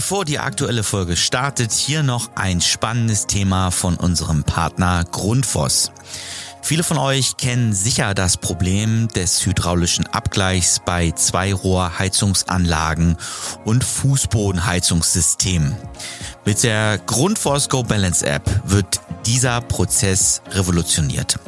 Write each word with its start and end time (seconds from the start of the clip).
Bevor 0.00 0.24
die 0.24 0.38
aktuelle 0.38 0.82
Folge 0.82 1.14
startet, 1.14 1.72
hier 1.72 2.02
noch 2.02 2.30
ein 2.34 2.62
spannendes 2.62 3.26
Thema 3.26 3.70
von 3.70 3.96
unserem 3.96 4.44
Partner 4.44 5.04
Grundfos. 5.04 5.92
Viele 6.62 6.82
von 6.82 6.96
euch 6.96 7.36
kennen 7.36 7.74
sicher 7.74 8.14
das 8.14 8.38
Problem 8.38 9.08
des 9.08 9.44
hydraulischen 9.44 10.06
Abgleichs 10.06 10.80
bei 10.86 11.10
Zweirohrheizungsanlagen 11.10 13.18
und 13.66 13.84
Fußbodenheizungssystemen. 13.84 15.76
Mit 16.46 16.62
der 16.62 16.96
Grundforce 16.96 17.68
Go 17.68 17.82
Balance 17.82 18.24
App 18.24 18.48
wird 18.64 19.02
dieser 19.26 19.60
Prozess 19.60 20.40
revolutioniert. 20.52 21.38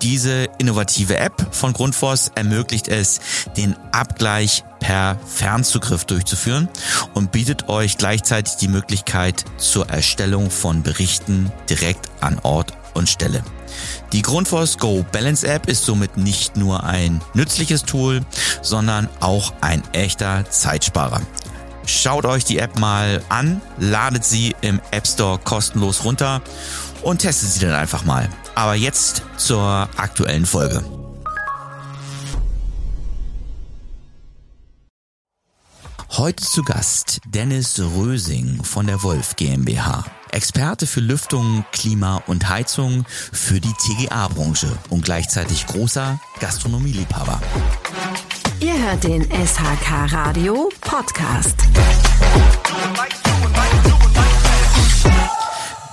Diese 0.00 0.48
innovative 0.56 1.18
App 1.18 1.54
von 1.54 1.74
Grundfos 1.74 2.30
ermöglicht 2.34 2.88
es, 2.88 3.20
den 3.58 3.76
Abgleich 3.92 4.64
per 4.80 5.18
Fernzugriff 5.26 6.04
durchzuführen 6.04 6.68
und 7.14 7.32
bietet 7.32 7.68
euch 7.68 7.98
gleichzeitig 7.98 8.56
die 8.56 8.68
Möglichkeit 8.68 9.44
zur 9.58 9.88
Erstellung 9.88 10.50
von 10.50 10.82
Berichten 10.82 11.52
direkt 11.68 12.10
an 12.20 12.38
Ort 12.42 12.72
und 12.94 13.08
Stelle. 13.08 13.44
Die 14.12 14.22
Grundfos 14.22 14.78
Go 14.78 15.04
Balance 15.12 15.46
App 15.46 15.68
ist 15.68 15.84
somit 15.84 16.16
nicht 16.16 16.56
nur 16.56 16.84
ein 16.84 17.20
nützliches 17.34 17.84
Tool, 17.84 18.20
sondern 18.62 19.08
auch 19.20 19.52
ein 19.60 19.82
echter 19.92 20.48
Zeitsparer. 20.50 21.20
Schaut 21.86 22.24
euch 22.24 22.44
die 22.44 22.58
App 22.58 22.78
mal 22.78 23.22
an, 23.28 23.60
ladet 23.78 24.24
sie 24.24 24.54
im 24.60 24.80
App 24.90 25.06
Store 25.06 25.38
kostenlos 25.38 26.04
runter 26.04 26.40
und 27.02 27.18
testet 27.18 27.50
sie 27.50 27.60
dann 27.60 27.74
einfach 27.74 28.04
mal. 28.04 28.28
Aber 28.54 28.74
jetzt 28.74 29.22
zur 29.36 29.88
aktuellen 29.96 30.46
Folge. 30.46 30.99
Heute 36.16 36.42
zu 36.42 36.64
Gast 36.64 37.20
Dennis 37.24 37.78
Rösing 37.78 38.64
von 38.64 38.88
der 38.88 39.04
Wolf 39.04 39.36
GmbH. 39.36 40.04
Experte 40.32 40.88
für 40.88 40.98
Lüftung, 40.98 41.64
Klima 41.70 42.16
und 42.26 42.48
Heizung 42.48 43.04
für 43.08 43.60
die 43.60 43.72
TGA-Branche 43.72 44.76
und 44.90 45.04
gleichzeitig 45.04 45.66
großer 45.66 46.20
Gastronomieliebhaber. 46.40 47.40
Ihr 48.58 48.76
hört 48.76 49.04
den 49.04 49.22
SHK 49.22 50.12
Radio 50.12 50.68
Podcast. 50.80 51.54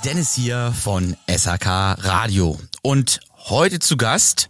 Dennis 0.04 0.34
hier 0.34 0.74
von 0.84 1.16
SHK 1.30 1.68
Radio 2.00 2.60
und 2.82 3.20
heute 3.50 3.78
zu 3.78 3.98
Gast 3.98 4.50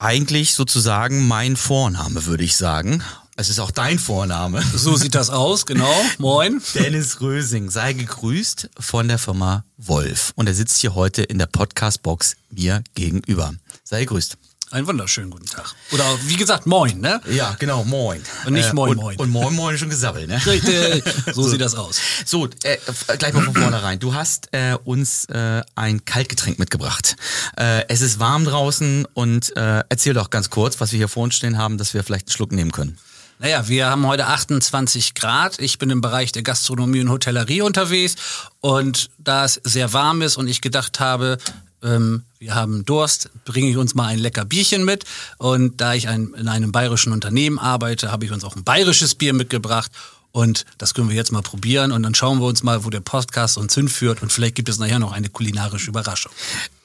eigentlich 0.00 0.54
sozusagen 0.54 1.28
mein 1.28 1.56
Vorname, 1.56 2.26
würde 2.26 2.42
ich 2.42 2.56
sagen. 2.56 3.04
Es 3.40 3.48
ist 3.48 3.58
auch 3.58 3.70
dein 3.70 3.98
Vorname. 3.98 4.62
So 4.76 4.96
sieht 4.96 5.14
das 5.14 5.30
aus, 5.30 5.64
genau. 5.64 5.94
Moin. 6.18 6.60
Dennis 6.74 7.22
Rösing, 7.22 7.70
sei 7.70 7.94
gegrüßt 7.94 8.68
von 8.78 9.08
der 9.08 9.18
Firma 9.18 9.64
Wolf. 9.78 10.32
Und 10.36 10.46
er 10.46 10.54
sitzt 10.54 10.76
hier 10.78 10.94
heute 10.94 11.22
in 11.22 11.38
der 11.38 11.46
Podcast-Box 11.46 12.36
mir 12.50 12.82
gegenüber. 12.94 13.54
Sei 13.82 14.00
gegrüßt. 14.00 14.36
Einen 14.72 14.86
wunderschönen 14.86 15.30
guten 15.30 15.46
Tag. 15.46 15.74
Oder 15.90 16.04
wie 16.26 16.36
gesagt, 16.36 16.66
moin, 16.66 17.00
ne? 17.00 17.20
Ja, 17.30 17.56
genau, 17.58 17.82
moin. 17.84 18.22
Und 18.44 18.52
nicht 18.52 18.74
moin, 18.74 18.92
äh, 18.92 18.94
moin. 18.94 19.16
Und, 19.16 19.24
und 19.24 19.30
moin, 19.30 19.54
moin 19.54 19.78
schon 19.78 19.88
gesabbelt, 19.88 20.28
ne? 20.28 20.40
Richtig, 20.44 21.02
so, 21.34 21.48
sieht 21.48 21.62
das 21.62 21.74
aus. 21.74 21.98
So, 22.26 22.46
äh, 22.64 22.76
gleich 23.18 23.32
mal 23.32 23.42
von 23.42 23.54
vornherein. 23.54 23.98
Du 23.98 24.14
hast 24.14 24.48
äh, 24.52 24.76
uns 24.84 25.24
äh, 25.26 25.62
ein 25.76 26.04
Kaltgetränk 26.04 26.58
mitgebracht. 26.58 27.16
Äh, 27.56 27.88
es 27.88 28.02
ist 28.02 28.20
warm 28.20 28.44
draußen 28.44 29.06
und 29.14 29.56
äh, 29.56 29.82
erzähl 29.88 30.12
doch 30.12 30.28
ganz 30.28 30.50
kurz, 30.50 30.78
was 30.78 30.92
wir 30.92 30.98
hier 30.98 31.08
vor 31.08 31.24
uns 31.24 31.34
stehen 31.34 31.56
haben, 31.56 31.78
dass 31.78 31.94
wir 31.94 32.04
vielleicht 32.04 32.28
einen 32.28 32.34
Schluck 32.34 32.52
nehmen 32.52 32.70
können. 32.70 32.98
Naja, 33.40 33.68
wir 33.68 33.88
haben 33.88 34.06
heute 34.06 34.26
28 34.26 35.14
Grad. 35.14 35.60
Ich 35.60 35.78
bin 35.78 35.88
im 35.88 36.02
Bereich 36.02 36.30
der 36.30 36.42
Gastronomie 36.42 37.00
und 37.00 37.08
Hotellerie 37.08 37.62
unterwegs. 37.62 38.16
Und 38.60 39.08
da 39.16 39.46
es 39.46 39.58
sehr 39.64 39.94
warm 39.94 40.20
ist 40.20 40.36
und 40.36 40.46
ich 40.46 40.60
gedacht 40.60 41.00
habe, 41.00 41.38
ähm, 41.82 42.24
wir 42.38 42.54
haben 42.54 42.84
Durst, 42.84 43.30
bringe 43.46 43.70
ich 43.70 43.78
uns 43.78 43.94
mal 43.94 44.08
ein 44.08 44.18
lecker 44.18 44.44
Bierchen 44.44 44.84
mit. 44.84 45.06
Und 45.38 45.80
da 45.80 45.94
ich 45.94 46.06
ein, 46.06 46.34
in 46.34 46.48
einem 46.48 46.70
bayerischen 46.70 47.14
Unternehmen 47.14 47.58
arbeite, 47.58 48.12
habe 48.12 48.26
ich 48.26 48.30
uns 48.30 48.44
auch 48.44 48.56
ein 48.56 48.64
bayerisches 48.64 49.14
Bier 49.14 49.32
mitgebracht. 49.32 49.90
Und 50.32 50.66
das 50.76 50.92
können 50.92 51.08
wir 51.08 51.16
jetzt 51.16 51.32
mal 51.32 51.40
probieren 51.40 51.92
und 51.92 52.02
dann 52.02 52.14
schauen 52.14 52.40
wir 52.40 52.46
uns 52.46 52.62
mal, 52.62 52.84
wo 52.84 52.90
der 52.90 53.00
Podcast 53.00 53.56
uns 53.56 53.74
hinführt 53.74 54.22
und 54.22 54.32
vielleicht 54.32 54.54
gibt 54.54 54.68
es 54.68 54.78
nachher 54.78 55.00
noch 55.00 55.10
eine 55.10 55.28
kulinarische 55.28 55.90
Überraschung. 55.90 56.30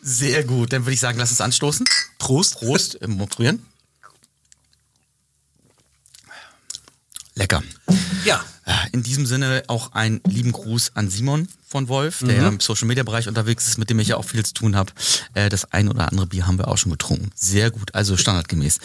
Sehr 0.02 0.44
gut, 0.44 0.74
dann 0.74 0.84
würde 0.84 0.94
ich 0.94 1.00
sagen, 1.00 1.20
lass 1.20 1.30
uns 1.30 1.42
anstoßen. 1.42 1.86
Prost. 2.18 2.56
Prost, 2.56 3.00
äh, 3.04 3.08
probieren. 3.08 3.62
Lecker. 7.36 7.62
Ja. 8.26 8.44
In 8.92 9.04
diesem 9.04 9.26
Sinne 9.26 9.64
auch 9.68 9.92
einen 9.92 10.22
lieben 10.28 10.52
Gruß 10.52 10.94
an 10.96 11.10
Simon 11.10 11.48
von 11.68 11.88
Wolf, 11.88 12.20
der 12.22 12.36
ja 12.36 12.48
im 12.48 12.60
Social 12.60 12.88
Media 12.88 13.04
Bereich 13.04 13.28
unterwegs 13.28 13.68
ist, 13.68 13.78
mit 13.78 13.90
dem 13.90 14.00
ich 14.00 14.08
ja 14.08 14.18
auch 14.18 14.26
viel 14.26 14.44
zu 14.44 14.54
tun 14.54 14.76
habe. 14.76 14.92
Äh, 15.36 15.50
Das 15.50 15.72
ein 15.72 15.88
oder 15.90 16.10
andere 16.10 16.26
Bier 16.26 16.48
haben 16.48 16.58
wir 16.58 16.68
auch 16.68 16.78
schon 16.78 16.92
getrunken. 16.92 17.30
Sehr 17.36 17.70
gut, 17.70 17.94
also 17.94 18.18
standardgemäß. 18.18 18.80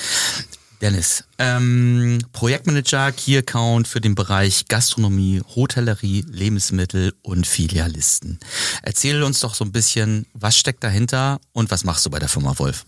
Dennis, 0.82 1.24
ähm, 1.38 2.18
Projektmanager, 2.32 3.12
Key 3.12 3.36
Account 3.38 3.86
für 3.86 4.00
den 4.00 4.14
Bereich 4.14 4.66
Gastronomie, 4.66 5.42
Hotellerie, 5.54 6.24
Lebensmittel 6.30 7.14
und 7.22 7.46
Filialisten. 7.46 8.38
Erzähl 8.82 9.22
uns 9.22 9.40
doch 9.40 9.54
so 9.54 9.64
ein 9.64 9.72
bisschen, 9.72 10.26
was 10.32 10.56
steckt 10.56 10.82
dahinter 10.82 11.38
und 11.52 11.70
was 11.70 11.84
machst 11.84 12.04
du 12.06 12.10
bei 12.10 12.18
der 12.18 12.28
Firma 12.28 12.58
Wolf? 12.58 12.84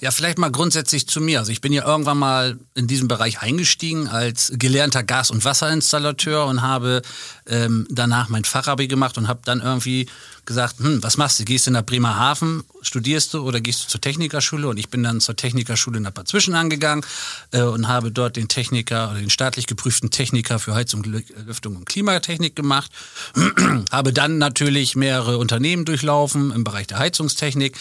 Ja, 0.00 0.10
vielleicht 0.10 0.38
mal 0.38 0.50
grundsätzlich 0.50 1.06
zu 1.06 1.20
mir. 1.20 1.40
Also 1.40 1.52
ich 1.52 1.60
bin 1.60 1.74
ja 1.74 1.86
irgendwann 1.86 2.16
mal 2.18 2.58
in 2.74 2.86
diesem 2.86 3.06
Bereich 3.06 3.42
eingestiegen 3.42 4.08
als 4.08 4.50
gelernter 4.54 5.02
Gas- 5.02 5.30
und 5.30 5.44
Wasserinstallateur 5.44 6.46
und 6.46 6.62
habe 6.62 7.02
ähm, 7.46 7.86
danach 7.90 8.30
mein 8.30 8.44
Fachabi 8.44 8.88
gemacht 8.88 9.18
und 9.18 9.28
habe 9.28 9.40
dann 9.44 9.60
irgendwie 9.60 10.08
gesagt, 10.46 10.78
hm, 10.78 11.02
was 11.02 11.18
machst 11.18 11.38
du? 11.38 11.44
Gehst 11.44 11.66
du 11.66 11.70
nach 11.70 11.84
Bremerhaven, 11.84 12.64
studierst 12.80 13.34
du 13.34 13.46
oder 13.46 13.60
gehst 13.60 13.84
du 13.84 13.88
zur 13.88 14.00
Technikerschule? 14.00 14.68
Und 14.68 14.78
ich 14.78 14.88
bin 14.88 15.02
dann 15.02 15.20
zur 15.20 15.36
Technikerschule 15.36 15.98
in 15.98 16.04
Bad 16.04 16.28
Zwischen 16.28 16.54
angegangen 16.54 17.04
äh, 17.50 17.60
und 17.60 17.86
habe 17.86 18.10
dort 18.10 18.36
den 18.36 18.48
Techniker 18.48 19.10
oder 19.10 19.20
den 19.20 19.28
staatlich 19.28 19.66
geprüften 19.66 20.10
Techniker 20.10 20.58
für 20.58 20.74
Heizung, 20.74 21.04
Lüftung 21.04 21.76
und 21.76 21.84
Klimatechnik 21.84 22.56
gemacht. 22.56 22.90
habe 23.92 24.14
dann 24.14 24.38
natürlich 24.38 24.96
mehrere 24.96 25.36
Unternehmen 25.36 25.84
durchlaufen 25.84 26.52
im 26.52 26.64
Bereich 26.64 26.86
der 26.86 26.98
Heizungstechnik. 26.98 27.76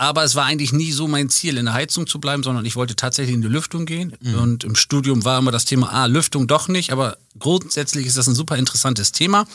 Aber 0.00 0.24
es 0.24 0.34
war 0.34 0.46
eigentlich 0.46 0.72
nie 0.72 0.92
so 0.92 1.08
mein 1.08 1.28
Ziel, 1.28 1.58
in 1.58 1.66
der 1.66 1.74
Heizung 1.74 2.06
zu 2.06 2.20
bleiben, 2.20 2.42
sondern 2.42 2.64
ich 2.64 2.74
wollte 2.74 2.96
tatsächlich 2.96 3.34
in 3.34 3.42
die 3.42 3.48
Lüftung 3.48 3.84
gehen. 3.84 4.16
Mhm. 4.22 4.34
Und 4.36 4.64
im 4.64 4.74
Studium 4.74 5.26
war 5.26 5.38
immer 5.38 5.50
das 5.50 5.66
Thema, 5.66 5.92
ah, 5.92 6.06
Lüftung 6.06 6.46
doch 6.46 6.68
nicht, 6.68 6.90
aber 6.90 7.18
grundsätzlich 7.38 8.06
ist 8.06 8.16
das 8.16 8.26
ein 8.26 8.34
super 8.34 8.56
interessantes 8.56 9.12
Thema. 9.12 9.46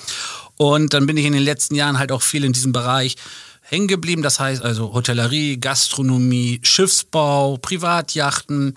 Und 0.56 0.94
dann 0.94 1.08
bin 1.08 1.18
ich 1.18 1.26
in 1.26 1.34
den 1.34 1.42
letzten 1.42 1.74
Jahren 1.74 1.98
halt 1.98 2.12
auch 2.12 2.22
viel 2.22 2.44
in 2.44 2.54
diesem 2.54 2.74
Bereich 2.74 3.16
hängen 3.62 3.88
geblieben. 3.88 4.22
Das 4.22 4.40
heißt 4.40 4.62
also 4.62 4.94
Hotellerie, 4.94 5.58
Gastronomie, 5.58 6.60
Schiffsbau, 6.62 7.58
Privatjachten 7.58 8.76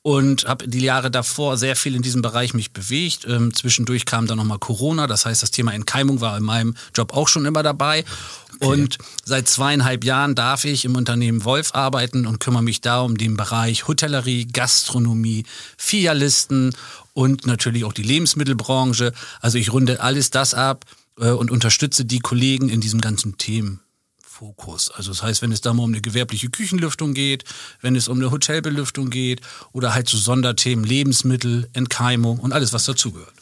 und 0.00 0.48
habe 0.48 0.68
die 0.68 0.80
Jahre 0.80 1.10
davor 1.10 1.58
sehr 1.58 1.76
viel 1.76 1.94
in 1.94 2.00
diesem 2.00 2.22
Bereich 2.22 2.54
mich 2.54 2.72
bewegt. 2.72 3.26
Ähm, 3.28 3.52
zwischendurch 3.52 4.06
kam 4.06 4.26
dann 4.26 4.38
nochmal 4.38 4.58
Corona, 4.58 5.06
das 5.06 5.26
heißt, 5.26 5.42
das 5.42 5.50
Thema 5.50 5.74
Entkeimung 5.74 6.22
war 6.22 6.38
in 6.38 6.44
meinem 6.44 6.74
Job 6.94 7.12
auch 7.12 7.28
schon 7.28 7.44
immer 7.44 7.62
dabei. 7.62 8.04
Und 8.60 8.98
seit 9.24 9.48
zweieinhalb 9.48 10.04
Jahren 10.04 10.34
darf 10.34 10.64
ich 10.64 10.84
im 10.84 10.94
Unternehmen 10.96 11.44
Wolf 11.44 11.74
arbeiten 11.74 12.26
und 12.26 12.40
kümmere 12.40 12.62
mich 12.62 12.80
da 12.80 13.00
um 13.00 13.16
den 13.16 13.36
Bereich 13.36 13.88
Hotellerie, 13.88 14.46
Gastronomie, 14.46 15.44
Filialisten 15.78 16.74
und 17.14 17.46
natürlich 17.46 17.84
auch 17.84 17.92
die 17.92 18.02
Lebensmittelbranche. 18.02 19.12
Also 19.40 19.58
ich 19.58 19.72
runde 19.72 20.00
alles 20.00 20.30
das 20.30 20.54
ab 20.54 20.84
äh, 21.18 21.30
und 21.30 21.50
unterstütze 21.50 22.04
die 22.04 22.20
Kollegen 22.20 22.68
in 22.68 22.80
diesem 22.80 23.00
ganzen 23.00 23.38
Themen. 23.38 23.80
Fokus. 24.40 24.90
Also 24.90 25.10
das 25.10 25.22
heißt, 25.22 25.42
wenn 25.42 25.52
es 25.52 25.60
da 25.60 25.74
mal 25.74 25.82
um 25.82 25.90
eine 25.90 26.00
gewerbliche 26.00 26.48
Küchenlüftung 26.48 27.12
geht, 27.12 27.44
wenn 27.82 27.94
es 27.94 28.08
um 28.08 28.16
eine 28.16 28.30
Hotelbelüftung 28.30 29.10
geht 29.10 29.42
oder 29.72 29.92
halt 29.92 30.08
so 30.08 30.16
Sonderthemen 30.16 30.82
Lebensmittel, 30.82 31.68
Entkeimung 31.74 32.38
und 32.38 32.54
alles, 32.54 32.72
was 32.72 32.86
dazugehört. 32.86 33.34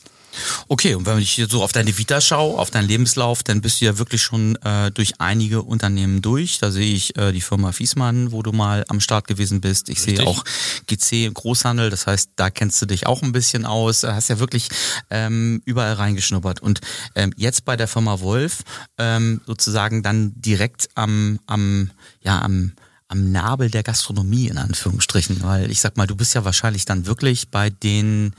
Okay, 0.69 0.95
und 0.95 1.07
wenn 1.07 1.19
ich 1.19 1.33
hier 1.33 1.49
so 1.49 1.63
auf 1.63 1.73
deine 1.73 1.97
Vita 1.97 2.21
schaue, 2.21 2.59
auf 2.59 2.71
deinen 2.71 2.89
Lebenslauf, 2.89 3.43
dann 3.43 3.61
bist 3.61 3.81
du 3.81 3.87
ja 3.87 3.99
wirklich 3.99 4.23
schon 4.23 4.57
äh, 4.57 4.91
durch 4.91 5.15
einige 5.19 5.63
Unternehmen 5.63 6.23
durch. 6.23 6.59
Da 6.59 6.71
sehe 6.71 6.93
ich 6.93 7.17
äh, 7.17 7.33
die 7.33 7.41
Firma 7.41 7.73
Fiesmann, 7.73 8.33
wo 8.33 8.43
du 8.43 8.53
mal 8.53 8.85
am 8.89 9.01
Start 9.01 9.27
gewesen 9.27 9.61
bist. 9.61 9.89
Ich 9.89 9.99
Richtig. 9.99 10.19
sehe 10.19 10.27
auch 10.27 10.45
GC 10.87 11.27
im 11.27 11.35
Großhandel, 11.35 11.91
das 11.91 12.07
heißt, 12.07 12.31
da 12.37 12.51
kennst 12.51 12.81
du 12.83 12.87
dich 12.87 13.07
auch 13.07 13.23
ein 13.23 13.33
bisschen 13.33 13.65
aus. 13.65 14.05
Hast 14.05 14.29
ja 14.29 14.39
wirklich 14.39 14.69
ähm, 15.11 15.63
überall 15.65 15.95
reingeschnuppert. 15.95 16.61
Und 16.61 16.81
ähm, 17.15 17.33
jetzt 17.37 17.65
bei 17.65 17.77
der 17.77 17.89
Firma 17.89 18.21
Wolf 18.21 18.63
ähm, 18.99 19.41
sozusagen 19.47 20.03
dann 20.03 20.33
direkt 20.37 20.89
am, 20.95 21.39
am, 21.47 21.91
ja, 22.23 22.41
am 22.41 22.73
am 23.09 23.33
Nabel 23.33 23.71
der 23.71 23.83
Gastronomie 23.83 24.49
in 24.49 24.59
Anführungsstrichen, 24.59 25.43
weil 25.43 25.71
ich 25.71 25.81
sag 25.81 25.97
mal, 25.97 26.07
du 26.07 26.15
bist 26.15 26.35
ja 26.35 26.45
wahrscheinlich 26.45 26.85
dann 26.85 27.07
wirklich 27.07 27.49
bei 27.49 27.71
den 27.71 28.35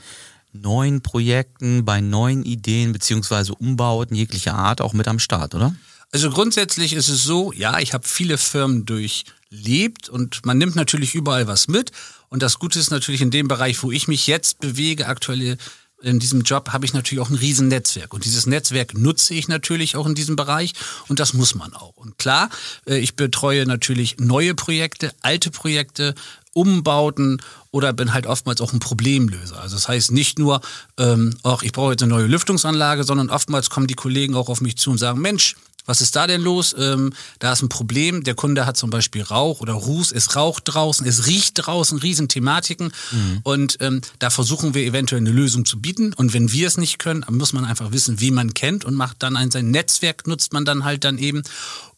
neuen 0.52 1.02
Projekten, 1.02 1.84
bei 1.84 2.00
neuen 2.00 2.44
Ideen 2.44 2.92
beziehungsweise 2.92 3.54
Umbauten 3.54 4.16
jeglicher 4.16 4.54
Art 4.54 4.80
auch 4.80 4.92
mit 4.92 5.08
am 5.08 5.18
Start, 5.18 5.54
oder? 5.54 5.74
Also 6.12 6.30
grundsätzlich 6.30 6.92
ist 6.92 7.08
es 7.08 7.22
so, 7.22 7.52
ja, 7.52 7.78
ich 7.78 7.94
habe 7.94 8.06
viele 8.06 8.36
Firmen 8.36 8.84
durchlebt 8.84 10.08
und 10.08 10.44
man 10.44 10.58
nimmt 10.58 10.74
natürlich 10.74 11.14
überall 11.14 11.46
was 11.46 11.68
mit. 11.68 11.92
Und 12.28 12.42
das 12.42 12.58
Gute 12.58 12.78
ist 12.78 12.90
natürlich 12.90 13.22
in 13.22 13.30
dem 13.30 13.48
Bereich, 13.48 13.82
wo 13.82 13.92
ich 13.92 14.08
mich 14.08 14.26
jetzt 14.26 14.60
bewege, 14.60 15.06
aktuelle 15.06 15.56
in 16.02 16.18
diesem 16.18 16.42
Job 16.42 16.70
habe 16.72 16.84
ich 16.86 16.94
natürlich 16.94 17.22
auch 17.22 17.30
ein 17.30 17.36
riesen 17.36 17.68
Netzwerk. 17.68 18.14
Und 18.14 18.24
dieses 18.24 18.46
Netzwerk 18.46 18.96
nutze 18.96 19.34
ich 19.34 19.48
natürlich 19.48 19.96
auch 19.96 20.06
in 20.06 20.14
diesem 20.14 20.36
Bereich 20.36 20.72
und 21.08 21.20
das 21.20 21.34
muss 21.34 21.54
man 21.54 21.74
auch. 21.74 21.96
Und 21.96 22.18
klar, 22.18 22.48
äh, 22.86 22.98
ich 22.98 23.16
betreue 23.16 23.66
natürlich 23.66 24.18
neue 24.18 24.54
Projekte, 24.54 25.12
alte 25.22 25.50
Projekte, 25.50 26.14
Umbauten 26.52 27.40
oder 27.70 27.92
bin 27.92 28.12
halt 28.12 28.26
oftmals 28.26 28.60
auch 28.60 28.72
ein 28.72 28.80
Problemlöser. 28.80 29.60
Also 29.60 29.76
das 29.76 29.88
heißt 29.88 30.10
nicht 30.10 30.38
nur, 30.38 30.60
ähm, 30.98 31.36
ach, 31.44 31.62
ich 31.62 31.72
brauche 31.72 31.92
jetzt 31.92 32.02
eine 32.02 32.12
neue 32.12 32.26
Lüftungsanlage, 32.26 33.04
sondern 33.04 33.30
oftmals 33.30 33.70
kommen 33.70 33.86
die 33.86 33.94
Kollegen 33.94 34.34
auch 34.34 34.48
auf 34.48 34.60
mich 34.60 34.76
zu 34.76 34.90
und 34.90 34.98
sagen, 34.98 35.20
Mensch, 35.20 35.54
was 35.90 36.00
ist 36.00 36.14
da 36.14 36.28
denn 36.28 36.40
los? 36.40 36.72
Ähm, 36.78 37.12
da 37.40 37.52
ist 37.52 37.62
ein 37.62 37.68
Problem. 37.68 38.22
Der 38.22 38.36
Kunde 38.36 38.64
hat 38.64 38.76
zum 38.76 38.90
Beispiel 38.90 39.22
Rauch 39.22 39.60
oder 39.60 39.72
Ruß. 39.72 40.12
Es 40.12 40.36
raucht 40.36 40.62
draußen, 40.66 41.04
es 41.04 41.26
riecht 41.26 41.66
draußen, 41.66 41.98
Riesenthematiken. 41.98 42.92
Mhm. 43.10 43.40
Und 43.42 43.76
ähm, 43.80 44.00
da 44.20 44.30
versuchen 44.30 44.72
wir 44.74 44.84
eventuell 44.84 45.20
eine 45.20 45.32
Lösung 45.32 45.64
zu 45.64 45.80
bieten. 45.80 46.12
Und 46.12 46.32
wenn 46.32 46.52
wir 46.52 46.68
es 46.68 46.76
nicht 46.76 47.00
können, 47.00 47.24
muss 47.28 47.52
man 47.52 47.64
einfach 47.64 47.90
wissen, 47.90 48.20
wie 48.20 48.30
man 48.30 48.54
kennt 48.54 48.84
und 48.84 48.94
macht 48.94 49.20
dann 49.24 49.36
ein 49.36 49.50
sein 49.50 49.72
Netzwerk, 49.72 50.28
nutzt 50.28 50.52
man 50.52 50.64
dann 50.64 50.84
halt 50.84 51.02
dann 51.02 51.18
eben 51.18 51.42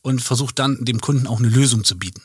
und 0.00 0.22
versucht 0.22 0.58
dann 0.58 0.82
dem 0.82 1.02
Kunden 1.02 1.26
auch 1.26 1.38
eine 1.38 1.48
Lösung 1.48 1.84
zu 1.84 1.98
bieten. 1.98 2.22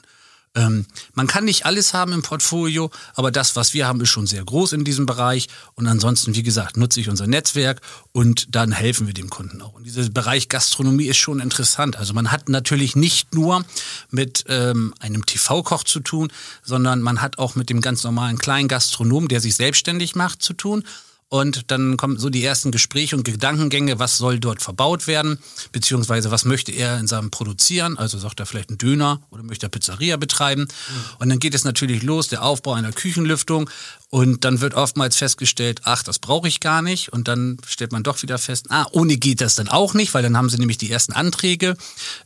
Ähm, 0.56 0.86
man 1.14 1.28
kann 1.28 1.46
nicht 1.46 1.66
alles 1.66 1.94
haben 1.94 2.14
im 2.14 2.22
Portfolio, 2.22 2.90
aber 3.16 3.32
das, 3.32 3.56
was 3.56 3.74
wir 3.74 3.88
haben, 3.88 4.02
ist 4.02 4.10
schon 4.10 4.28
sehr 4.28 4.44
groß 4.44 4.74
in 4.74 4.84
diesem 4.84 5.06
Bereich. 5.06 5.48
Und 5.76 5.88
ansonsten, 5.88 6.36
wie 6.36 6.44
gesagt, 6.44 6.78
nutze 6.78 7.00
ich 7.00 7.10
unser 7.10 7.28
Netzwerk 7.28 7.82
und 8.12 8.56
dann 8.56 8.72
helfen 8.72 9.08
wir 9.08 9.14
dem 9.14 9.30
Kunden 9.30 9.62
auch. 9.62 9.74
Und 9.74 9.84
dieser 9.84 10.10
Bereich 10.10 10.50
Gastronomie 10.50 11.06
ist 11.06 11.18
schon 11.18 11.40
interessant. 11.40 11.96
Also 11.96 12.14
man 12.14 12.32
hat 12.32 12.50
natürlich 12.50 12.96
nicht 12.96 13.36
nur 13.36 13.66
mit 14.10 14.46
ähm, 14.48 14.94
einem 15.00 15.26
TV-Koch 15.26 15.84
zu 15.84 16.00
tun, 16.00 16.32
sondern 16.64 17.02
man 17.02 17.22
hat 17.22 17.38
auch 17.38 17.56
mit 17.56 17.70
dem 17.70 17.82
ganz 17.82 18.04
normalen 18.04 18.38
kleinen 18.38 18.68
Gastronom, 18.68 19.28
der 19.28 19.42
sich 19.42 19.56
selbstständig 19.56 20.16
macht, 20.16 20.42
zu 20.42 20.54
tun. 20.54 20.84
Und 21.30 21.72
dann 21.72 21.98
kommen 21.98 22.18
so 22.18 22.30
die 22.30 22.44
ersten 22.44 22.72
Gespräche 22.72 23.16
und 23.18 23.24
Gedankengänge, 23.24 24.00
was 24.00 24.18
soll 24.18 24.40
dort 24.40 24.62
verbaut 24.62 25.08
werden, 25.08 25.40
beziehungsweise 25.74 26.32
was 26.32 26.46
möchte 26.46 26.72
er 26.72 26.98
in 27.00 27.08
seinem 27.08 27.32
produzieren. 27.32 27.98
Also 27.98 28.18
sagt 28.18 28.40
er 28.40 28.46
vielleicht 28.46 28.70
einen 28.70 28.78
Döner 28.78 29.22
oder 29.30 29.44
möchte 29.44 29.66
er 29.66 29.70
Pizzeria 29.70 30.16
betreiben. 30.16 30.62
Mhm. 30.62 30.96
Und 31.20 31.30
dann 31.30 31.40
geht 31.40 31.54
es 31.54 31.66
natürlich 31.66 32.04
los, 32.04 32.30
der 32.30 32.44
Aufbau 32.44 32.74
einer 32.74 32.94
Küchenlüftung. 32.94 33.70
Und 34.10 34.46
dann 34.46 34.62
wird 34.62 34.74
oftmals 34.74 35.18
festgestellt, 35.18 35.82
ach, 35.84 36.02
das 36.02 36.20
brauche 36.20 36.48
ich 36.48 36.62
gar 36.62 36.82
nicht. 36.82 37.12
Und 37.12 37.28
dann 37.28 37.58
stellt 37.68 37.92
man 37.92 38.04
doch 38.04 38.22
wieder 38.22 38.38
fest, 38.38 38.68
ah, 38.70 38.86
ohne 38.92 39.18
geht 39.18 39.42
das 39.42 39.56
dann 39.56 39.68
auch 39.68 39.94
nicht, 39.94 40.14
weil 40.14 40.24
dann 40.24 40.38
haben 40.38 40.50
sie 40.50 40.58
nämlich 40.58 40.78
die 40.78 40.90
ersten 40.90 41.12
Anträge 41.12 41.76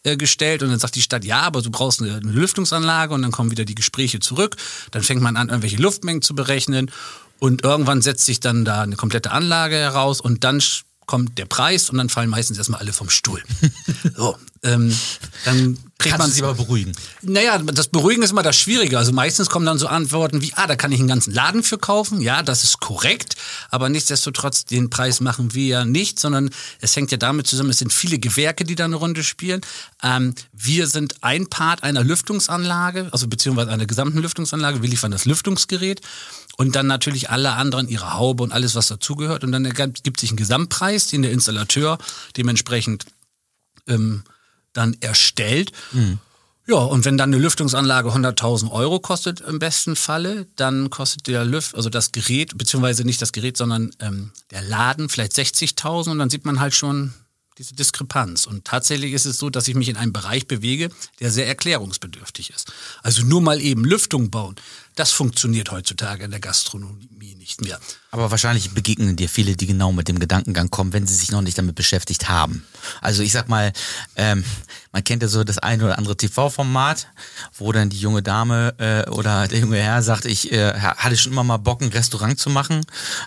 äh, 0.03 0.15
gestellt 0.15 0.62
und 0.62 0.69
dann 0.69 0.77
sagt 0.77 0.94
die 0.94 1.01
Stadt, 1.01 1.25
ja, 1.25 1.42
aber 1.42 1.63
du 1.63 1.71
brauchst 1.71 2.03
eine, 2.03 2.18
eine 2.18 2.31
Lüftungsanlage 2.31 3.15
und 3.15 3.24
dann 3.24 3.31
kommen 3.31 3.50
wieder 3.50 3.65
die 3.65 3.74
Gespräche 3.74 4.19
zurück. 4.19 4.57
Dann 4.92 5.01
fängt 5.01 5.24
man 5.24 5.38
an, 5.38 5.50
irgendwelche 5.50 5.77
Luftmengen 5.77 6.21
zu 6.21 6.36
berechnen 6.36 6.92
und 7.41 7.63
irgendwann 7.63 8.03
setzt 8.03 8.25
sich 8.25 8.39
dann 8.39 8.65
da 8.65 8.83
eine 8.83 8.95
komplette 8.95 9.31
Anlage 9.31 9.75
heraus 9.75 10.21
und 10.21 10.43
dann 10.43 10.61
kommt 11.07 11.39
der 11.39 11.45
Preis 11.45 11.89
und 11.89 11.97
dann 11.97 12.07
fallen 12.07 12.29
meistens 12.29 12.59
erstmal 12.59 12.79
alle 12.79 12.93
vom 12.93 13.09
Stuhl. 13.09 13.41
so, 14.15 14.38
ähm, 14.61 14.95
dann 15.43 15.75
kriegt 15.97 16.19
man 16.19 16.29
sich 16.29 16.43
aber 16.43 16.53
beruhigen. 16.53 16.91
Naja, 17.23 17.57
das 17.57 17.88
Beruhigen 17.88 18.21
ist 18.21 18.29
immer 18.29 18.43
das 18.43 18.57
Schwierige. 18.57 18.99
Also 18.99 19.11
meistens 19.11 19.49
kommen 19.49 19.65
dann 19.65 19.79
so 19.79 19.88
Antworten 19.88 20.43
wie, 20.43 20.53
ah, 20.53 20.67
da 20.67 20.75
kann 20.75 20.91
ich 20.91 20.99
einen 20.99 21.07
ganzen 21.07 21.33
Laden 21.33 21.63
für 21.63 21.79
kaufen. 21.79 22.21
Ja, 22.21 22.43
das 22.43 22.63
ist 22.63 22.79
korrekt. 22.79 23.35
Aber 23.71 23.89
nichtsdestotrotz, 23.89 24.65
den 24.65 24.91
Preis 24.91 25.19
machen 25.19 25.55
wir 25.55 25.65
ja 25.65 25.85
nicht, 25.85 26.19
sondern 26.19 26.51
es 26.79 26.95
hängt 26.95 27.09
ja 27.11 27.17
damit 27.17 27.47
zusammen, 27.47 27.71
es 27.71 27.79
sind 27.79 27.91
viele 27.91 28.19
Gewerke, 28.19 28.65
die 28.65 28.75
da 28.75 28.85
eine 28.85 28.97
Runde 28.97 29.23
spielen. 29.23 29.61
Ähm, 30.03 30.35
wir 30.53 30.85
sind 30.85 31.23
ein 31.23 31.47
Part 31.47 31.81
einer 31.81 32.03
Lüftungsanlage, 32.03 33.09
also 33.11 33.27
beziehungsweise 33.27 33.71
einer 33.71 33.88
gesamten 33.88 34.19
Lüftungsanlage. 34.19 34.83
Wir 34.83 34.89
liefern 34.89 35.11
das 35.11 35.25
Lüftungsgerät 35.25 36.01
und 36.57 36.75
dann 36.75 36.88
natürlich 36.88 37.30
alle 37.30 37.53
anderen 37.53 37.88
ihre 37.88 38.13
Haube 38.13 38.44
und 38.44 38.51
alles, 38.51 38.75
was 38.75 38.88
dazugehört. 38.88 39.44
Und 39.44 39.51
dann 39.51 39.63
gibt 40.03 40.19
sich 40.19 40.31
ein 40.31 40.38
Gesamtpreis, 40.38 41.07
den 41.07 41.21
der 41.21 41.31
Installateur 41.31 41.98
dementsprechend 42.38 43.06
ähm, 43.88 44.24
dann 44.74 44.95
erstellt. 45.00 45.71
Mhm. 45.92 46.19
Ja, 46.68 46.77
und 46.77 47.06
wenn 47.06 47.18
dann 47.18 47.33
eine 47.33 47.42
Lüftungsanlage 47.42 48.09
100.000 48.09 48.71
Euro 48.71 49.00
kostet 49.00 49.42
im 49.42 49.59
besten 49.59 49.95
Falle, 49.95 50.48
dann 50.56 50.89
kostet 50.89 51.27
der 51.27 51.44
Lüft, 51.44 51.75
also 51.75 51.89
das 51.89 52.12
Gerät, 52.12 52.57
beziehungsweise 52.57 53.03
nicht 53.03 53.21
das 53.21 53.31
Gerät, 53.31 53.57
sondern 53.57 53.92
ähm, 54.00 54.31
der 54.51 54.62
Laden 54.62 55.09
vielleicht 55.09 55.33
60.000 55.33 56.12
und 56.12 56.19
dann 56.19 56.30
sieht 56.30 56.45
man 56.45 56.59
halt 56.59 56.75
schon 56.75 57.13
diese 57.57 57.75
Diskrepanz. 57.75 58.45
Und 58.45 58.65
tatsächlich 58.65 59.13
ist 59.13 59.25
es 59.25 59.38
so, 59.38 59.50
dass 59.50 59.68
ich 59.68 59.75
mich 59.75 59.89
in 59.89 59.98
einem 59.98 60.13
Bereich 60.13 60.48
bewege, 60.48 60.89
der 61.19 61.31
sehr 61.31 61.48
erklärungsbedürftig 61.48 62.51
ist. 62.51 62.71
Also 63.03 63.24
nur 63.24 63.42
mal 63.42 63.59
eben 63.59 63.83
Lüftung 63.83 64.30
bauen, 64.30 64.56
das 64.95 65.11
funktioniert 65.11 65.71
heutzutage 65.71 66.23
in 66.23 66.31
der 66.31 66.39
Gastronomie 66.39 67.10
nicht 67.51 67.62
mehr. 67.62 67.80
Aber 68.12 68.30
wahrscheinlich 68.31 68.71
begegnen 68.71 69.15
dir 69.15 69.30
viele, 69.30 69.56
die 69.56 69.68
genau 69.68 69.92
mit 69.92 70.07
dem 70.07 70.19
Gedankengang 70.19 70.69
kommen, 70.69 70.94
wenn 70.94 71.07
sie 71.07 71.15
sich 71.15 71.31
noch 71.31 71.42
nicht 71.42 71.57
damit 71.57 71.75
beschäftigt 71.75 72.27
haben. 72.27 72.65
Also 73.00 73.24
ich 73.24 73.31
sag 73.31 73.48
mal, 73.48 73.71
ähm, 74.15 74.44
man 74.92 75.03
kennt 75.03 75.21
ja 75.21 75.30
so 75.30 75.44
das 75.45 75.57
eine 75.57 75.86
oder 75.86 75.98
andere 75.98 76.18
TV-Format, 76.18 77.07
wo 77.57 77.71
dann 77.71 77.89
die 77.89 78.00
junge 78.00 78.21
Dame 78.21 78.74
äh, 78.80 79.09
oder 79.09 79.48
der 79.48 79.59
junge 79.59 79.77
Herr 79.77 80.03
sagt, 80.03 80.25
ich 80.25 80.51
äh, 80.51 80.74
hatte 80.74 81.15
schon 81.15 81.31
immer 81.31 81.45
mal 81.45 81.57
Bock, 81.57 81.81
ein 81.81 81.89
Restaurant 81.89 82.38
zu 82.38 82.50
machen 82.50 82.86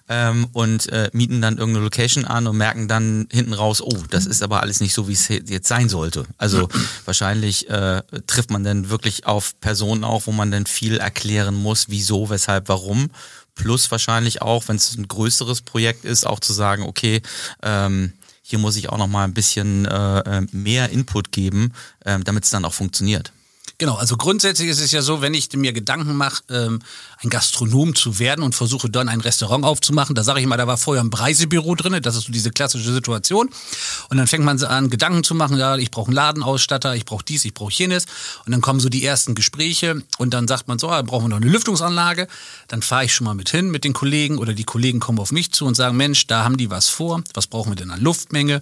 ähm, 0.08 0.48
und 0.52 0.88
äh, 0.90 1.08
mieten 1.12 1.40
dann 1.40 1.56
irgendeine 1.56 1.84
Location 1.84 2.26
an 2.26 2.46
und 2.46 2.58
merken 2.58 2.86
dann 2.86 3.26
hinten 3.30 3.54
raus, 3.54 3.80
oh, 3.80 3.96
das 4.10 4.26
ist 4.26 4.42
aber 4.42 4.60
alles 4.60 4.80
nicht 4.80 4.92
so, 4.92 5.08
wie 5.08 5.14
es 5.14 5.28
jetzt 5.28 5.68
sein 5.68 5.88
sollte. 5.88 6.24
Also 6.36 6.68
wahrscheinlich 7.06 7.70
äh, 7.70 8.02
trifft 8.26 8.50
man 8.50 8.64
dann 8.64 8.90
wirklich 8.90 9.26
auf 9.26 9.58
Personen 9.60 10.04
auch, 10.04 10.26
wo 10.26 10.32
man 10.32 10.50
dann 10.50 10.66
viel 10.66 10.98
erklären 10.98 11.54
muss, 11.54 11.88
wieso, 11.88 12.28
weshalb, 12.28 12.68
warum. 12.68 13.10
Plus 13.54 13.90
wahrscheinlich 13.90 14.42
auch, 14.42 14.68
wenn 14.68 14.76
es 14.76 14.96
ein 14.96 15.08
größeres 15.08 15.62
Projekt 15.62 16.04
ist, 16.04 16.26
auch 16.26 16.40
zu 16.40 16.52
sagen, 16.52 16.82
okay, 16.82 17.22
ähm, 17.62 18.12
hier 18.42 18.58
muss 18.58 18.76
ich 18.76 18.90
auch 18.90 18.98
noch 18.98 19.06
mal 19.06 19.24
ein 19.24 19.34
bisschen 19.34 19.86
äh, 19.86 20.18
äh 20.18 20.46
mehr 20.52 20.90
Input 20.90 21.32
geben, 21.32 21.72
äh, 22.04 22.18
damit 22.20 22.44
es 22.44 22.50
dann 22.50 22.64
auch 22.64 22.74
funktioniert. 22.74 23.32
Genau, 23.78 23.96
also 23.96 24.16
grundsätzlich 24.16 24.68
ist 24.68 24.80
es 24.80 24.92
ja 24.92 25.02
so, 25.02 25.20
wenn 25.20 25.34
ich 25.34 25.52
mir 25.52 25.72
Gedanken 25.72 26.14
mache, 26.14 26.42
ähm, 26.48 26.80
ein 27.22 27.28
Gastronom 27.28 27.96
zu 27.96 28.20
werden 28.20 28.44
und 28.44 28.54
versuche 28.54 28.88
dann 28.88 29.08
ein 29.08 29.20
Restaurant 29.20 29.64
aufzumachen, 29.64 30.14
da 30.14 30.22
sage 30.22 30.40
ich 30.40 30.46
mal, 30.46 30.56
da 30.56 30.68
war 30.68 30.76
vorher 30.76 31.02
ein 31.02 31.12
Reisebüro 31.12 31.74
drin, 31.74 32.00
das 32.00 32.14
ist 32.14 32.26
so 32.26 32.32
diese 32.32 32.52
klassische 32.52 32.92
Situation. 32.92 33.50
Und 34.10 34.16
dann 34.16 34.28
fängt 34.28 34.44
man 34.44 34.62
an, 34.62 34.90
Gedanken 34.90 35.24
zu 35.24 35.34
machen, 35.34 35.58
ja, 35.58 35.76
ich 35.76 35.90
brauche 35.90 36.06
einen 36.06 36.14
Ladenausstatter, 36.14 36.94
ich 36.94 37.04
brauche 37.04 37.24
dies, 37.24 37.44
ich 37.44 37.52
brauche 37.52 37.72
jenes. 37.72 38.06
Und 38.46 38.52
dann 38.52 38.60
kommen 38.60 38.78
so 38.78 38.88
die 38.88 39.04
ersten 39.04 39.34
Gespräche 39.34 40.02
und 40.18 40.34
dann 40.34 40.46
sagt 40.46 40.68
man 40.68 40.78
so, 40.78 40.88
ah, 40.90 41.02
brauchen 41.02 41.24
wir 41.24 41.28
noch 41.30 41.38
eine 41.38 41.50
Lüftungsanlage. 41.50 42.28
Dann 42.68 42.80
fahre 42.80 43.06
ich 43.06 43.14
schon 43.14 43.24
mal 43.24 43.34
mit 43.34 43.50
hin 43.50 43.72
mit 43.72 43.82
den 43.82 43.92
Kollegen 43.92 44.38
oder 44.38 44.52
die 44.52 44.64
Kollegen 44.64 45.00
kommen 45.00 45.18
auf 45.18 45.32
mich 45.32 45.50
zu 45.50 45.66
und 45.66 45.74
sagen, 45.74 45.96
Mensch, 45.96 46.28
da 46.28 46.44
haben 46.44 46.56
die 46.56 46.70
was 46.70 46.88
vor, 46.88 47.22
was 47.34 47.48
brauchen 47.48 47.72
wir 47.72 47.76
denn 47.76 47.90
an 47.90 48.00
Luftmenge? 48.00 48.60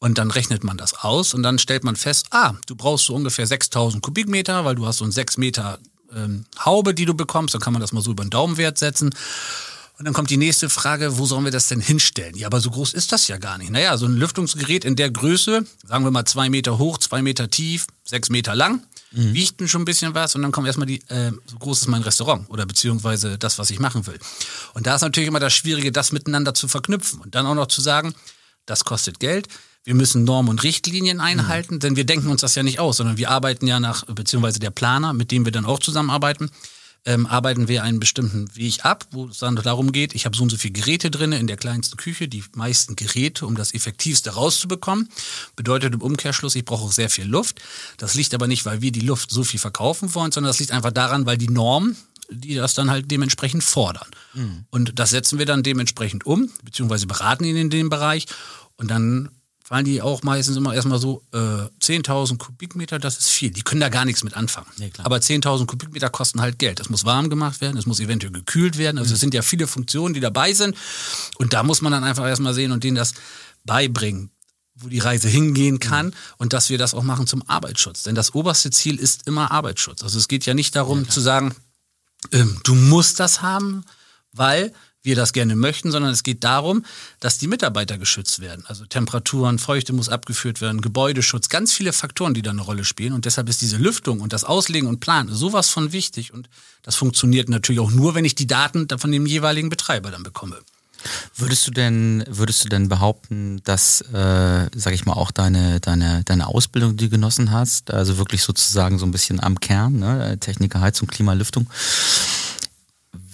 Und 0.00 0.18
dann 0.18 0.30
rechnet 0.30 0.62
man 0.62 0.76
das 0.76 0.94
aus 0.94 1.34
und 1.34 1.42
dann 1.42 1.58
stellt 1.58 1.82
man 1.82 1.96
fest, 1.96 2.26
ah, 2.30 2.54
du 2.66 2.76
brauchst 2.76 3.06
so 3.06 3.14
ungefähr 3.14 3.46
6000 3.46 4.02
Kubikmeter, 4.02 4.64
weil 4.64 4.76
du 4.76 4.86
hast 4.86 4.98
so 4.98 5.04
einen 5.04 5.12
6 5.12 5.38
Meter 5.38 5.80
ähm, 6.14 6.44
Haube, 6.64 6.94
die 6.94 7.04
du 7.04 7.14
bekommst. 7.14 7.54
Dann 7.54 7.60
kann 7.60 7.72
man 7.72 7.82
das 7.82 7.92
mal 7.92 8.00
so 8.00 8.12
über 8.12 8.24
den 8.24 8.30
Daumenwert 8.30 8.78
setzen. 8.78 9.10
Und 9.98 10.04
dann 10.04 10.14
kommt 10.14 10.30
die 10.30 10.36
nächste 10.36 10.68
Frage, 10.70 11.18
wo 11.18 11.26
sollen 11.26 11.44
wir 11.44 11.50
das 11.50 11.66
denn 11.66 11.80
hinstellen? 11.80 12.36
Ja, 12.36 12.46
aber 12.46 12.60
so 12.60 12.70
groß 12.70 12.94
ist 12.94 13.10
das 13.10 13.26
ja 13.26 13.36
gar 13.36 13.58
nicht. 13.58 13.70
Naja, 13.70 13.96
so 13.96 14.06
ein 14.06 14.14
Lüftungsgerät 14.14 14.84
in 14.84 14.94
der 14.94 15.10
Größe, 15.10 15.66
sagen 15.84 16.04
wir 16.04 16.12
mal 16.12 16.24
zwei 16.24 16.48
Meter 16.48 16.78
hoch, 16.78 16.98
zwei 16.98 17.20
Meter 17.20 17.50
tief, 17.50 17.88
sechs 18.04 18.30
Meter 18.30 18.54
lang, 18.54 18.84
mhm. 19.10 19.34
wiegt 19.34 19.68
schon 19.68 19.82
ein 19.82 19.84
bisschen 19.84 20.14
was 20.14 20.36
und 20.36 20.42
dann 20.42 20.52
kommt 20.52 20.68
erstmal 20.68 20.86
die, 20.86 21.00
äh, 21.08 21.32
so 21.46 21.58
groß 21.58 21.82
ist 21.82 21.88
mein 21.88 22.02
Restaurant 22.02 22.48
oder 22.48 22.64
beziehungsweise 22.64 23.38
das, 23.38 23.58
was 23.58 23.70
ich 23.70 23.80
machen 23.80 24.06
will. 24.06 24.20
Und 24.74 24.86
da 24.86 24.94
ist 24.94 25.02
natürlich 25.02 25.26
immer 25.26 25.40
das 25.40 25.52
Schwierige, 25.52 25.90
das 25.90 26.12
miteinander 26.12 26.54
zu 26.54 26.68
verknüpfen 26.68 27.20
und 27.20 27.34
dann 27.34 27.44
auch 27.46 27.56
noch 27.56 27.66
zu 27.66 27.80
sagen, 27.80 28.14
das 28.66 28.84
kostet 28.84 29.18
Geld, 29.18 29.48
wir 29.84 29.94
müssen 29.94 30.24
Normen 30.24 30.50
und 30.50 30.62
Richtlinien 30.62 31.20
einhalten, 31.20 31.74
mhm. 31.74 31.80
denn 31.80 31.96
wir 31.96 32.04
denken 32.04 32.28
uns 32.28 32.40
das 32.40 32.54
ja 32.54 32.62
nicht 32.62 32.80
aus, 32.80 32.98
sondern 32.98 33.16
wir 33.16 33.30
arbeiten 33.30 33.66
ja 33.66 33.80
nach, 33.80 34.04
beziehungsweise 34.04 34.60
der 34.60 34.70
Planer, 34.70 35.12
mit 35.12 35.30
dem 35.30 35.44
wir 35.44 35.52
dann 35.52 35.64
auch 35.64 35.78
zusammenarbeiten, 35.78 36.50
ähm, 37.04 37.26
arbeiten 37.26 37.68
wir 37.68 37.84
einen 37.84 38.00
bestimmten 38.00 38.54
Weg 38.56 38.84
ab, 38.84 39.06
wo 39.12 39.26
es 39.28 39.38
dann 39.38 39.56
darum 39.56 39.92
geht, 39.92 40.14
ich 40.14 40.26
habe 40.26 40.36
so 40.36 40.42
und 40.42 40.50
so 40.50 40.56
viele 40.56 40.72
Geräte 40.72 41.10
drin 41.10 41.32
in 41.32 41.46
der 41.46 41.56
kleinsten 41.56 41.96
Küche, 41.96 42.28
die 42.28 42.44
meisten 42.54 42.96
Geräte, 42.96 43.46
um 43.46 43.54
das 43.54 43.72
Effektivste 43.72 44.30
rauszubekommen. 44.30 45.08
Bedeutet 45.56 45.94
im 45.94 46.02
Umkehrschluss, 46.02 46.54
ich 46.54 46.64
brauche 46.64 46.84
auch 46.84 46.92
sehr 46.92 47.08
viel 47.08 47.26
Luft. 47.26 47.60
Das 47.96 48.14
liegt 48.14 48.34
aber 48.34 48.46
nicht, 48.46 48.66
weil 48.66 48.82
wir 48.82 48.92
die 48.92 49.00
Luft 49.00 49.30
so 49.30 49.44
viel 49.44 49.60
verkaufen 49.60 50.14
wollen, 50.14 50.32
sondern 50.32 50.50
das 50.50 50.58
liegt 50.58 50.72
einfach 50.72 50.92
daran, 50.92 51.24
weil 51.24 51.38
die 51.38 51.48
Normen 51.48 51.96
die 52.30 52.54
das 52.54 52.74
dann 52.74 52.90
halt 52.90 53.10
dementsprechend 53.10 53.64
fordern. 53.64 54.06
Mhm. 54.34 54.66
Und 54.68 54.98
das 54.98 55.08
setzen 55.08 55.38
wir 55.38 55.46
dann 55.46 55.62
dementsprechend 55.62 56.26
um, 56.26 56.50
beziehungsweise 56.62 57.06
beraten 57.06 57.44
ihn 57.44 57.56
in 57.56 57.70
dem 57.70 57.88
Bereich. 57.88 58.26
Und 58.76 58.90
dann 58.90 59.30
fallen 59.68 59.84
die 59.84 60.00
auch 60.00 60.22
meistens 60.22 60.56
immer 60.56 60.74
erstmal 60.74 60.98
so, 60.98 61.22
äh, 61.32 61.36
10.000 61.36 62.38
Kubikmeter, 62.38 62.98
das 62.98 63.18
ist 63.18 63.28
viel. 63.28 63.50
Die 63.50 63.60
können 63.60 63.82
da 63.82 63.90
gar 63.90 64.06
nichts 64.06 64.24
mit 64.24 64.34
anfangen. 64.34 64.66
Nee, 64.78 64.90
Aber 65.04 65.18
10.000 65.18 65.66
Kubikmeter 65.66 66.08
kosten 66.08 66.40
halt 66.40 66.58
Geld. 66.58 66.80
Das 66.80 66.88
muss 66.88 67.04
warm 67.04 67.28
gemacht 67.28 67.60
werden, 67.60 67.76
es 67.76 67.84
muss 67.84 68.00
eventuell 68.00 68.32
gekühlt 68.32 68.78
werden. 68.78 68.96
Also 68.96 69.12
es 69.12 69.20
sind 69.20 69.34
ja 69.34 69.42
viele 69.42 69.66
Funktionen, 69.66 70.14
die 70.14 70.20
dabei 70.20 70.54
sind. 70.54 70.74
Und 71.36 71.52
da 71.52 71.62
muss 71.64 71.82
man 71.82 71.92
dann 71.92 72.02
einfach 72.02 72.26
erstmal 72.26 72.54
sehen 72.54 72.72
und 72.72 72.82
denen 72.82 72.96
das 72.96 73.12
beibringen 73.64 74.30
wo 74.80 74.88
die 74.88 75.00
Reise 75.00 75.28
hingehen 75.28 75.80
kann 75.80 76.06
mhm. 76.06 76.12
und 76.36 76.52
dass 76.52 76.70
wir 76.70 76.78
das 76.78 76.94
auch 76.94 77.02
machen 77.02 77.26
zum 77.26 77.42
Arbeitsschutz. 77.48 78.04
Denn 78.04 78.14
das 78.14 78.34
oberste 78.34 78.70
Ziel 78.70 78.96
ist 78.96 79.26
immer 79.26 79.50
Arbeitsschutz. 79.50 80.04
Also 80.04 80.20
es 80.20 80.28
geht 80.28 80.46
ja 80.46 80.54
nicht 80.54 80.76
darum 80.76 81.02
ja, 81.02 81.08
zu 81.08 81.20
sagen, 81.20 81.52
ähm, 82.30 82.60
du 82.62 82.76
musst 82.76 83.18
das 83.18 83.42
haben, 83.42 83.84
weil 84.32 84.72
wir 85.02 85.16
das 85.16 85.32
gerne 85.32 85.56
möchten, 85.56 85.90
sondern 85.90 86.12
es 86.12 86.22
geht 86.22 86.44
darum, 86.44 86.84
dass 87.20 87.38
die 87.38 87.46
Mitarbeiter 87.46 87.98
geschützt 87.98 88.40
werden. 88.40 88.64
Also 88.66 88.84
Temperaturen, 88.84 89.58
Feuchte 89.58 89.92
muss 89.92 90.08
abgeführt 90.08 90.60
werden, 90.60 90.80
Gebäudeschutz, 90.80 91.48
ganz 91.48 91.72
viele 91.72 91.92
Faktoren, 91.92 92.34
die 92.34 92.42
da 92.42 92.50
eine 92.50 92.62
Rolle 92.62 92.84
spielen. 92.84 93.12
Und 93.12 93.24
deshalb 93.24 93.48
ist 93.48 93.62
diese 93.62 93.76
Lüftung 93.76 94.20
und 94.20 94.32
das 94.32 94.44
Auslegen 94.44 94.88
und 94.88 95.00
Planen 95.00 95.32
sowas 95.32 95.70
von 95.70 95.92
wichtig. 95.92 96.32
Und 96.32 96.48
das 96.82 96.96
funktioniert 96.96 97.48
natürlich 97.48 97.80
auch 97.80 97.90
nur, 97.90 98.14
wenn 98.14 98.24
ich 98.24 98.34
die 98.34 98.46
Daten 98.46 98.86
von 98.98 99.12
dem 99.12 99.26
jeweiligen 99.26 99.68
Betreiber 99.68 100.10
dann 100.10 100.22
bekomme. 100.22 100.58
Würdest 101.36 101.66
du 101.66 101.70
denn, 101.70 102.24
würdest 102.28 102.64
du 102.64 102.68
denn 102.68 102.88
behaupten, 102.88 103.60
dass, 103.64 104.00
äh, 104.00 104.68
sag 104.74 104.94
ich 104.94 105.06
mal, 105.06 105.12
auch 105.12 105.30
deine, 105.30 105.78
deine, 105.80 106.24
deine 106.24 106.48
Ausbildung, 106.48 106.96
die 106.96 107.04
du 107.04 107.10
genossen 107.10 107.52
hast, 107.52 107.92
also 107.92 108.18
wirklich 108.18 108.42
sozusagen 108.42 108.98
so 108.98 109.06
ein 109.06 109.12
bisschen 109.12 109.40
am 109.40 109.60
Kern, 109.60 110.00
ne, 110.00 110.38
Techniker, 110.40 110.80
Heizung, 110.80 111.06
Klima, 111.06 111.34
Lüftung, 111.34 111.70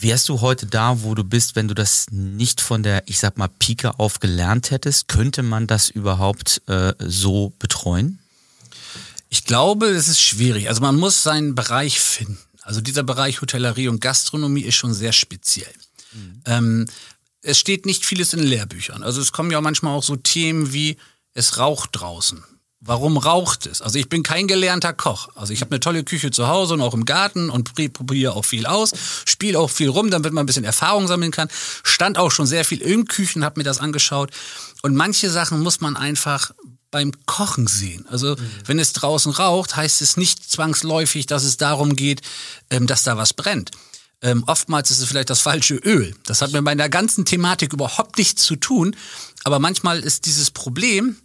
Wärst 0.05 0.29
du 0.29 0.43
heute 0.43 0.67
da, 0.67 1.03
wo 1.03 1.15
du 1.15 1.25
bist, 1.25 1.57
wenn 1.57 1.67
du 1.67 1.75
das 1.75 2.09
nicht 2.11 2.61
von 2.61 2.83
der, 2.83 3.09
ich 3.09 3.19
sag 3.19 3.39
mal, 3.39 3.49
Pike 3.49 3.99
auf 3.99 4.21
gelernt 4.21 4.71
hättest? 4.71 5.09
Könnte 5.09 5.43
man 5.43 5.67
das 5.67 5.89
überhaupt 5.89 6.61
äh, 6.67 6.93
so 6.99 7.55
betreuen? 7.59 8.19
Ich 9.31 9.45
glaube, 9.45 9.87
es 9.87 10.09
ist 10.09 10.21
schwierig. 10.21 10.69
Also 10.69 10.83
man 10.83 10.97
muss 10.97 11.23
seinen 11.23 11.55
Bereich 11.55 12.01
finden. 12.01 12.37
Also 12.61 12.83
dieser 12.83 13.03
Bereich 13.03 13.41
Hotellerie 13.41 13.89
und 13.89 14.03
Gastronomie 14.03 14.61
ist 14.61 14.75
schon 14.75 14.93
sehr 14.93 15.15
speziell. 15.15 15.73
Mhm. 16.13 16.43
Ähm, 16.45 16.87
es 17.41 17.59
steht 17.59 17.87
nicht 17.87 18.05
vieles 18.05 18.35
in 18.35 18.41
Lehrbüchern. 18.41 19.03
Also 19.03 19.23
es 19.23 19.33
kommen 19.33 19.51
ja 19.51 19.63
manchmal 19.63 19.97
auch 19.97 20.05
so 20.05 20.17
Themen 20.17 20.75
wie, 20.75 20.99
es 21.33 21.57
raucht 21.57 21.91
draußen. 21.93 22.45
Warum 22.87 23.17
raucht 23.17 23.65
es? 23.67 23.81
Also 23.81 23.99
ich 23.99 24.11
bin 24.11 24.23
kein 24.23 24.47
gelernter 24.47 24.93
Koch. 24.93 25.29
Also 25.35 25.55
ich 25.55 25.63
habe 25.63 25.71
eine 25.71 25.81
tolle 25.81 26.05
Küche 26.05 26.31
zu 26.31 26.49
Hause 26.49 26.75
und 26.75 26.83
auch 26.83 26.93
im 26.93 27.07
Garten 27.07 27.49
und 27.49 27.73
probiere 27.93 28.35
auch 28.35 28.45
viel 28.45 28.67
aus, 28.67 28.93
spiele 29.25 29.59
auch 29.59 29.71
viel 29.71 29.89
rum, 29.89 30.11
damit 30.11 30.35
man 30.35 30.45
ein 30.45 30.47
bisschen 30.47 30.65
Erfahrung 30.65 31.07
sammeln 31.07 31.31
kann. 31.31 31.49
Stand 31.83 32.19
auch 32.19 32.31
schon 32.31 32.47
sehr 32.47 32.65
viel 32.65 32.83
in 32.83 33.07
Küchen, 33.07 33.43
habe 33.43 33.61
mir 33.61 33.65
das 33.65 33.81
angeschaut. 33.81 34.31
Und 34.83 34.95
manche 34.97 35.31
Sachen 35.31 35.61
muss 35.61 35.81
man 35.81 35.97
einfach 35.97 36.51
beim 36.91 37.13
Kochen 37.25 37.67
sehen. 37.67 38.07
Also 38.09 38.37
mhm. 38.37 38.51
wenn 38.67 38.79
es 38.79 38.93
draußen 38.93 39.33
raucht, 39.33 39.77
heißt 39.77 40.03
es 40.03 40.19
nicht 40.19 40.49
zwangsläufig, 40.49 41.25
dass 41.27 41.43
es 41.45 41.57
darum 41.57 41.97
geht, 41.97 42.21
ähm, 42.71 42.87
dass 42.87 43.03
da 43.03 43.17
was 43.17 43.33
brennt. 43.33 43.71
Ähm, 44.21 44.45
oftmals 44.47 44.91
ist 44.91 45.01
es 45.01 45.09
vielleicht 45.09 45.31
das 45.31 45.41
falsche 45.41 45.75
Öl. 45.75 46.15
Das 46.25 46.43
hat 46.43 46.53
mit 46.53 46.63
meiner 46.63 46.89
ganzen 46.89 47.25
Thematik 47.25 47.73
überhaupt 47.73 48.19
nichts 48.19 48.43
zu 48.45 48.57
tun. 48.57 48.95
Aber 49.43 49.59
manchmal 49.59 50.01
ist 50.01 50.27
dieses 50.27 50.51
Problem, 50.51 51.17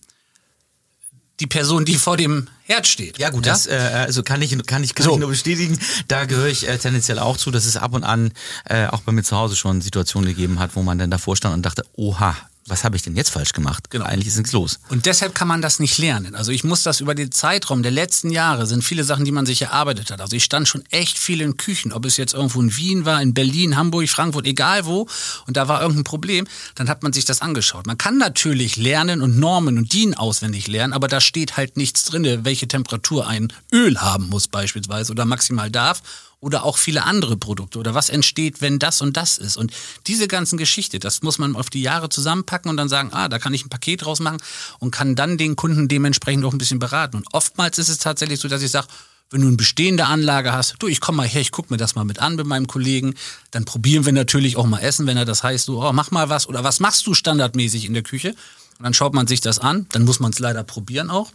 die 1.40 1.48
Person, 1.48 1.86
die 1.86 1.96
vor 1.96 2.18
dem 2.18 2.48
Herd 2.64 2.88
steht. 2.88 3.18
Ja 3.18 3.30
gut, 3.30 3.46
ja? 3.46 3.54
das 3.54 3.68
äh, 3.68 3.76
also 3.76 4.24
kann 4.24 4.42
ich 4.42 4.58
kann 4.66 4.84
ich 4.84 4.96
kann 4.96 5.06
so. 5.06 5.14
ich 5.14 5.20
nur 5.20 5.30
bestätigen. 5.30 5.80
Da 6.08 6.26
gehöre 6.26 6.48
ich 6.48 6.68
äh, 6.68 6.78
tendenziell 6.78 7.20
auch 7.20 7.38
zu, 7.38 7.52
dass 7.52 7.66
es 7.66 7.78
ab 7.78 7.94
und 7.94 8.04
an 8.04 8.32
äh, 8.66 8.88
auch 8.88 9.02
bei 9.02 9.12
mir 9.12 9.24
zu 9.24 9.38
Hause 9.38 9.56
schon 9.56 9.82
Situationen 9.82 10.30
gegeben 10.30 10.60
hat, 10.60 10.76
wo 10.76 10.84
man 10.84 10.98
dann 10.98 11.12
davor 11.12 11.36
stand 11.36 11.56
und 11.56 11.66
dachte, 11.66 11.84
oha, 11.96 12.36
was 12.70 12.84
habe 12.84 12.96
ich 12.96 13.02
denn 13.02 13.16
jetzt 13.16 13.30
falsch 13.30 13.54
gemacht? 13.54 13.90
Genau. 13.90 14.06
Eigentlich 14.06 14.28
ist 14.28 14.38
nichts 14.38 14.52
los. 14.52 14.80
Und 14.90 15.06
deshalb 15.06 15.36
kann 15.36 15.48
man 15.48 15.62
das 15.62 15.80
nicht 15.80 15.98
lernen. 15.98 16.36
Also 16.36 16.52
ich 16.52 16.64
muss 16.64 16.84
das 16.84 17.00
über 17.02 17.16
den 17.16 17.32
Zeitraum 17.32 17.84
der 17.84 17.92
letzten 17.92 18.30
Jahre 18.30 18.66
sind 18.66 18.84
viele 18.84 19.04
Sachen, 19.04 19.26
die 19.26 19.32
man 19.32 19.46
sich 19.46 19.62
erarbeitet 19.62 20.12
hat. 20.12 20.22
Also 20.22 20.36
ich 20.36 20.44
stand 20.44 20.68
schon 20.68 20.84
echt 20.92 21.18
viel 21.18 21.42
in 21.42 21.58
Küchen, 21.58 21.92
ob 21.92 22.06
es 22.06 22.18
jetzt 22.18 22.34
irgendwo 22.34 22.62
in 22.62 22.76
Wien 22.76 23.06
war, 23.06 23.22
in 23.22 23.34
Berlin, 23.34 23.76
Hamburg, 23.76 24.10
Frankfurt, 24.10 24.46
egal 24.46 24.86
wo, 24.86 25.08
und 25.48 25.58
da 25.58 25.68
war 25.68 25.82
irgendein 25.82 26.04
Problem, 26.04 26.48
dann 26.76 26.90
hat 26.90 27.04
man 27.04 27.14
sich 27.14 27.26
das 27.26 27.42
angeschaut. 27.42 27.88
Man 27.88 27.98
kann 27.98 28.18
natürlich 28.18 28.76
lernen 28.76 29.22
und 29.22 29.40
Normen 29.40 29.78
und 29.78 29.94
DIN 29.94 30.14
auswendig 30.14 30.68
lernen, 30.68 30.94
aber 30.94 31.08
da 31.08 31.22
steht 31.22 31.58
halt 31.58 31.78
nichts 31.78 32.06
drin, 32.06 32.40
welche 32.44 32.68
Temperatur 32.68 33.28
ein 33.28 33.52
Öl 33.72 34.00
haben 34.00 34.30
muss 34.30 34.48
beispielsweise 34.48 35.12
oder 35.12 35.26
maximal 35.26 35.70
darf 35.70 36.02
oder 36.42 36.64
auch 36.64 36.78
viele 36.78 37.04
andere 37.04 37.38
Produkte 37.38 37.80
oder 37.80 37.94
was 37.94 38.10
entsteht, 38.10 38.62
wenn 38.62 38.80
das 38.80 39.02
und 39.02 39.18
das 39.18 39.38
ist. 39.38 39.58
Und 39.58 39.72
diese 40.08 40.28
ganzen 40.28 40.58
Geschichte, 40.58 41.00
das 41.00 41.22
muss 41.22 41.38
man 41.38 41.56
auf 41.56 41.70
die 41.70 41.82
Jahre 41.82 42.10
zusammenpacken 42.10 42.70
und 42.70 42.78
dann 42.78 42.90
sagen, 42.90 43.10
ah, 43.12 43.28
da 43.28 43.40
kann 43.40 43.54
ich 43.54 43.66
ein 43.66 43.70
Paket 43.70 44.06
draus 44.06 44.20
machen 44.20 44.38
und 44.80 44.92
kann 44.92 45.16
dann 45.16 45.38
den 45.38 45.56
Kunden 45.56 45.88
dementsprechend 45.88 46.46
auch 46.46 46.54
ein 46.54 46.58
bisschen 46.58 46.80
beraten. 46.80 47.18
Und 47.18 47.28
oftmals 47.34 47.78
ist 47.78 47.90
es 47.90 47.98
tatsächlich 47.98 48.40
so, 48.40 48.48
dass 48.48 48.62
ich 48.62 48.72
sage, 48.72 48.88
wenn 49.32 49.42
du 49.42 49.48
eine 49.48 49.58
bestehende 49.58 50.06
Anlage 50.06 50.54
hast, 50.54 50.76
du, 50.80 50.88
ich 50.88 51.02
komm 51.02 51.18
mal 51.18 51.28
her, 51.28 51.42
ich 51.42 51.52
guck 51.52 51.70
mir 51.70 51.78
das 51.78 51.94
mal 51.96 52.04
mit 52.04 52.20
an 52.20 52.36
mit 52.36 52.48
meinem 52.48 52.68
Kollegen, 52.68 53.14
dann 53.52 53.66
probieren 53.66 54.06
wir 54.06 54.14
natürlich 54.14 54.58
auch 54.58 54.66
mal 54.66 54.80
Essen, 54.80 55.06
wenn 55.06 55.18
er 55.18 55.26
das 55.26 55.44
heißt, 55.44 55.66
so, 55.66 55.84
oh, 55.84 55.94
mach 55.94 56.10
mal 56.10 56.30
was 56.30 56.48
oder 56.48 56.64
was 56.64 56.80
machst 56.80 57.06
du 57.06 57.14
standardmäßig 57.14 57.86
in 57.86 57.94
der 57.94 58.02
Küche? 58.02 58.34
Und 58.80 58.86
dann 58.86 58.94
schaut 58.94 59.14
man 59.14 59.28
sich 59.28 59.42
das 59.42 59.60
an, 59.60 59.88
dann 59.90 60.06
muss 60.06 60.22
man 60.22 60.32
es 60.32 60.40
leider 60.40 60.64
probieren 60.64 61.10
auch. 61.10 61.32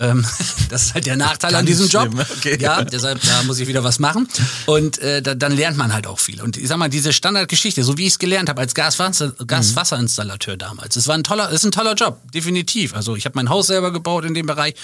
Ähm, 0.00 0.22
das 0.68 0.82
ist 0.82 0.94
halt 0.94 1.06
der 1.06 1.16
Nachteil 1.16 1.54
an 1.54 1.64
diesem 1.64 1.88
Job. 1.88 2.10
Okay. 2.36 2.58
Ja, 2.60 2.84
deshalb 2.84 3.22
da 3.22 3.42
muss 3.44 3.58
ich 3.58 3.66
wieder 3.66 3.82
was 3.82 3.98
machen. 3.98 4.28
Und 4.66 4.98
äh, 4.98 5.22
da, 5.22 5.34
dann 5.34 5.56
lernt 5.56 5.78
man 5.78 5.94
halt 5.94 6.06
auch 6.06 6.18
viel. 6.18 6.42
Und 6.42 6.58
ich 6.58 6.68
sag 6.68 6.76
mal, 6.76 6.90
diese 6.90 7.14
Standardgeschichte, 7.14 7.82
so 7.84 7.96
wie 7.96 8.02
ich 8.02 8.12
es 8.12 8.18
gelernt 8.18 8.50
habe 8.50 8.60
als 8.60 8.74
Gaswasser, 8.74 9.32
Gaswasserinstallateur 9.46 10.58
damals, 10.58 10.96
es 10.96 11.08
war 11.08 11.14
ein 11.14 11.24
toller, 11.24 11.48
ist 11.48 11.64
ein 11.64 11.72
toller 11.72 11.94
Job, 11.94 12.20
definitiv. 12.34 12.94
Also 12.94 13.16
ich 13.16 13.24
habe 13.24 13.36
mein 13.36 13.48
Haus 13.48 13.68
selber 13.68 13.90
gebaut 13.90 14.26
in 14.26 14.34
dem 14.34 14.44
Bereich, 14.44 14.74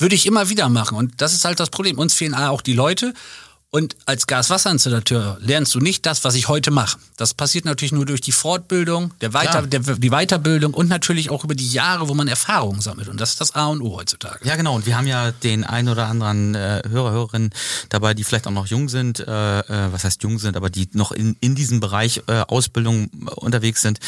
würde 0.00 0.16
ich 0.16 0.26
immer 0.26 0.48
wieder 0.48 0.68
machen. 0.68 0.98
Und 0.98 1.20
das 1.20 1.32
ist 1.32 1.44
halt 1.44 1.60
das 1.60 1.70
Problem. 1.70 1.96
Uns 1.96 2.12
fehlen 2.12 2.34
auch 2.34 2.60
die 2.60 2.74
Leute. 2.74 3.14
Und 3.72 3.94
als 4.04 4.26
Gaswasserinstallateur 4.26 5.38
lernst 5.40 5.72
du 5.76 5.78
nicht 5.78 6.04
das, 6.04 6.24
was 6.24 6.34
ich 6.34 6.48
heute 6.48 6.72
mache. 6.72 6.98
Das 7.16 7.34
passiert 7.34 7.64
natürlich 7.64 7.92
nur 7.92 8.04
durch 8.04 8.20
die 8.20 8.32
Fortbildung, 8.32 9.12
der 9.20 9.32
Weiter, 9.32 9.62
der, 9.62 9.80
die 9.80 10.10
Weiterbildung 10.10 10.74
und 10.74 10.88
natürlich 10.88 11.30
auch 11.30 11.44
über 11.44 11.54
die 11.54 11.70
Jahre, 11.70 12.08
wo 12.08 12.14
man 12.14 12.26
Erfahrungen 12.26 12.80
sammelt. 12.80 13.08
Und 13.08 13.20
das 13.20 13.30
ist 13.30 13.40
das 13.40 13.54
A 13.54 13.66
und 13.66 13.80
O 13.80 13.96
heutzutage. 13.96 14.44
Ja, 14.44 14.56
genau. 14.56 14.74
Und 14.74 14.86
wir 14.86 14.96
haben 14.96 15.06
ja 15.06 15.30
den 15.30 15.62
einen 15.62 15.88
oder 15.88 16.08
anderen 16.08 16.56
äh, 16.56 16.82
Hörer, 16.88 17.12
Hörerinnen 17.12 17.50
dabei, 17.90 18.12
die 18.14 18.24
vielleicht 18.24 18.48
auch 18.48 18.52
noch 18.52 18.66
jung 18.66 18.88
sind, 18.88 19.20
äh, 19.20 19.60
äh, 19.60 19.92
was 19.92 20.02
heißt 20.02 20.20
jung 20.24 20.40
sind, 20.40 20.56
aber 20.56 20.68
die 20.68 20.88
noch 20.94 21.12
in, 21.12 21.36
in 21.40 21.54
diesem 21.54 21.78
Bereich 21.78 22.22
äh, 22.26 22.40
Ausbildung 22.40 23.08
unterwegs 23.36 23.82
sind. 23.82 24.00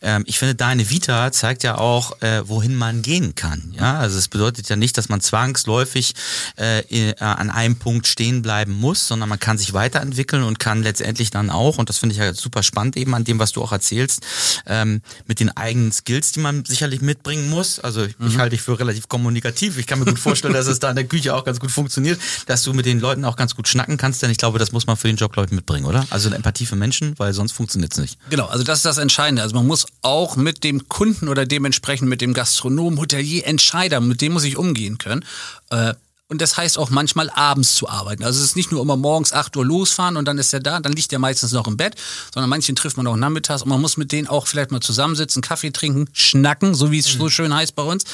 Ähm, 0.00 0.24
ich 0.26 0.38
finde, 0.38 0.54
deine 0.54 0.88
Vita 0.88 1.30
zeigt 1.30 1.62
ja 1.62 1.76
auch, 1.76 2.22
äh, 2.22 2.48
wohin 2.48 2.74
man 2.74 3.02
gehen 3.02 3.34
kann. 3.34 3.74
Ja, 3.76 3.98
also 3.98 4.16
es 4.16 4.28
bedeutet 4.28 4.70
ja 4.70 4.76
nicht, 4.76 4.96
dass 4.96 5.10
man 5.10 5.20
zwangsläufig 5.20 6.14
äh, 6.56 7.10
äh 7.10 7.14
an 7.18 7.50
einem 7.50 7.76
Punkt 7.76 8.06
stehen 8.06 8.40
bleiben 8.40 8.72
muss, 8.72 9.09
sondern 9.10 9.28
man 9.28 9.40
kann 9.40 9.58
sich 9.58 9.74
weiterentwickeln 9.74 10.44
und 10.44 10.58
kann 10.60 10.82
letztendlich 10.84 11.30
dann 11.30 11.50
auch, 11.50 11.78
und 11.78 11.88
das 11.88 11.98
finde 11.98 12.14
ich 12.14 12.20
ja 12.20 12.32
super 12.32 12.62
spannend 12.62 12.96
eben 12.96 13.12
an 13.14 13.24
dem, 13.24 13.40
was 13.40 13.50
du 13.50 13.60
auch 13.60 13.72
erzählst, 13.72 14.22
ähm, 14.66 15.02
mit 15.26 15.40
den 15.40 15.50
eigenen 15.56 15.90
Skills, 15.90 16.30
die 16.30 16.40
man 16.40 16.64
sicherlich 16.64 17.02
mitbringen 17.02 17.50
muss. 17.50 17.80
Also 17.80 18.04
ich, 18.04 18.18
mhm. 18.18 18.28
ich 18.28 18.38
halte 18.38 18.50
dich 18.50 18.62
für 18.62 18.78
relativ 18.78 19.08
kommunikativ. 19.08 19.78
Ich 19.78 19.86
kann 19.88 19.98
mir 19.98 20.04
gut 20.04 20.18
vorstellen, 20.18 20.54
dass 20.54 20.68
es 20.68 20.78
da 20.78 20.90
in 20.90 20.96
der 20.96 21.06
Küche 21.06 21.34
auch 21.34 21.44
ganz 21.44 21.58
gut 21.58 21.72
funktioniert, 21.72 22.20
dass 22.46 22.62
du 22.62 22.72
mit 22.72 22.86
den 22.86 23.00
Leuten 23.00 23.24
auch 23.24 23.34
ganz 23.34 23.56
gut 23.56 23.66
schnacken 23.66 23.96
kannst, 23.96 24.22
denn 24.22 24.30
ich 24.30 24.38
glaube, 24.38 24.60
das 24.60 24.70
muss 24.70 24.86
man 24.86 24.96
für 24.96 25.08
den 25.08 25.16
Job, 25.16 25.32
glaube 25.32 25.46
ich, 25.46 25.52
mitbringen, 25.52 25.86
oder? 25.86 26.06
Also 26.10 26.28
eine 26.28 26.36
Empathie 26.36 26.66
für 26.66 26.76
Menschen, 26.76 27.18
weil 27.18 27.32
sonst 27.32 27.50
funktioniert 27.52 27.92
es 27.92 27.98
nicht. 27.98 28.16
Genau, 28.30 28.46
also 28.46 28.62
das 28.62 28.78
ist 28.78 28.86
das 28.86 28.98
Entscheidende. 28.98 29.42
Also 29.42 29.56
man 29.56 29.66
muss 29.66 29.86
auch 30.02 30.36
mit 30.36 30.62
dem 30.62 30.88
Kunden 30.88 31.28
oder 31.28 31.46
dementsprechend 31.46 32.08
mit 32.08 32.20
dem 32.20 32.32
Gastronom, 32.32 33.00
Hotelier, 33.00 33.44
Entscheider, 33.46 34.00
mit 34.00 34.20
dem 34.20 34.32
muss 34.32 34.44
ich 34.44 34.56
umgehen 34.56 34.98
können. 34.98 35.24
Äh, 35.70 35.94
und 36.30 36.40
das 36.40 36.56
heißt 36.56 36.78
auch 36.78 36.90
manchmal 36.90 37.28
abends 37.30 37.74
zu 37.74 37.88
arbeiten. 37.88 38.22
Also 38.22 38.38
es 38.38 38.46
ist 38.46 38.56
nicht 38.56 38.70
nur 38.70 38.80
immer 38.80 38.96
morgens 38.96 39.32
8 39.32 39.56
Uhr 39.56 39.66
losfahren 39.66 40.16
und 40.16 40.26
dann 40.26 40.38
ist 40.38 40.54
er 40.54 40.60
da, 40.60 40.78
dann 40.78 40.92
liegt 40.92 41.12
er 41.12 41.18
meistens 41.18 41.52
noch 41.52 41.66
im 41.66 41.76
Bett, 41.76 41.96
sondern 42.32 42.48
manchen 42.48 42.76
trifft 42.76 42.96
man 42.96 43.06
auch 43.08 43.16
nachmittags 43.16 43.62
und 43.62 43.68
man 43.68 43.80
muss 43.80 43.96
mit 43.96 44.12
denen 44.12 44.28
auch 44.28 44.46
vielleicht 44.46 44.70
mal 44.70 44.80
zusammensitzen, 44.80 45.42
Kaffee 45.42 45.72
trinken, 45.72 46.08
schnacken, 46.12 46.74
so 46.74 46.92
wie 46.92 47.00
es 47.00 47.12
mhm. 47.12 47.18
so 47.18 47.28
schön 47.28 47.52
heißt 47.52 47.74
bei 47.74 47.82
uns. 47.82 48.04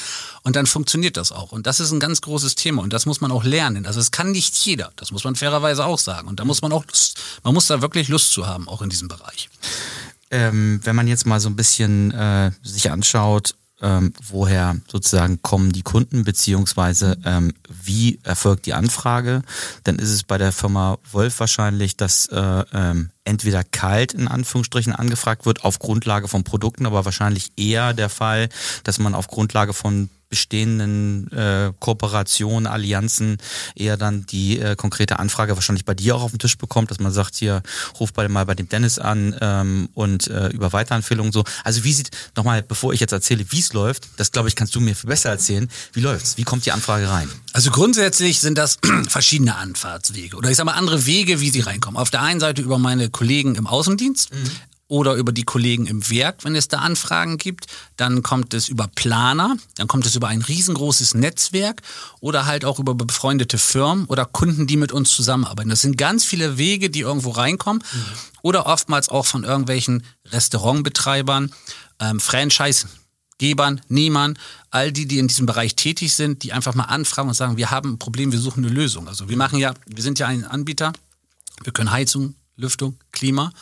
Und 0.42 0.56
dann 0.56 0.66
funktioniert 0.66 1.18
das 1.18 1.30
auch. 1.30 1.52
Und 1.52 1.66
das 1.66 1.78
ist 1.78 1.92
ein 1.92 2.00
ganz 2.00 2.23
großes 2.23 2.54
Thema 2.54 2.82
und 2.82 2.92
das 2.92 3.04
muss 3.04 3.20
man 3.20 3.30
auch 3.30 3.44
lernen. 3.44 3.85
Also 3.85 4.00
es 4.00 4.11
kann 4.11 4.32
nicht 4.32 4.54
jeder, 4.56 4.92
das 4.96 5.11
muss 5.11 5.25
man 5.25 5.37
fairerweise 5.37 5.85
auch 5.85 5.99
sagen. 5.99 6.26
Und 6.26 6.40
da 6.40 6.46
muss 6.46 6.62
man 6.62 6.73
auch 6.73 6.87
Lust, 6.87 7.20
man 7.44 7.52
muss 7.52 7.66
da 7.66 7.82
wirklich 7.82 8.08
Lust 8.08 8.32
zu 8.32 8.46
haben, 8.46 8.66
auch 8.66 8.80
in 8.80 8.88
diesem 8.88 9.08
Bereich. 9.08 9.50
Ähm, 10.30 10.80
wenn 10.85 10.96
man 10.96 11.06
jetzt 11.06 11.26
mal 11.26 11.38
so 11.38 11.50
ein 11.50 11.56
bisschen 11.56 12.12
äh, 12.12 12.50
sich 12.62 12.90
anschaut, 12.90 13.54
ähm, 13.83 14.12
woher 14.23 14.76
sozusagen 14.88 15.42
kommen 15.42 15.73
die 15.73 15.83
Kunden, 15.83 16.25
beziehungsweise 16.25 17.18
ähm, 17.25 17.52
wie 17.68 18.18
erfolgt 18.23 18.66
die 18.66 18.75
Anfrage, 18.75 19.42
dann 19.85 19.99
ist 19.99 20.11
es 20.11 20.23
bei 20.23 20.38
der 20.38 20.52
Firma 20.52 20.99
Wolf 21.12 21.40
wahrscheinlich, 21.40 21.97
dass 21.97 22.26
äh, 22.26 22.64
ähm, 22.73 23.11
entweder 23.25 23.64
kalt 23.64 24.14
in 24.14 24.28
Anführungsstrichen 24.28 24.95
angefragt 24.95 25.45
wird 25.45 25.64
auf 25.64 25.78
Grundlage 25.78 26.28
von 26.28 26.45
Produkten, 26.45 26.87
aber 26.87 27.04
wahrscheinlich 27.04 27.52
eher 27.56 27.92
der 27.92 28.09
Fall, 28.09 28.49
dass 28.85 28.99
man 28.99 29.14
auf 29.14 29.28
Grundlage 29.28 29.75
von 29.75 30.09
bestehenden 30.28 31.30
äh, 31.33 31.73
Kooperationen, 31.78 32.66
Allianzen 32.66 33.38
eher 33.75 33.97
dann 33.97 34.26
die 34.26 34.59
äh, 34.59 34.76
konkrete 34.76 35.18
Anfrage 35.18 35.54
wahrscheinlich 35.56 35.85
bei 35.85 35.95
dir 35.95 36.16
auch 36.16 36.23
auf 36.23 36.30
den 36.33 36.38
Tisch 36.38 36.59
bekommt, 36.59 36.90
dass 36.90 36.99
man 36.99 37.12
sagt, 37.12 37.37
hier, 37.37 37.62
ruf 38.00 38.12
bei, 38.12 38.26
mal 38.28 38.45
bei 38.45 38.54
dem 38.54 38.68
Dennis 38.68 38.99
an 38.99 39.37
ähm, 39.40 39.88
und 39.95 40.28
äh, 40.28 40.49
über 40.49 40.73
Weiterempfehlungen 40.73 41.33
so. 41.33 41.45
Also 41.64 41.85
wie 41.85 41.92
sieht, 41.92 42.11
nochmal, 42.37 42.62
bevor 42.62 42.92
ich 42.92 43.00
jetzt 43.00 43.12
erzähle, 43.12 43.45
wie 43.50 43.61
es 43.61 43.73
läuft, 43.73 44.09
das 44.16 44.33
glaube 44.33 44.49
ich, 44.49 44.56
kannst 44.56 44.75
du 44.75 44.80
mir 44.80 44.97
viel 44.97 45.09
besser 45.09 45.30
erzählen. 45.30 45.68
Wie 45.92 46.00
läuft's? 46.00 46.37
Wie 46.37 46.45
kommt 46.45 46.66
die 46.66 46.73
Anfrage 46.73 47.09
rein? 47.09 47.28
Also 47.52 47.71
grundsätzlich 47.71 48.40
sind 48.40 48.59
das 48.59 48.78
verschiedene 49.09 49.56
Anfahrtswege 49.56 50.37
oder 50.37 50.50
ich 50.50 50.56
sage 50.56 50.66
mal 50.66 50.75
andere 50.75 51.06
Wege, 51.06 51.40
wie 51.40 51.50
sie 51.50 51.61
reinkommen. 51.61 52.00
Auf 52.00 52.11
der 52.11 52.23
einen 52.23 52.40
Seite 52.40 52.62
über 52.62 52.78
meine 52.78 53.11
Kollegen 53.11 53.54
im 53.54 53.66
Außendienst, 53.66 54.35
mhm 54.35 54.50
oder 54.88 55.14
über 55.14 55.33
die 55.33 55.43
Kollegen 55.43 55.87
im 55.87 56.09
Werk, 56.11 56.45
wenn 56.45 56.55
es 56.55 56.69
da 56.69 56.78
Anfragen 56.78 57.38
gibt. 57.38 57.66
Dann 57.97 58.23
kommt 58.23 58.55
es 58.55 58.69
über 58.69 58.88
Planer, 58.95 59.57
dann 59.76 59.88
kommt 59.88 60.07
es 60.07 60.14
über 60.14 60.28
ein 60.28 60.43
riesengroßes 60.43 61.14
Netzwerk 61.14 61.83
oder 62.21 62.47
halt 62.47 62.64
auch 62.64 62.78
über 62.78 62.95
befreundete 62.95 63.59
Firmen 63.59 64.05
oder 64.07 64.25
Kunden, 64.25 64.66
die 64.66 64.76
mit 64.76 64.93
uns 64.93 65.11
zusammenarbeiten. 65.11 65.71
Das 65.71 65.81
sind 65.81 65.99
ganz 65.99 66.25
viele 66.25 66.57
Wege, 66.57 66.90
die 66.90 67.00
irgendwo 67.00 67.31
reinkommen 67.31 67.83
mhm. 67.93 68.05
oder 68.43 68.66
oftmals 68.66 69.09
auch 69.09 69.26
von 69.26 69.43
irgendwelchen 69.43 70.05
Restaurantbetreibern, 70.26 71.52
ähm, 71.99 72.21
Franchise-Gebern, 72.21 73.81
Nehmern, 73.88 74.38
all 74.71 74.93
die, 74.93 75.07
die 75.07 75.19
in 75.19 75.26
diesem 75.26 75.47
Bereich 75.47 75.75
tätig 75.75 76.14
sind, 76.14 76.45
die 76.45 76.52
einfach 76.52 76.76
mal 76.76 76.85
anfragen 76.85 77.28
und 77.28 77.35
sagen, 77.35 77.57
wir 77.57 77.73
haben 77.73 77.95
ein 77.95 77.99
Problem, 77.99 78.31
wir 78.31 78.38
suchen 78.38 78.64
eine 78.64 78.73
Lösung. 78.73 79.09
Also 79.09 79.28
wir 79.28 79.37
machen 79.37 79.59
ja, 79.59 79.75
wir 79.87 80.02
sind 80.02 80.21
ja 80.21 80.28
ein 80.28 80.45
Anbieter, 80.45 80.93
wir 81.64 81.73
können 81.73 81.90
Heizung, 81.90 82.37
Lüftung, 82.57 82.99
Klima 83.11 83.52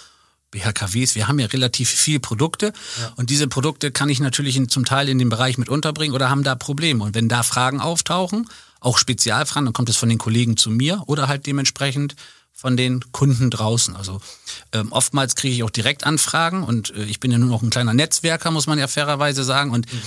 BHKWs, 0.54 1.16
wir 1.16 1.28
haben 1.28 1.38
ja 1.38 1.46
relativ 1.46 1.90
viele 1.90 2.20
Produkte 2.20 2.72
ja. 3.00 3.12
und 3.16 3.30
diese 3.30 3.48
Produkte 3.48 3.90
kann 3.90 4.08
ich 4.08 4.20
natürlich 4.20 4.56
in, 4.56 4.68
zum 4.68 4.84
Teil 4.84 5.08
in 5.08 5.18
dem 5.18 5.28
Bereich 5.28 5.58
mit 5.58 5.68
unterbringen 5.68 6.14
oder 6.14 6.30
haben 6.30 6.44
da 6.44 6.54
Probleme. 6.54 7.02
Und 7.02 7.14
wenn 7.14 7.28
da 7.28 7.42
Fragen 7.42 7.80
auftauchen, 7.80 8.48
auch 8.80 8.98
Spezialfragen, 8.98 9.66
dann 9.66 9.72
kommt 9.72 9.88
es 9.88 9.96
von 9.96 10.08
den 10.08 10.18
Kollegen 10.18 10.56
zu 10.56 10.70
mir 10.70 11.02
oder 11.06 11.26
halt 11.26 11.46
dementsprechend 11.46 12.14
von 12.52 12.76
den 12.76 13.00
Kunden 13.10 13.50
draußen. 13.50 13.96
Also 13.96 14.20
ähm, 14.72 14.92
oftmals 14.92 15.34
kriege 15.34 15.54
ich 15.54 15.62
auch 15.64 15.70
direkt 15.70 16.06
Anfragen 16.06 16.62
und 16.62 16.94
äh, 16.94 17.04
ich 17.04 17.18
bin 17.18 17.32
ja 17.32 17.38
nur 17.38 17.48
noch 17.48 17.62
ein 17.62 17.70
kleiner 17.70 17.92
Netzwerker, 17.92 18.50
muss 18.52 18.68
man 18.68 18.78
ja 18.78 18.86
fairerweise 18.86 19.42
sagen. 19.42 19.72
Und 19.72 19.92
mhm. 19.92 20.02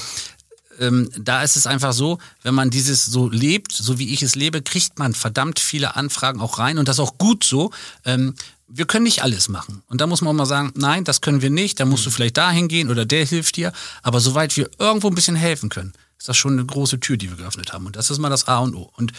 ähm, 0.79 1.09
da 1.19 1.43
ist 1.43 1.57
es 1.57 1.67
einfach 1.67 1.91
so, 1.91 2.19
wenn 2.43 2.55
man 2.55 2.69
dieses 2.69 3.05
so 3.05 3.29
lebt, 3.29 3.73
so 3.73 3.99
wie 3.99 4.13
ich 4.13 4.21
es 4.21 4.35
lebe, 4.35 4.61
kriegt 4.61 4.97
man 4.97 5.13
verdammt 5.13 5.59
viele 5.59 5.97
Anfragen 5.97 6.39
auch 6.39 6.57
rein 6.57 6.77
und 6.77 6.87
das 6.87 7.01
auch 7.01 7.17
gut 7.17 7.43
so. 7.43 7.71
Ähm, 8.05 8.33
wir 8.67 8.85
können 8.85 9.03
nicht 9.03 9.23
alles 9.23 9.49
machen. 9.49 9.83
Und 9.87 10.01
da 10.01 10.07
muss 10.07 10.21
man 10.21 10.31
auch 10.31 10.37
mal 10.37 10.45
sagen, 10.45 10.71
nein, 10.75 11.03
das 11.03 11.21
können 11.21 11.41
wir 11.41 11.49
nicht, 11.49 11.79
da 11.79 11.85
musst 11.85 12.05
du 12.05 12.09
mhm. 12.09 12.13
vielleicht 12.13 12.37
dahin 12.37 12.67
gehen 12.67 12.89
oder 12.89 13.05
der 13.05 13.25
hilft 13.25 13.55
dir. 13.55 13.71
Aber 14.03 14.19
soweit 14.19 14.55
wir 14.57 14.69
irgendwo 14.77 15.07
ein 15.07 15.15
bisschen 15.15 15.35
helfen 15.35 15.69
können, 15.69 15.93
ist 16.17 16.27
das 16.27 16.37
schon 16.37 16.53
eine 16.53 16.65
große 16.65 16.99
Tür, 16.99 17.17
die 17.17 17.29
wir 17.29 17.37
geöffnet 17.37 17.73
haben. 17.73 17.85
Und 17.85 17.95
das 17.95 18.09
ist 18.09 18.19
mal 18.19 18.29
das 18.29 18.47
A 18.47 18.59
und 18.59 18.75
O. 18.75 18.91
Und 18.95 19.13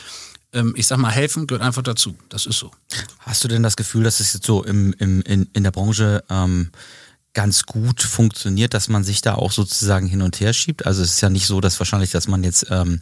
ähm, 0.52 0.74
ich 0.76 0.86
sag 0.86 0.98
mal, 0.98 1.10
helfen 1.10 1.46
gehört 1.46 1.62
einfach 1.62 1.82
dazu. 1.82 2.16
Das 2.28 2.46
ist 2.46 2.58
so. 2.58 2.70
Hast 3.20 3.44
du 3.44 3.48
denn 3.48 3.62
das 3.62 3.76
Gefühl, 3.76 4.04
dass 4.04 4.20
es 4.20 4.32
jetzt 4.32 4.46
so 4.46 4.64
im, 4.64 4.92
im, 4.98 5.22
in, 5.22 5.48
in 5.52 5.62
der 5.62 5.70
Branche 5.70 6.24
ähm, 6.28 6.70
ganz 7.34 7.64
gut 7.64 8.02
funktioniert, 8.02 8.74
dass 8.74 8.88
man 8.88 9.04
sich 9.04 9.20
da 9.20 9.34
auch 9.34 9.52
sozusagen 9.52 10.06
hin 10.06 10.22
und 10.22 10.40
her 10.40 10.52
schiebt. 10.52 10.86
Also 10.86 11.02
es 11.02 11.12
ist 11.12 11.20
ja 11.20 11.30
nicht 11.30 11.46
so, 11.46 11.60
dass 11.60 11.78
wahrscheinlich, 11.78 12.10
dass 12.10 12.26
man 12.26 12.42
jetzt 12.42 12.66
ähm, 12.70 13.00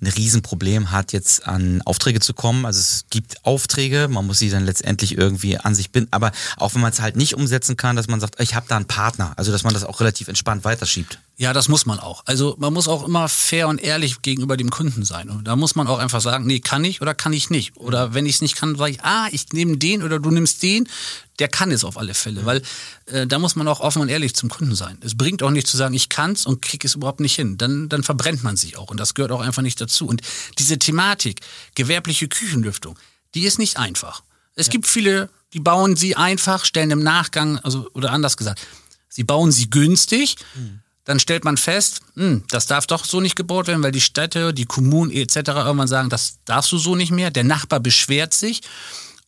ein 0.00 0.06
Riesenproblem 0.06 0.90
hat, 0.90 1.12
jetzt 1.12 1.46
an 1.46 1.82
Aufträge 1.82 2.20
zu 2.20 2.34
kommen. 2.34 2.64
Also 2.64 2.80
es 2.80 3.04
gibt 3.10 3.44
Aufträge, 3.44 4.08
man 4.08 4.26
muss 4.26 4.38
sie 4.38 4.50
dann 4.50 4.64
letztendlich 4.64 5.18
irgendwie 5.18 5.58
an 5.58 5.74
sich 5.74 5.90
binden. 5.90 6.12
Aber 6.12 6.32
auch 6.56 6.74
wenn 6.74 6.82
man 6.82 6.92
es 6.92 7.00
halt 7.00 7.16
nicht 7.16 7.34
umsetzen 7.34 7.76
kann, 7.76 7.96
dass 7.96 8.08
man 8.08 8.20
sagt, 8.20 8.40
ich 8.40 8.54
habe 8.54 8.66
da 8.68 8.76
einen 8.76 8.86
Partner. 8.86 9.34
Also 9.36 9.52
dass 9.52 9.64
man 9.64 9.74
das 9.74 9.84
auch 9.84 10.00
relativ 10.00 10.28
entspannt 10.28 10.64
weiterschiebt. 10.64 11.18
Ja, 11.36 11.52
das 11.52 11.68
muss 11.68 11.84
man 11.84 11.98
auch. 11.98 12.22
Also 12.26 12.54
man 12.58 12.72
muss 12.72 12.86
auch 12.86 13.04
immer 13.04 13.28
fair 13.28 13.66
und 13.66 13.82
ehrlich 13.82 14.22
gegenüber 14.22 14.56
dem 14.56 14.70
Kunden 14.70 15.04
sein. 15.04 15.28
Und 15.30 15.44
da 15.48 15.56
muss 15.56 15.74
man 15.74 15.88
auch 15.88 15.98
einfach 15.98 16.20
sagen, 16.20 16.46
nee, 16.46 16.60
kann 16.60 16.84
ich 16.84 17.02
oder 17.02 17.12
kann 17.12 17.32
ich 17.32 17.50
nicht. 17.50 17.76
Oder 17.76 18.14
wenn 18.14 18.24
ich 18.24 18.36
es 18.36 18.42
nicht 18.42 18.54
kann, 18.54 18.76
sage 18.76 18.92
ich, 18.92 19.02
ah, 19.02 19.26
ich 19.32 19.52
nehme 19.52 19.76
den 19.76 20.04
oder 20.04 20.20
du 20.20 20.30
nimmst 20.30 20.62
den. 20.62 20.88
Der 21.40 21.48
kann 21.48 21.72
es 21.72 21.82
auf 21.82 21.98
alle 21.98 22.14
Fälle, 22.14 22.46
weil 22.46 22.62
äh, 23.06 23.26
da 23.26 23.40
muss 23.40 23.56
man 23.56 23.66
auch 23.66 23.80
offen 23.80 24.00
und 24.00 24.08
ehrlich 24.08 24.36
zum 24.36 24.48
Kunden 24.48 24.76
sein. 24.76 24.96
Es 25.00 25.16
bringt 25.16 25.42
auch 25.42 25.50
nicht 25.50 25.66
zu 25.66 25.76
sagen, 25.76 25.92
ich 25.92 26.08
kann's 26.08 26.46
und 26.46 26.62
krieg 26.62 26.84
es 26.84 26.94
überhaupt 26.94 27.18
nicht 27.18 27.34
hin. 27.34 27.58
Dann, 27.58 27.88
dann 27.88 28.04
verbrennt 28.04 28.44
man 28.44 28.56
sich 28.56 28.76
auch 28.76 28.90
und 28.90 29.00
das 29.00 29.14
gehört 29.14 29.32
auch 29.32 29.40
einfach 29.40 29.62
nicht 29.62 29.80
dazu. 29.80 30.06
Und 30.06 30.22
diese 30.60 30.78
Thematik, 30.78 31.40
gewerbliche 31.74 32.28
Küchenlüftung, 32.28 32.96
die 33.34 33.42
ist 33.42 33.58
nicht 33.58 33.76
einfach. 33.76 34.22
Es 34.54 34.66
ja. 34.66 34.70
gibt 34.70 34.86
viele, 34.86 35.28
die 35.52 35.58
bauen 35.58 35.96
sie 35.96 36.14
einfach, 36.14 36.64
stellen 36.64 36.92
im 36.92 37.02
Nachgang, 37.02 37.58
also 37.58 37.90
oder 37.94 38.12
anders 38.12 38.36
gesagt, 38.36 38.64
sie 39.08 39.24
bauen 39.24 39.50
sie 39.50 39.68
günstig. 39.68 40.36
Mhm 40.54 40.83
dann 41.04 41.20
stellt 41.20 41.44
man 41.44 41.56
fest, 41.56 42.00
hm, 42.14 42.44
das 42.48 42.66
darf 42.66 42.86
doch 42.86 43.04
so 43.04 43.20
nicht 43.20 43.36
gebaut 43.36 43.66
werden, 43.66 43.82
weil 43.82 43.92
die 43.92 44.00
Städte, 44.00 44.54
die 44.54 44.64
Kommunen 44.64 45.10
etc. 45.10 45.36
irgendwann 45.36 45.88
sagen, 45.88 46.08
das 46.08 46.38
darfst 46.44 46.72
du 46.72 46.78
so 46.78 46.96
nicht 46.96 47.12
mehr. 47.12 47.30
Der 47.30 47.44
Nachbar 47.44 47.80
beschwert 47.80 48.32
sich 48.32 48.62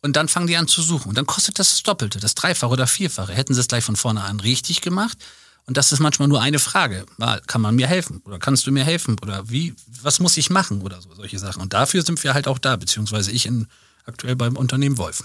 und 0.01 0.17
dann 0.17 0.29
fangen 0.29 0.47
die 0.47 0.57
an 0.57 0.69
zu 0.69 0.83
suchen. 0.83 1.11
Und 1.11 1.19
dann 1.19 1.27
kostet 1.27 1.59
das 1.59 1.71
das 1.71 1.83
Doppelte, 1.83 2.19
das 2.19 2.35
Dreifache 2.35 2.71
oder 2.71 2.87
Vierfache. 2.87 3.35
Hätten 3.35 3.55
sie 3.55 3.61
es 3.61 3.69
gleich 3.69 3.85
von 3.85 3.97
vorne 3.97 4.23
an 4.25 4.41
richtig 4.41 4.81
gemacht? 4.81 5.19
Und 5.67 5.77
das 5.77 5.91
ist 5.91 5.99
manchmal 5.99 6.29
nur 6.29 6.41
eine 6.41 6.61
Frage. 6.61 7.05
Kann 7.47 7.61
man 7.61 7.75
mir 7.75 7.89
helfen? 7.89 8.23
Oder 8.25 8.39
kannst 8.39 8.67
du 8.67 8.73
mir 8.73 8.85
helfen? 8.85 9.17
Oder 9.21 9.51
wie, 9.51 9.75
was 10.01 10.21
muss 10.21 10.37
ich 10.37 10.49
machen? 10.49 10.81
Oder 10.81 11.03
so, 11.03 11.13
solche 11.15 11.41
Sachen. 11.41 11.61
Und 11.61 11.73
dafür 11.73 12.03
sind 12.03 12.23
wir 12.23 12.35
halt 12.35 12.47
auch 12.47 12.59
da, 12.59 12.77
beziehungsweise 12.77 13.33
ich 13.33 13.47
in, 13.47 13.67
aktuell 14.05 14.37
beim 14.37 14.57
Unternehmen 14.57 14.97
Wolf. 14.97 15.25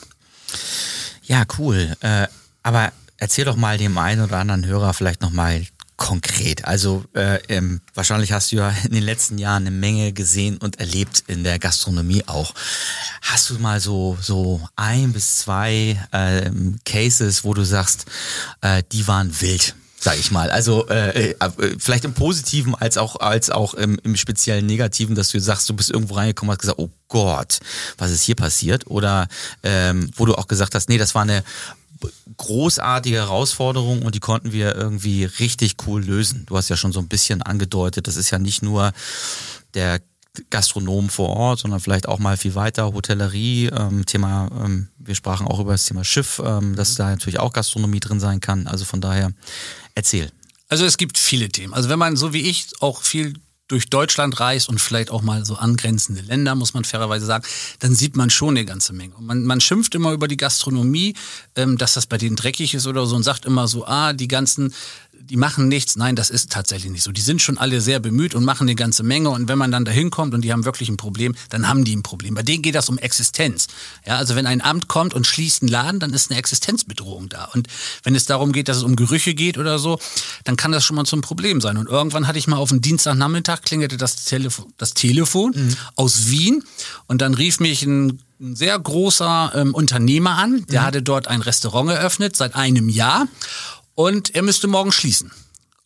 Ja, 1.24 1.44
cool. 1.60 1.96
Äh, 2.00 2.28
aber 2.64 2.92
erzähl 3.18 3.46
doch 3.46 3.56
mal 3.56 3.78
dem 3.78 3.98
einen 4.00 4.24
oder 4.24 4.38
anderen 4.38 4.66
Hörer 4.66 4.96
vielleicht 4.96 5.22
nochmal 5.22 5.68
konkret? 6.02 6.66
Also 6.66 7.04
äh, 7.14 7.38
ähm, 7.48 7.80
wahrscheinlich 7.94 8.32
hast 8.32 8.52
du 8.52 8.56
ja 8.56 8.74
in 8.86 8.92
den 8.92 9.04
letzten 9.04 9.38
Jahren 9.38 9.68
eine 9.68 9.72
Menge 9.72 10.14
gesehen 10.14 10.58
und 10.58 10.80
erlebt 10.80 11.24
in 11.28 11.44
der 11.44 11.60
Gastronomie 11.60 12.24
auch. 12.26 12.56
Hast 13.22 13.52
du 13.52 13.60
mal 13.60 13.80
so 13.80 14.18
so 14.20 14.68
ein 14.76 15.14
bis 15.14 15.38
zwei 15.38 16.04
ähm, 16.12 16.80
Cases, 16.86 17.44
wo 17.44 17.54
du 17.54 17.64
sagst, 17.64 18.06
äh, 18.62 18.82
die 18.92 19.08
waren 19.08 19.40
wild? 19.42 19.76
sag 20.04 20.18
ich 20.18 20.32
mal. 20.32 20.50
Also 20.50 20.88
äh, 20.88 21.34
äh, 21.34 21.36
vielleicht 21.78 22.06
im 22.06 22.16
Positiven 22.16 22.74
als 22.74 22.98
auch 22.98 23.18
als 23.20 23.52
auch 23.52 23.76
im, 23.76 24.00
im 24.04 24.16
speziellen 24.16 24.66
Negativen, 24.66 25.14
dass 25.14 25.30
du 25.30 25.40
sagst, 25.40 25.70
du 25.70 25.76
bist 25.76 25.92
irgendwo 25.92 26.16
reingekommen 26.16 26.52
hast 26.52 26.62
gesagt, 26.62 26.80
oh 26.80 26.90
Gott, 27.08 27.60
was 28.00 28.10
ist 28.10 28.24
hier 28.24 28.34
passiert? 28.34 28.88
Oder 28.88 29.28
ähm, 29.62 30.10
wo 30.16 30.26
du 30.26 30.34
auch 30.34 30.48
gesagt 30.48 30.74
hast, 30.74 30.90
nee, 30.90 30.98
das 30.98 31.14
war 31.14 31.22
eine 31.22 31.44
großartige 32.38 33.18
Herausforderung 33.18 34.02
und 34.04 34.16
die 34.16 34.20
konnten 34.20 34.52
wir 34.52 34.76
irgendwie 34.76 35.26
richtig 35.26 35.76
cool 35.86 36.04
lösen. 36.04 36.46
Du 36.48 36.58
hast 36.58 36.70
ja 36.70 36.78
schon 36.78 36.92
so 36.92 37.00
ein 37.00 37.08
bisschen 37.08 37.42
angedeutet, 37.42 38.08
das 38.08 38.16
ist 38.16 38.32
ja 38.32 38.40
nicht 38.40 38.62
nur 38.62 38.92
der 39.74 40.02
Gastronom 40.50 41.10
vor 41.10 41.30
Ort, 41.30 41.60
sondern 41.60 41.80
vielleicht 41.80 42.08
auch 42.08 42.20
mal 42.20 42.38
viel 42.38 42.56
weiter, 42.56 42.94
Hotellerie, 42.94 43.68
ähm, 43.68 44.06
Thema, 44.06 44.50
ähm, 44.64 44.88
wir 44.98 45.16
sprachen 45.16 45.46
auch 45.46 45.60
über 45.60 45.74
das 45.74 45.86
Thema 45.86 46.04
Schiff, 46.04 46.42
ähm, 46.44 46.76
dass 46.76 46.96
da 46.96 47.10
natürlich 47.10 47.40
auch 47.40 47.52
Gastronomie 47.52 48.00
drin 48.00 48.20
sein 48.20 48.40
kann. 48.40 48.68
Also 48.68 48.86
von 48.86 49.02
daher, 49.02 49.32
erzähl. 49.94 50.32
Also 50.70 50.86
es 50.86 50.98
gibt 50.98 51.18
viele 51.18 51.50
Themen. 51.50 51.74
Also 51.74 51.90
wenn 51.90 52.00
man 52.00 52.16
so 52.16 52.32
wie 52.32 52.42
ich 52.42 52.68
auch 52.80 53.02
viel 53.02 53.34
durch 53.72 53.90
Deutschland 53.90 54.40
reist 54.40 54.70
und 54.70 54.80
vielleicht 54.80 55.12
auch 55.12 55.22
mal 55.22 55.46
so 55.46 55.56
angrenzende 55.56 56.22
Länder, 56.22 56.56
muss 56.56 56.74
man 56.74 56.84
fairerweise 56.84 57.26
sagen, 57.26 57.46
dann 57.80 57.96
sieht 57.96 58.16
man 58.16 58.30
schon 58.30 58.50
eine 58.50 58.66
ganze 58.66 58.94
Menge. 58.94 59.16
Und 59.16 59.26
man, 59.26 59.44
man 59.44 59.62
schimpft 59.62 59.96
immer 59.96 60.12
über 60.12 60.28
die 60.28 60.38
Gastronomie, 60.38 61.16
ähm, 61.56 61.78
dass 61.78 61.94
das 61.94 62.06
bei 62.06 62.18
denen 62.18 62.36
dreckig 62.36 62.74
ist 62.74 62.88
oder 62.88 63.06
so 63.06 63.16
und 63.16 63.24
sagt 63.24 63.46
immer 63.46 63.68
so, 63.68 63.86
ah, 63.86 64.14
die 64.14 64.28
ganzen 64.28 64.74
die 65.30 65.38
machen 65.38 65.68
nichts. 65.68 65.96
Nein, 65.96 66.16
das 66.16 66.30
ist 66.30 66.52
tatsächlich 66.52 66.92
nicht 66.92 67.04
so. 67.04 67.12
Die 67.12 67.22
sind 67.22 67.42
schon 67.42 67.58
alle 67.58 67.82
sehr 67.82 68.00
bemüht 68.00 68.36
und 68.36 68.44
machen 68.44 68.64
eine 68.64 68.76
ganze 68.76 69.04
Menge. 69.04 69.30
Und 69.30 69.48
wenn 69.48 69.58
man 69.58 69.72
dann 69.72 69.86
da 69.86 69.92
hinkommt 69.92 70.34
und 70.34 70.42
die 70.42 70.52
haben 70.52 70.66
wirklich 70.66 70.90
ein 70.90 70.98
Problem, 70.98 71.36
dann 71.50 71.68
haben 71.68 71.84
die 71.84 71.96
ein 71.96 72.04
Problem. 72.04 72.34
Bei 72.34 72.44
denen 72.44 72.62
geht 72.62 72.76
das 72.76 72.90
um 72.90 72.98
Existenz. 72.98 73.68
Ja, 74.06 74.18
also 74.18 74.36
wenn 74.36 74.46
ein 74.46 74.62
Amt 74.62 74.88
kommt 74.88 75.14
und 75.14 75.28
schließt 75.28 75.64
einen 75.64 75.70
Laden, 75.70 76.00
dann 76.00 76.14
ist 76.14 76.32
eine 76.32 76.40
Existenzbedrohung 76.40 77.30
da. 77.30 77.46
Und 77.54 77.68
wenn 78.04 78.16
es 78.16 78.26
darum 78.26 78.52
geht, 78.52 78.68
dass 78.68 78.78
es 78.78 78.84
um 78.84 78.96
Gerüche 78.96 79.34
geht 79.34 79.58
oder 79.58 79.80
so, 79.80 80.00
dann 80.44 80.56
kann 80.56 80.72
das 80.72 80.84
schon 80.84 80.96
mal 80.96 81.06
zum 81.06 81.22
Problem 81.22 81.62
sein. 81.62 81.78
Und 81.78 81.88
irgendwann 81.88 82.28
hatte 82.28 82.40
ich 82.40 82.48
mal 82.48 82.58
auf 82.58 82.70
den 82.70 82.82
Dienstagnachmittag 82.82 83.62
klingelte 83.62 83.98
das 83.98 84.26
Telefon, 84.26 84.74
das 84.78 84.94
Telefon 84.94 85.54
mhm. 85.56 85.76
aus 85.96 86.30
Wien 86.30 86.64
und 87.08 87.22
dann 87.22 87.34
rief 87.34 87.60
mich 87.60 87.84
ein 87.84 88.20
ein 88.42 88.56
sehr 88.56 88.78
großer 88.80 89.52
ähm, 89.54 89.76
Unternehmer 89.76 90.32
an. 90.32 90.66
Der 90.66 90.82
mhm. 90.82 90.86
hatte 90.86 91.02
dort 91.04 91.28
ein 91.28 91.42
Restaurant 91.42 91.92
eröffnet 91.92 92.36
seit 92.36 92.56
einem 92.56 92.90
Jahr 92.90 93.28
und 93.96 94.36
er 94.36 94.42
müsste 94.42 94.68
morgen 94.68 94.92
schließen. 94.92 95.32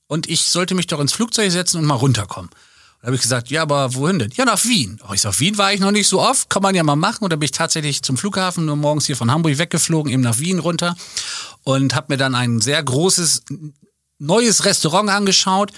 Und 0.07 0.29
ich 0.29 0.43
sollte 0.43 0.75
mich 0.75 0.87
doch 0.87 0.99
ins 0.99 1.13
Flugzeug 1.13 1.51
setzen 1.51 1.79
und 1.79 1.85
mal 1.85 1.95
runterkommen. 1.95 2.51
Da 3.01 3.07
habe 3.07 3.15
ich 3.15 3.21
gesagt, 3.21 3.49
ja, 3.49 3.61
aber 3.61 3.93
wohin 3.93 4.19
denn? 4.19 4.31
Ja, 4.35 4.45
nach 4.45 4.63
Wien. 4.65 4.99
Oh, 5.07 5.13
ich 5.13 5.21
sag, 5.21 5.39
Wien 5.39 5.57
war 5.57 5.73
ich 5.73 5.79
noch 5.79 5.91
nicht 5.91 6.07
so 6.07 6.21
oft, 6.21 6.49
kann 6.49 6.63
man 6.63 6.73
ja 6.73 6.83
mal 6.83 6.95
machen. 6.95 7.23
Und 7.23 7.31
da 7.31 7.35
bin 7.35 7.45
ich 7.45 7.51
tatsächlich 7.51 8.01
zum 8.01 8.17
Flughafen, 8.17 8.65
nur 8.65 8.75
morgens 8.75 9.05
hier 9.05 9.15
von 9.15 9.31
Hamburg 9.31 9.57
weggeflogen, 9.57 10.11
eben 10.11 10.23
nach 10.23 10.39
Wien 10.39 10.59
runter 10.59 10.95
und 11.63 11.93
habe 11.93 12.13
mir 12.13 12.17
dann 12.17 12.33
ein 12.33 12.61
sehr 12.61 12.81
großes 12.81 13.43
neues 14.17 14.65
Restaurant 14.65 15.09
angeschaut, 15.09 15.71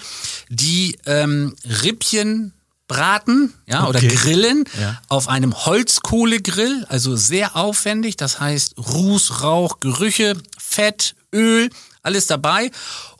die 0.48 0.96
ähm, 1.06 1.54
Rippchen 1.82 2.52
braten, 2.86 3.52
ja, 3.66 3.86
okay. 3.86 3.88
oder 3.90 4.00
grillen 4.00 4.64
ja. 4.80 5.00
auf 5.08 5.28
einem 5.28 5.66
Holzkohlegrill, 5.66 6.86
also 6.88 7.16
sehr 7.16 7.56
aufwendig, 7.56 8.16
das 8.16 8.40
heißt 8.40 8.76
Ruß, 8.78 9.42
Rauch, 9.42 9.80
Gerüche, 9.80 10.34
Fett, 10.56 11.14
Öl, 11.34 11.68
alles 12.02 12.26
dabei. 12.26 12.70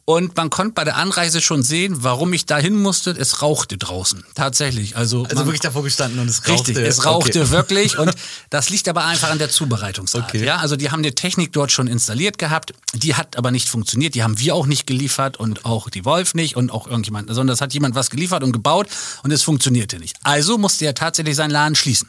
Und 0.08 0.34
man 0.38 0.48
konnte 0.48 0.72
bei 0.72 0.84
der 0.84 0.96
Anreise 0.96 1.42
schon 1.42 1.62
sehen, 1.62 2.02
warum 2.02 2.32
ich 2.32 2.46
dahin 2.46 2.80
musste. 2.80 3.10
Es 3.10 3.42
rauchte 3.42 3.76
draußen. 3.76 4.24
Tatsächlich. 4.34 4.96
Also, 4.96 5.24
also 5.24 5.44
wirklich 5.44 5.60
davor 5.60 5.82
gestanden 5.82 6.18
und 6.18 6.28
es 6.28 6.48
rauchte. 6.48 6.68
Richtig, 6.68 6.78
es 6.78 7.04
rauchte 7.04 7.42
okay. 7.42 7.50
wirklich. 7.50 7.98
Und 7.98 8.14
das 8.48 8.70
liegt 8.70 8.88
aber 8.88 9.04
einfach 9.04 9.28
an 9.28 9.38
der 9.38 9.50
Zubereitungsart. 9.50 10.30
Okay. 10.30 10.46
Ja, 10.46 10.56
also 10.56 10.76
die 10.76 10.90
haben 10.90 11.02
die 11.02 11.12
Technik 11.12 11.52
dort 11.52 11.72
schon 11.72 11.88
installiert 11.88 12.38
gehabt. 12.38 12.72
Die 12.94 13.16
hat 13.16 13.36
aber 13.36 13.50
nicht 13.50 13.68
funktioniert. 13.68 14.14
Die 14.14 14.22
haben 14.22 14.38
wir 14.38 14.54
auch 14.54 14.64
nicht 14.64 14.86
geliefert 14.86 15.36
und 15.36 15.66
auch 15.66 15.90
die 15.90 16.06
Wolf 16.06 16.32
nicht 16.32 16.56
und 16.56 16.70
auch 16.70 16.86
irgendjemand. 16.86 17.28
Sondern 17.28 17.52
es 17.52 17.60
hat 17.60 17.74
jemand 17.74 17.94
was 17.94 18.08
geliefert 18.08 18.42
und 18.42 18.52
gebaut 18.52 18.88
und 19.24 19.30
es 19.30 19.42
funktionierte 19.42 19.98
nicht. 19.98 20.16
Also 20.22 20.56
musste 20.56 20.86
er 20.86 20.94
tatsächlich 20.94 21.36
seinen 21.36 21.50
Laden 21.50 21.74
schließen. 21.74 22.08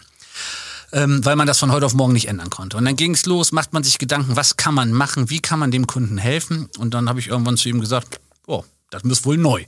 Ähm, 0.91 1.23
weil 1.23 1.35
man 1.35 1.47
das 1.47 1.59
von 1.59 1.71
heute 1.71 1.85
auf 1.85 1.93
morgen 1.93 2.13
nicht 2.13 2.27
ändern 2.27 2.49
konnte. 2.49 2.77
Und 2.77 2.85
dann 2.85 2.95
ging 2.95 3.13
es 3.13 3.25
los, 3.25 3.51
macht 3.51 3.73
man 3.73 3.83
sich 3.83 3.97
Gedanken, 3.97 4.35
was 4.35 4.57
kann 4.57 4.73
man 4.73 4.91
machen, 4.91 5.29
wie 5.29 5.39
kann 5.39 5.59
man 5.59 5.71
dem 5.71 5.87
Kunden 5.87 6.17
helfen? 6.17 6.69
Und 6.77 6.93
dann 6.93 7.09
habe 7.09 7.19
ich 7.19 7.27
irgendwann 7.27 7.57
zu 7.57 7.69
ihm 7.69 7.79
gesagt, 7.79 8.19
oh, 8.47 8.63
das 8.89 9.03
muss 9.03 9.25
wohl 9.25 9.37
neu. 9.37 9.65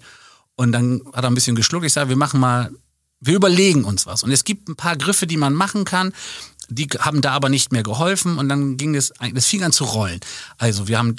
Und 0.55 0.71
dann 0.71 1.01
hat 1.13 1.23
er 1.23 1.31
ein 1.31 1.35
bisschen 1.35 1.55
geschluckt. 1.55 1.85
Ich 1.85 1.93
sage, 1.93 2.09
wir 2.09 2.15
machen 2.15 2.39
mal, 2.39 2.71
wir 3.19 3.35
überlegen 3.35 3.83
uns 3.83 4.05
was. 4.05 4.23
Und 4.23 4.31
es 4.31 4.43
gibt 4.43 4.67
ein 4.67 4.75
paar 4.75 4.95
Griffe, 4.95 5.27
die 5.27 5.37
man 5.37 5.53
machen 5.53 5.85
kann. 5.85 6.13
Die 6.69 6.87
haben 6.99 7.21
da 7.21 7.31
aber 7.31 7.49
nicht 7.49 7.71
mehr 7.71 7.83
geholfen. 7.83 8.37
Und 8.37 8.49
dann 8.49 8.77
ging 8.77 8.95
es, 8.95 9.13
das 9.33 9.45
fing 9.45 9.63
an 9.63 9.71
zu 9.71 9.85
rollen. 9.85 10.19
Also 10.57 10.87
wir 10.87 10.97
haben 10.97 11.15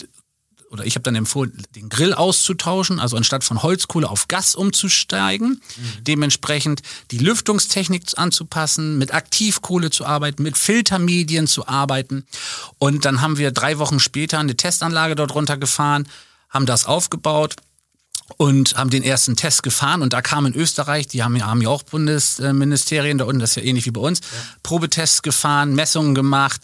oder 0.72 0.86
ich 0.86 0.94
habe 0.94 1.02
dann 1.02 1.14
empfohlen, 1.14 1.52
den 1.76 1.90
Grill 1.90 2.14
auszutauschen, 2.14 2.98
also 2.98 3.18
anstatt 3.18 3.44
von 3.44 3.62
Holzkohle 3.62 4.08
auf 4.08 4.26
Gas 4.26 4.54
umzusteigen, 4.54 5.60
mhm. 5.76 6.04
dementsprechend 6.04 6.80
die 7.10 7.18
Lüftungstechnik 7.18 8.04
anzupassen, 8.16 8.96
mit 8.96 9.12
Aktivkohle 9.12 9.90
zu 9.90 10.06
arbeiten, 10.06 10.42
mit 10.42 10.56
Filtermedien 10.56 11.46
zu 11.46 11.68
arbeiten. 11.68 12.24
Und 12.78 13.04
dann 13.04 13.20
haben 13.20 13.36
wir 13.36 13.50
drei 13.50 13.78
Wochen 13.78 14.00
später 14.00 14.38
eine 14.38 14.56
Testanlage 14.56 15.14
dort 15.14 15.34
runtergefahren, 15.34 16.08
haben 16.48 16.64
das 16.64 16.86
aufgebaut 16.86 17.56
und 18.38 18.76
haben 18.76 18.88
den 18.88 19.02
ersten 19.02 19.36
Test 19.36 19.62
gefahren 19.62 20.00
und 20.00 20.14
da 20.14 20.22
kam 20.22 20.46
in 20.46 20.54
Österreich, 20.54 21.06
die 21.06 21.22
haben 21.22 21.36
ja, 21.36 21.48
haben 21.48 21.60
ja 21.60 21.68
auch 21.68 21.82
Bundesministerien 21.82 23.18
da 23.18 23.26
unten, 23.26 23.40
das 23.40 23.50
ist 23.50 23.56
ja 23.56 23.62
ähnlich 23.62 23.84
wie 23.84 23.90
bei 23.90 24.00
uns, 24.00 24.20
ja. 24.20 24.26
Probetests 24.62 25.20
gefahren, 25.20 25.74
Messungen 25.74 26.14
gemacht 26.14 26.62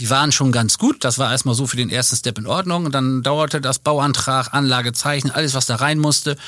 die 0.00 0.08
waren 0.08 0.32
schon 0.32 0.50
ganz 0.50 0.78
gut. 0.78 1.04
Das 1.04 1.18
war 1.18 1.30
erstmal 1.30 1.54
so 1.54 1.66
für 1.66 1.76
den 1.76 1.90
ersten 1.90 2.16
Step 2.16 2.38
in 2.38 2.46
Ordnung. 2.46 2.86
Und 2.86 2.92
dann 2.92 3.22
dauerte 3.22 3.60
das 3.60 3.78
Bauantrag, 3.78 4.54
Anlagezeichen, 4.54 5.30
alles, 5.30 5.52
was 5.52 5.66
da 5.66 5.76
rein 5.76 5.98
musste. 5.98 6.38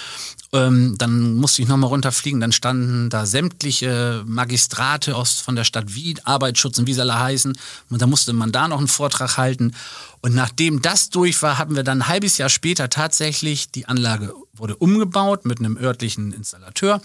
Ähm, 0.55 0.97
dann 0.97 1.35
musste 1.35 1.61
ich 1.61 1.69
nochmal 1.69 1.91
runterfliegen. 1.91 2.41
Dann 2.41 2.53
standen 2.53 3.11
da 3.11 3.27
sämtliche 3.27 4.25
Magistrate 4.27 5.15
aus, 5.15 5.41
von 5.41 5.55
der 5.55 5.65
Stadt 5.65 5.95
Wien, 5.95 6.19
Arbeitsschutz 6.25 6.79
und 6.79 6.87
wie 6.87 6.95
sie 6.95 7.03
alle 7.03 7.19
heißen. 7.19 7.53
Und 7.91 8.01
da 8.01 8.07
musste 8.07 8.33
man 8.33 8.53
da 8.53 8.69
noch 8.69 8.79
einen 8.79 8.89
Vortrag 8.89 9.37
halten. 9.37 9.75
Und 10.23 10.35
nachdem 10.35 10.81
das 10.81 11.11
durch 11.11 11.43
war, 11.43 11.59
haben 11.59 11.77
wir 11.77 11.83
dann 11.83 11.99
ein 11.99 12.09
halbes 12.09 12.39
Jahr 12.39 12.49
später 12.49 12.89
tatsächlich, 12.89 13.71
die 13.71 13.85
Anlage 13.85 14.33
wurde 14.55 14.77
umgebaut 14.77 15.45
mit 15.45 15.59
einem 15.59 15.77
örtlichen 15.77 16.33
Installateur 16.33 17.03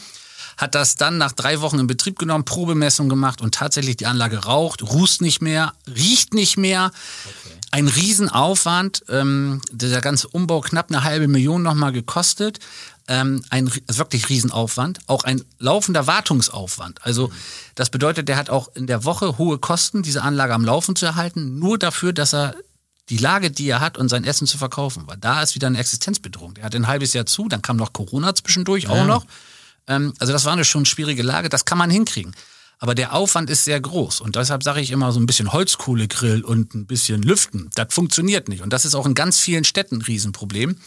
hat 0.57 0.73
das 0.73 0.95
dann 0.95 1.17
nach 1.17 1.31
drei 1.31 1.61
Wochen 1.61 1.79
in 1.79 1.87
Betrieb 1.87 2.17
genommen, 2.17 2.43
Probemessung 2.43 3.09
gemacht 3.09 3.41
und 3.41 3.53
tatsächlich 3.53 3.97
die 3.97 4.07
Anlage 4.07 4.45
raucht, 4.45 4.81
rußt 4.81 5.21
nicht 5.21 5.41
mehr, 5.41 5.73
riecht 5.87 6.33
nicht 6.33 6.57
mehr. 6.57 6.91
Okay. 7.25 7.55
Ein 7.71 7.87
Riesenaufwand, 7.87 9.03
ähm, 9.09 9.61
der 9.71 10.01
ganze 10.01 10.27
Umbau 10.29 10.61
knapp 10.61 10.89
eine 10.89 11.03
halbe 11.03 11.27
Million 11.27 11.61
nochmal 11.61 11.91
gekostet. 11.91 12.59
Ähm, 13.09 13.43
ein 13.49 13.71
also 13.87 13.99
wirklich 13.99 14.27
Riesenaufwand, 14.29 14.99
auch 15.07 15.23
ein 15.23 15.43
laufender 15.59 16.07
Wartungsaufwand. 16.07 17.05
Also 17.05 17.31
das 17.75 17.89
bedeutet, 17.89 18.27
der 18.27 18.35
hat 18.35 18.49
auch 18.49 18.69
in 18.73 18.87
der 18.87 19.05
Woche 19.05 19.37
hohe 19.37 19.59
Kosten, 19.59 20.01
diese 20.01 20.23
Anlage 20.23 20.53
am 20.53 20.65
Laufen 20.65 20.95
zu 20.95 21.05
erhalten, 21.05 21.59
nur 21.59 21.77
dafür, 21.77 22.11
dass 22.11 22.33
er 22.33 22.55
die 23.09 23.17
Lage, 23.17 23.51
die 23.51 23.69
er 23.69 23.79
hat 23.79 23.97
und 23.97 24.09
sein 24.09 24.25
Essen 24.25 24.47
zu 24.47 24.57
verkaufen, 24.57 25.03
weil 25.05 25.17
da 25.17 25.41
ist 25.41 25.55
wieder 25.55 25.67
eine 25.67 25.77
Existenzbedrohung. 25.77 26.55
Der 26.55 26.65
hat 26.65 26.75
ein 26.75 26.87
halbes 26.87 27.13
Jahr 27.13 27.25
zu, 27.25 27.47
dann 27.47 27.61
kam 27.61 27.77
noch 27.77 27.93
Corona 27.93 28.35
zwischendurch 28.35 28.85
ja. 28.85 28.89
auch 28.89 29.05
noch. 29.05 29.25
Ähm, 29.87 30.13
also 30.19 30.33
das 30.33 30.45
war 30.45 30.53
eine 30.53 30.65
schon 30.65 30.85
schwierige 30.85 31.23
Lage, 31.23 31.49
das 31.49 31.65
kann 31.65 31.77
man 31.77 31.89
hinkriegen. 31.89 32.35
Aber 32.79 32.93
der 32.93 33.13
Aufwand 33.13 33.49
ist 33.49 33.63
sehr 33.65 33.79
groß. 33.79 34.21
Und 34.21 34.35
deshalb 34.35 34.61
sage 34.63 34.81
ich 34.81 34.91
immer 34.91 35.11
so 35.11 35.19
ein 35.19 35.25
bisschen 35.25 35.51
Holzkohlegrill 35.51 36.43
und 36.43 36.75
ein 36.75 36.85
bisschen 36.85 37.23
Lüften. 37.23 37.69
Das 37.73 37.93
funktioniert 37.93 38.49
nicht. 38.49 38.61
Und 38.61 38.71
das 38.71 38.85
ist 38.85 38.93
auch 38.93 39.07
in 39.07 39.15
ganz 39.15 39.39
vielen 39.39 39.63
Städten 39.63 39.95
ein 39.95 40.01
Riesenproblem. 40.01 40.77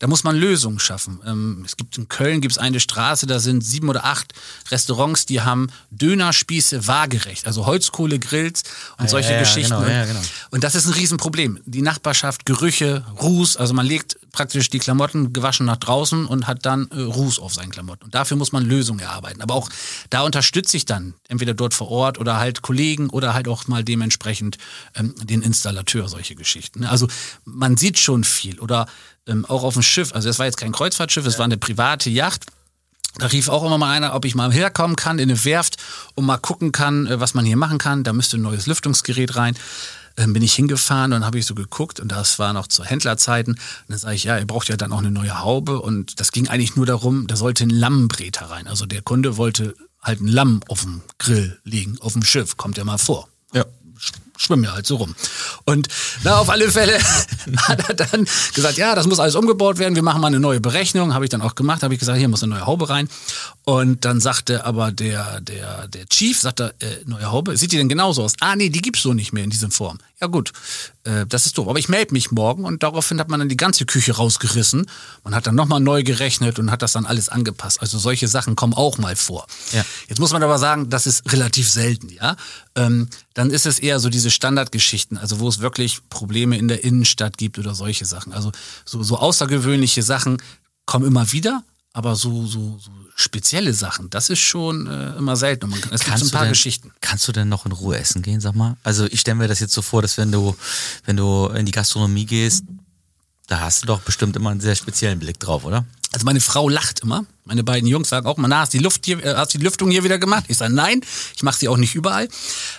Da 0.00 0.06
muss 0.06 0.24
man 0.24 0.34
Lösungen 0.34 0.78
schaffen. 0.78 1.20
Ähm, 1.26 1.62
es 1.66 1.76
gibt 1.76 1.98
in 1.98 2.08
Köln 2.08 2.40
gibt 2.40 2.52
es 2.52 2.58
eine 2.58 2.80
Straße, 2.80 3.26
da 3.26 3.38
sind 3.38 3.62
sieben 3.62 3.90
oder 3.90 4.06
acht 4.06 4.32
Restaurants, 4.70 5.26
die 5.26 5.42
haben 5.42 5.70
Dönerspieße 5.90 6.86
waagerecht, 6.86 7.46
also 7.46 7.66
Holzkohlegrills 7.66 8.62
und 8.96 9.04
ah, 9.04 9.08
solche 9.08 9.32
ja, 9.32 9.40
Geschichten. 9.40 9.74
Genau, 9.74 9.86
ja, 9.86 10.06
genau. 10.06 10.20
Und 10.52 10.64
das 10.64 10.74
ist 10.74 10.86
ein 10.86 10.94
Riesenproblem. 10.94 11.60
Die 11.66 11.82
Nachbarschaft, 11.82 12.46
Gerüche, 12.46 13.04
Ruß, 13.20 13.58
also 13.58 13.74
man 13.74 13.84
legt 13.84 14.18
praktisch 14.32 14.70
die 14.70 14.78
Klamotten 14.78 15.32
gewaschen 15.32 15.66
nach 15.66 15.76
draußen 15.76 16.26
und 16.26 16.46
hat 16.46 16.66
dann 16.66 16.88
äh, 16.90 17.00
Ruß 17.00 17.38
auf 17.38 17.54
seinen 17.54 17.70
Klamotten. 17.70 18.04
Und 18.04 18.14
dafür 18.14 18.36
muss 18.36 18.52
man 18.52 18.64
Lösungen 18.64 19.00
erarbeiten. 19.00 19.42
Aber 19.42 19.54
auch 19.54 19.68
da 20.10 20.22
unterstütze 20.22 20.76
ich 20.76 20.84
dann 20.84 21.14
entweder 21.28 21.54
dort 21.54 21.74
vor 21.74 21.90
Ort 21.90 22.18
oder 22.18 22.38
halt 22.38 22.62
Kollegen 22.62 23.10
oder 23.10 23.34
halt 23.34 23.48
auch 23.48 23.66
mal 23.68 23.84
dementsprechend 23.84 24.58
ähm, 24.94 25.14
den 25.22 25.42
Installateur, 25.42 26.08
solche 26.08 26.34
Geschichten. 26.34 26.84
Also 26.84 27.08
man 27.44 27.76
sieht 27.76 27.98
schon 27.98 28.24
viel. 28.24 28.58
Oder 28.60 28.86
ähm, 29.26 29.44
auch 29.44 29.64
auf 29.64 29.74
dem 29.74 29.82
Schiff, 29.82 30.14
also 30.14 30.28
es 30.28 30.38
war 30.38 30.46
jetzt 30.46 30.56
kein 30.56 30.72
Kreuzfahrtschiff, 30.72 31.26
es 31.26 31.38
war 31.38 31.44
eine 31.44 31.56
private 31.56 32.10
Yacht. 32.10 32.46
Da 33.18 33.26
rief 33.26 33.48
auch 33.48 33.64
immer 33.64 33.76
mal 33.76 33.90
einer, 33.90 34.14
ob 34.14 34.24
ich 34.24 34.36
mal 34.36 34.52
herkommen 34.52 34.94
kann 34.94 35.18
in 35.18 35.28
eine 35.28 35.44
Werft 35.44 35.76
und 36.14 36.24
mal 36.26 36.38
gucken 36.38 36.72
kann, 36.72 37.06
äh, 37.06 37.20
was 37.20 37.34
man 37.34 37.44
hier 37.44 37.56
machen 37.56 37.78
kann. 37.78 38.04
Da 38.04 38.12
müsste 38.12 38.38
ein 38.38 38.42
neues 38.42 38.66
Lüftungsgerät 38.66 39.36
rein. 39.36 39.56
Dann 40.16 40.32
bin 40.32 40.42
ich 40.42 40.54
hingefahren 40.54 41.12
und 41.12 41.24
habe 41.24 41.38
ich 41.38 41.46
so 41.46 41.54
geguckt 41.54 42.00
und 42.00 42.08
das 42.08 42.38
war 42.38 42.52
noch 42.52 42.66
zu 42.66 42.84
Händlerzeiten. 42.84 43.54
Und 43.54 43.60
dann 43.88 43.98
sage 43.98 44.16
ich, 44.16 44.24
ja, 44.24 44.38
ihr 44.38 44.46
braucht 44.46 44.68
ja 44.68 44.76
dann 44.76 44.92
auch 44.92 44.98
eine 44.98 45.10
neue 45.10 45.40
Haube 45.42 45.80
und 45.80 46.20
das 46.20 46.32
ging 46.32 46.48
eigentlich 46.48 46.76
nur 46.76 46.86
darum, 46.86 47.26
da 47.26 47.36
sollte 47.36 47.64
ein 47.64 47.70
Lammbreter 47.70 48.46
rein. 48.50 48.66
Also 48.66 48.86
der 48.86 49.02
Kunde 49.02 49.36
wollte 49.36 49.74
halt 50.02 50.20
ein 50.20 50.28
Lamm 50.28 50.60
auf 50.68 50.82
dem 50.82 51.02
Grill 51.18 51.58
liegen, 51.64 51.98
auf 52.00 52.14
dem 52.14 52.22
Schiff, 52.22 52.56
kommt 52.56 52.78
ja 52.78 52.84
mal 52.84 52.98
vor. 52.98 53.28
Ja 53.52 53.64
schwimmen 54.40 54.64
ja 54.64 54.72
halt 54.72 54.86
so 54.86 54.96
rum. 54.96 55.14
Und 55.64 55.88
na, 56.24 56.38
auf 56.38 56.48
alle 56.48 56.70
Fälle 56.70 56.98
hat 57.56 57.88
er 57.88 57.94
dann 57.94 58.26
gesagt, 58.54 58.78
ja, 58.78 58.94
das 58.94 59.06
muss 59.06 59.20
alles 59.20 59.34
umgebaut 59.34 59.78
werden, 59.78 59.94
wir 59.94 60.02
machen 60.02 60.20
mal 60.20 60.28
eine 60.28 60.40
neue 60.40 60.60
Berechnung. 60.60 61.14
Habe 61.14 61.24
ich 61.24 61.30
dann 61.30 61.42
auch 61.42 61.54
gemacht, 61.54 61.82
habe 61.82 61.94
ich 61.94 62.00
gesagt, 62.00 62.18
hier 62.18 62.28
muss 62.28 62.42
eine 62.42 62.54
neue 62.54 62.66
Haube 62.66 62.88
rein. 62.88 63.08
Und 63.64 64.04
dann 64.04 64.20
sagte 64.20 64.64
aber 64.64 64.92
der, 64.92 65.40
der, 65.40 65.88
der 65.88 66.06
Chief, 66.06 66.40
sagte, 66.40 66.74
äh, 66.80 66.86
neue 67.06 67.30
Haube, 67.30 67.56
sieht 67.56 67.72
die 67.72 67.76
denn 67.76 67.88
genauso 67.88 68.24
aus? 68.24 68.34
Ah, 68.40 68.56
nee, 68.56 68.70
die 68.70 68.80
gibt's 68.80 69.02
so 69.02 69.12
nicht 69.12 69.32
mehr 69.32 69.44
in 69.44 69.50
dieser 69.50 69.70
Form. 69.70 69.98
Ja 70.20 70.26
gut, 70.26 70.52
äh, 71.04 71.26
das 71.26 71.46
ist 71.46 71.56
doof. 71.56 71.68
Aber 71.68 71.78
ich 71.78 71.88
melde 71.88 72.12
mich 72.12 72.30
morgen 72.30 72.64
und 72.64 72.82
daraufhin 72.82 73.18
hat 73.20 73.28
man 73.28 73.40
dann 73.40 73.48
die 73.48 73.56
ganze 73.56 73.86
Küche 73.86 74.12
rausgerissen. 74.12 74.86
Man 75.24 75.34
hat 75.34 75.46
dann 75.46 75.54
nochmal 75.54 75.80
neu 75.80 76.02
gerechnet 76.02 76.58
und 76.58 76.70
hat 76.70 76.82
das 76.82 76.92
dann 76.92 77.06
alles 77.06 77.28
angepasst. 77.28 77.80
Also 77.80 77.98
solche 77.98 78.28
Sachen 78.28 78.56
kommen 78.56 78.74
auch 78.74 78.98
mal 78.98 79.16
vor. 79.16 79.46
Ja. 79.72 79.84
Jetzt 80.08 80.18
muss 80.18 80.32
man 80.32 80.42
aber 80.42 80.58
sagen, 80.58 80.90
das 80.90 81.06
ist 81.06 81.32
relativ 81.32 81.70
selten, 81.70 82.10
ja. 82.10 82.36
Ähm, 82.74 83.08
dann 83.34 83.50
ist 83.50 83.66
es 83.66 83.78
eher 83.78 84.00
so 84.00 84.10
diese 84.10 84.30
Standardgeschichten, 84.30 85.16
also 85.16 85.40
wo 85.40 85.48
es 85.48 85.60
wirklich 85.60 86.00
Probleme 86.10 86.58
in 86.58 86.68
der 86.68 86.84
Innenstadt 86.84 87.38
gibt 87.38 87.58
oder 87.58 87.74
solche 87.74 88.04
Sachen. 88.04 88.32
Also 88.32 88.52
so, 88.84 89.02
so 89.02 89.16
außergewöhnliche 89.18 90.02
Sachen 90.02 90.42
kommen 90.84 91.06
immer 91.06 91.32
wieder, 91.32 91.64
aber 91.92 92.16
so, 92.16 92.46
so, 92.46 92.78
so 92.78 92.90
spezielle 93.20 93.74
Sachen, 93.74 94.10
das 94.10 94.30
ist 94.30 94.40
schon 94.40 94.86
äh, 94.86 95.16
immer 95.16 95.36
selten. 95.36 95.68
Man, 95.68 95.80
es 95.90 96.04
gibt 96.04 96.18
so 96.18 96.26
ein 96.26 96.30
paar 96.30 96.42
denn, 96.42 96.52
Geschichten. 96.52 96.90
Kannst 97.00 97.26
du 97.28 97.32
denn 97.32 97.48
noch 97.48 97.66
in 97.66 97.72
Ruhe 97.72 97.98
essen 97.98 98.22
gehen, 98.22 98.40
sag 98.40 98.54
mal? 98.54 98.76
Also 98.82 99.06
ich 99.06 99.20
stelle 99.20 99.36
mir 99.36 99.48
das 99.48 99.60
jetzt 99.60 99.74
so 99.74 99.82
vor, 99.82 100.02
dass 100.02 100.18
wenn 100.18 100.32
du, 100.32 100.56
wenn 101.04 101.16
du 101.16 101.46
in 101.48 101.66
die 101.66 101.72
Gastronomie 101.72 102.26
gehst, 102.26 102.64
da 103.46 103.60
hast 103.60 103.82
du 103.82 103.86
doch 103.86 104.00
bestimmt 104.00 104.36
immer 104.36 104.50
einen 104.50 104.60
sehr 104.60 104.76
speziellen 104.76 105.18
Blick 105.18 105.38
drauf, 105.40 105.64
oder? 105.64 105.84
Also 106.12 106.24
meine 106.24 106.40
Frau 106.40 106.68
lacht 106.68 107.00
immer. 107.00 107.24
Meine 107.44 107.64
beiden 107.64 107.88
Jungs 107.88 108.08
sagen 108.08 108.26
auch 108.26 108.38
immer, 108.38 108.48
na, 108.48 108.60
hast 108.60 108.72
die, 108.72 108.78
Luft 108.78 109.04
hier, 109.06 109.24
äh, 109.24 109.34
hast 109.34 109.54
die 109.54 109.58
Lüftung 109.58 109.90
hier 109.90 110.04
wieder 110.04 110.18
gemacht? 110.18 110.44
Ich 110.48 110.56
sage, 110.56 110.72
nein, 110.72 111.02
ich 111.36 111.42
mache 111.42 111.58
sie 111.58 111.68
auch 111.68 111.76
nicht 111.76 111.94
überall. 111.94 112.28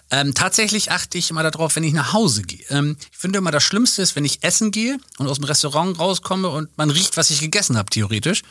Ähm, 0.10 0.34
tatsächlich 0.34 0.92
achte 0.92 1.18
ich 1.18 1.30
immer 1.30 1.44
darauf, 1.44 1.76
wenn 1.76 1.84
ich 1.84 1.94
nach 1.94 2.14
Hause 2.14 2.42
gehe. 2.42 2.64
Ähm, 2.70 2.98
ich 3.12 3.18
finde 3.18 3.40
immer, 3.40 3.52
das 3.52 3.64
Schlimmste 3.64 4.02
ist, 4.02 4.16
wenn 4.16 4.26
ich 4.26 4.44
essen 4.44 4.72
gehe 4.72 4.98
und 5.18 5.28
aus 5.28 5.38
dem 5.38 5.46
Restaurant 5.46 5.98
rauskomme 6.00 6.50
und 6.50 6.78
man 6.78 6.90
riecht, 6.90 7.16
was 7.16 7.30
ich 7.32 7.40
gegessen 7.40 7.78
habe, 7.78 7.90
theoretisch. 7.90 8.44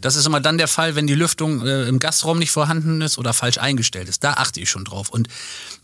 Das 0.00 0.16
ist 0.16 0.26
immer 0.26 0.40
dann 0.40 0.58
der 0.58 0.68
Fall, 0.68 0.94
wenn 0.94 1.06
die 1.06 1.14
Lüftung 1.14 1.64
äh, 1.66 1.84
im 1.88 1.98
Gastraum 1.98 2.38
nicht 2.38 2.50
vorhanden 2.50 3.00
ist 3.00 3.18
oder 3.18 3.32
falsch 3.32 3.58
eingestellt 3.58 4.08
ist. 4.08 4.24
Da 4.24 4.34
achte 4.34 4.60
ich 4.60 4.68
schon 4.68 4.84
drauf. 4.84 5.10
Und 5.10 5.28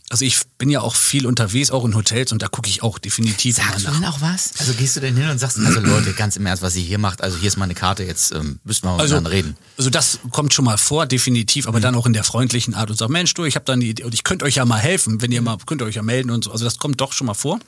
also 0.09 0.25
ich 0.25 0.41
bin 0.57 0.69
ja 0.69 0.81
auch 0.81 0.95
viel 0.95 1.25
unterwegs, 1.25 1.71
auch 1.71 1.85
in 1.85 1.95
Hotels 1.95 2.31
und 2.31 2.41
da 2.41 2.47
gucke 2.47 2.69
ich 2.69 2.83
auch 2.83 2.99
definitiv 2.99 3.55
Sagst 3.55 3.69
immer 3.69 3.79
nach. 3.79 3.91
du 3.91 3.99
denn 4.01 4.09
auch 4.09 4.21
was? 4.21 4.51
Also 4.59 4.73
gehst 4.73 4.95
du 4.95 4.99
denn 4.99 5.15
hin 5.15 5.29
und 5.29 5.39
sagst, 5.39 5.57
also 5.57 5.79
Leute, 5.79 6.13
ganz 6.13 6.35
im 6.35 6.45
Ernst, 6.45 6.61
was 6.61 6.75
ihr 6.75 6.83
hier 6.83 6.99
macht, 6.99 7.21
also 7.21 7.37
hier 7.37 7.47
ist 7.47 7.57
meine 7.57 7.73
Karte, 7.73 8.03
jetzt 8.03 8.31
ähm, 8.31 8.59
müssen 8.63 8.83
wir 8.83 8.91
mal 8.91 8.99
also, 8.99 9.15
miteinander 9.15 9.31
reden. 9.31 9.57
Also 9.77 9.89
das 9.89 10.19
kommt 10.31 10.53
schon 10.53 10.65
mal 10.65 10.77
vor, 10.77 11.05
definitiv, 11.05 11.67
aber 11.67 11.79
mhm. 11.79 11.83
dann 11.83 11.95
auch 11.95 12.05
in 12.05 12.13
der 12.13 12.23
freundlichen 12.23 12.75
Art 12.75 12.91
und 12.91 12.97
sagt, 12.97 13.09
Mensch, 13.09 13.33
du, 13.33 13.45
ich 13.45 13.55
habe 13.55 13.65
da 13.65 13.73
eine 13.73 13.85
Idee 13.85 14.03
und 14.03 14.13
ich 14.13 14.23
könnte 14.23 14.45
euch 14.45 14.55
ja 14.55 14.65
mal 14.65 14.77
helfen, 14.77 15.21
wenn 15.21 15.31
ihr 15.31 15.41
mal, 15.41 15.57
könnt 15.65 15.81
ihr 15.81 15.85
euch 15.85 15.95
ja 15.95 16.03
melden 16.03 16.29
und 16.29 16.43
so. 16.43 16.51
Also 16.51 16.65
das 16.65 16.77
kommt 16.77 17.01
doch 17.01 17.13
schon 17.13 17.25
mal 17.25 17.33
vor. 17.33 17.59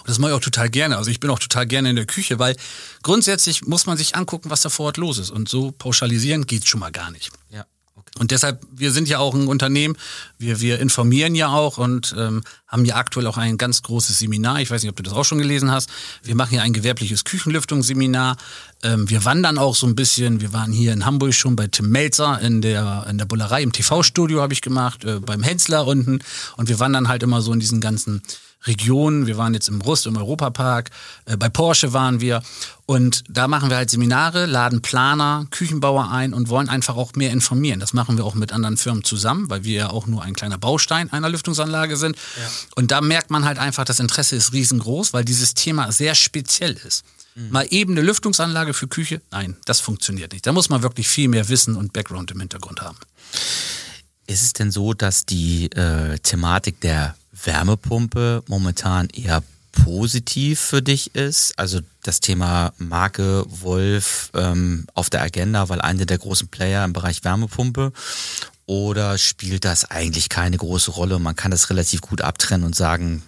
Und 0.00 0.08
das 0.08 0.18
mache 0.18 0.32
ich 0.32 0.36
auch 0.36 0.40
total 0.40 0.70
gerne. 0.70 0.96
Also 0.96 1.10
ich 1.10 1.20
bin 1.20 1.30
auch 1.30 1.38
total 1.38 1.66
gerne 1.66 1.90
in 1.90 1.96
der 1.96 2.06
Küche, 2.06 2.38
weil 2.38 2.56
grundsätzlich 3.02 3.66
muss 3.66 3.86
man 3.86 3.96
sich 3.96 4.16
angucken, 4.16 4.50
was 4.50 4.62
da 4.62 4.68
vor 4.68 4.86
Ort 4.86 4.96
los 4.96 5.18
ist. 5.18 5.30
Und 5.30 5.48
so 5.48 5.72
pauschalisieren 5.72 6.46
geht 6.46 6.66
schon 6.68 6.80
mal 6.80 6.92
gar 6.92 7.10
nicht. 7.10 7.30
Ja. 7.50 7.66
Und 8.18 8.30
deshalb, 8.30 8.60
wir 8.70 8.92
sind 8.92 9.08
ja 9.08 9.18
auch 9.18 9.34
ein 9.34 9.46
Unternehmen, 9.46 9.96
wir, 10.38 10.60
wir 10.60 10.80
informieren 10.80 11.34
ja 11.34 11.48
auch 11.48 11.78
und 11.78 12.14
ähm, 12.18 12.42
haben 12.66 12.84
ja 12.84 12.96
aktuell 12.96 13.26
auch 13.26 13.38
ein 13.38 13.56
ganz 13.56 13.82
großes 13.82 14.18
Seminar. 14.18 14.60
Ich 14.60 14.70
weiß 14.70 14.82
nicht, 14.82 14.90
ob 14.90 14.96
du 14.96 15.02
das 15.02 15.14
auch 15.14 15.24
schon 15.24 15.38
gelesen 15.38 15.70
hast. 15.70 15.88
Wir 16.22 16.34
machen 16.34 16.54
ja 16.54 16.62
ein 16.62 16.74
gewerbliches 16.74 17.24
Küchenlüftungsseminar. 17.24 18.36
Ähm, 18.82 19.08
wir 19.08 19.24
wandern 19.24 19.56
auch 19.56 19.74
so 19.74 19.86
ein 19.86 19.96
bisschen. 19.96 20.42
Wir 20.42 20.52
waren 20.52 20.72
hier 20.72 20.92
in 20.92 21.06
Hamburg 21.06 21.32
schon 21.32 21.56
bei 21.56 21.68
Tim 21.68 21.88
Melzer 21.88 22.38
in 22.42 22.60
der, 22.60 23.06
in 23.08 23.16
der 23.16 23.24
Bullerei, 23.24 23.62
im 23.62 23.72
TV-Studio 23.72 24.42
habe 24.42 24.52
ich 24.52 24.60
gemacht, 24.60 25.04
äh, 25.04 25.18
beim 25.18 25.42
Hensler 25.42 25.86
unten. 25.86 26.18
Und 26.58 26.68
wir 26.68 26.78
wandern 26.80 27.08
halt 27.08 27.22
immer 27.22 27.40
so 27.40 27.52
in 27.54 27.60
diesen 27.60 27.80
ganzen 27.80 28.22
Regionen. 28.66 29.26
Wir 29.26 29.36
waren 29.36 29.54
jetzt 29.54 29.68
im 29.68 29.80
Rust 29.80 30.06
im 30.06 30.16
Europapark, 30.16 30.90
äh, 31.26 31.36
bei 31.36 31.48
Porsche 31.48 31.92
waren 31.92 32.20
wir. 32.20 32.42
Und 32.86 33.24
da 33.28 33.48
machen 33.48 33.70
wir 33.70 33.76
halt 33.76 33.90
Seminare, 33.90 34.46
laden 34.46 34.82
Planer, 34.82 35.46
Küchenbauer 35.50 36.10
ein 36.10 36.34
und 36.34 36.48
wollen 36.48 36.68
einfach 36.68 36.96
auch 36.96 37.12
mehr 37.14 37.30
informieren. 37.30 37.80
Das 37.80 37.92
machen 37.92 38.16
wir 38.16 38.24
auch 38.24 38.34
mit 38.34 38.52
anderen 38.52 38.76
Firmen 38.76 39.04
zusammen, 39.04 39.48
weil 39.48 39.64
wir 39.64 39.74
ja 39.74 39.90
auch 39.90 40.06
nur 40.06 40.22
ein 40.22 40.34
kleiner 40.34 40.58
Baustein 40.58 41.10
einer 41.12 41.28
Lüftungsanlage 41.28 41.96
sind. 41.96 42.16
Ja. 42.16 42.50
Und 42.76 42.90
da 42.90 43.00
merkt 43.00 43.30
man 43.30 43.44
halt 43.44 43.58
einfach, 43.58 43.84
das 43.84 44.00
Interesse 44.00 44.36
ist 44.36 44.52
riesengroß, 44.52 45.12
weil 45.12 45.24
dieses 45.24 45.54
Thema 45.54 45.90
sehr 45.92 46.14
speziell 46.14 46.72
ist. 46.72 47.04
Mhm. 47.34 47.50
Mal 47.50 47.66
eben 47.70 47.92
eine 47.92 48.02
Lüftungsanlage 48.02 48.74
für 48.74 48.88
Küche, 48.88 49.22
nein, 49.30 49.56
das 49.64 49.80
funktioniert 49.80 50.32
nicht. 50.32 50.46
Da 50.46 50.52
muss 50.52 50.68
man 50.68 50.82
wirklich 50.82 51.08
viel 51.08 51.28
mehr 51.28 51.48
Wissen 51.48 51.76
und 51.76 51.92
Background 51.92 52.30
im 52.30 52.40
Hintergrund 52.40 52.82
haben. 52.82 52.98
Ist 54.26 54.42
es 54.42 54.52
denn 54.52 54.70
so, 54.70 54.92
dass 54.92 55.24
die 55.24 55.66
äh, 55.72 56.18
Thematik 56.18 56.80
der 56.80 57.14
Wärmepumpe 57.44 58.42
momentan 58.46 59.08
eher 59.08 59.42
positiv 59.72 60.60
für 60.60 60.82
dich 60.82 61.14
ist? 61.14 61.58
Also 61.58 61.80
das 62.02 62.20
Thema 62.20 62.72
Marke 62.78 63.44
Wolf 63.48 64.30
ähm, 64.34 64.86
auf 64.94 65.10
der 65.10 65.22
Agenda, 65.22 65.68
weil 65.68 65.80
einer 65.80 66.04
der 66.04 66.18
großen 66.18 66.48
Player 66.48 66.84
im 66.84 66.92
Bereich 66.92 67.24
Wärmepumpe? 67.24 67.92
Oder 68.66 69.18
spielt 69.18 69.64
das 69.64 69.90
eigentlich 69.90 70.28
keine 70.28 70.56
große 70.56 70.92
Rolle? 70.92 71.18
Man 71.18 71.36
kann 71.36 71.50
das 71.50 71.68
relativ 71.70 72.00
gut 72.00 72.22
abtrennen 72.22 72.64
und 72.64 72.76
sagen, 72.76 73.22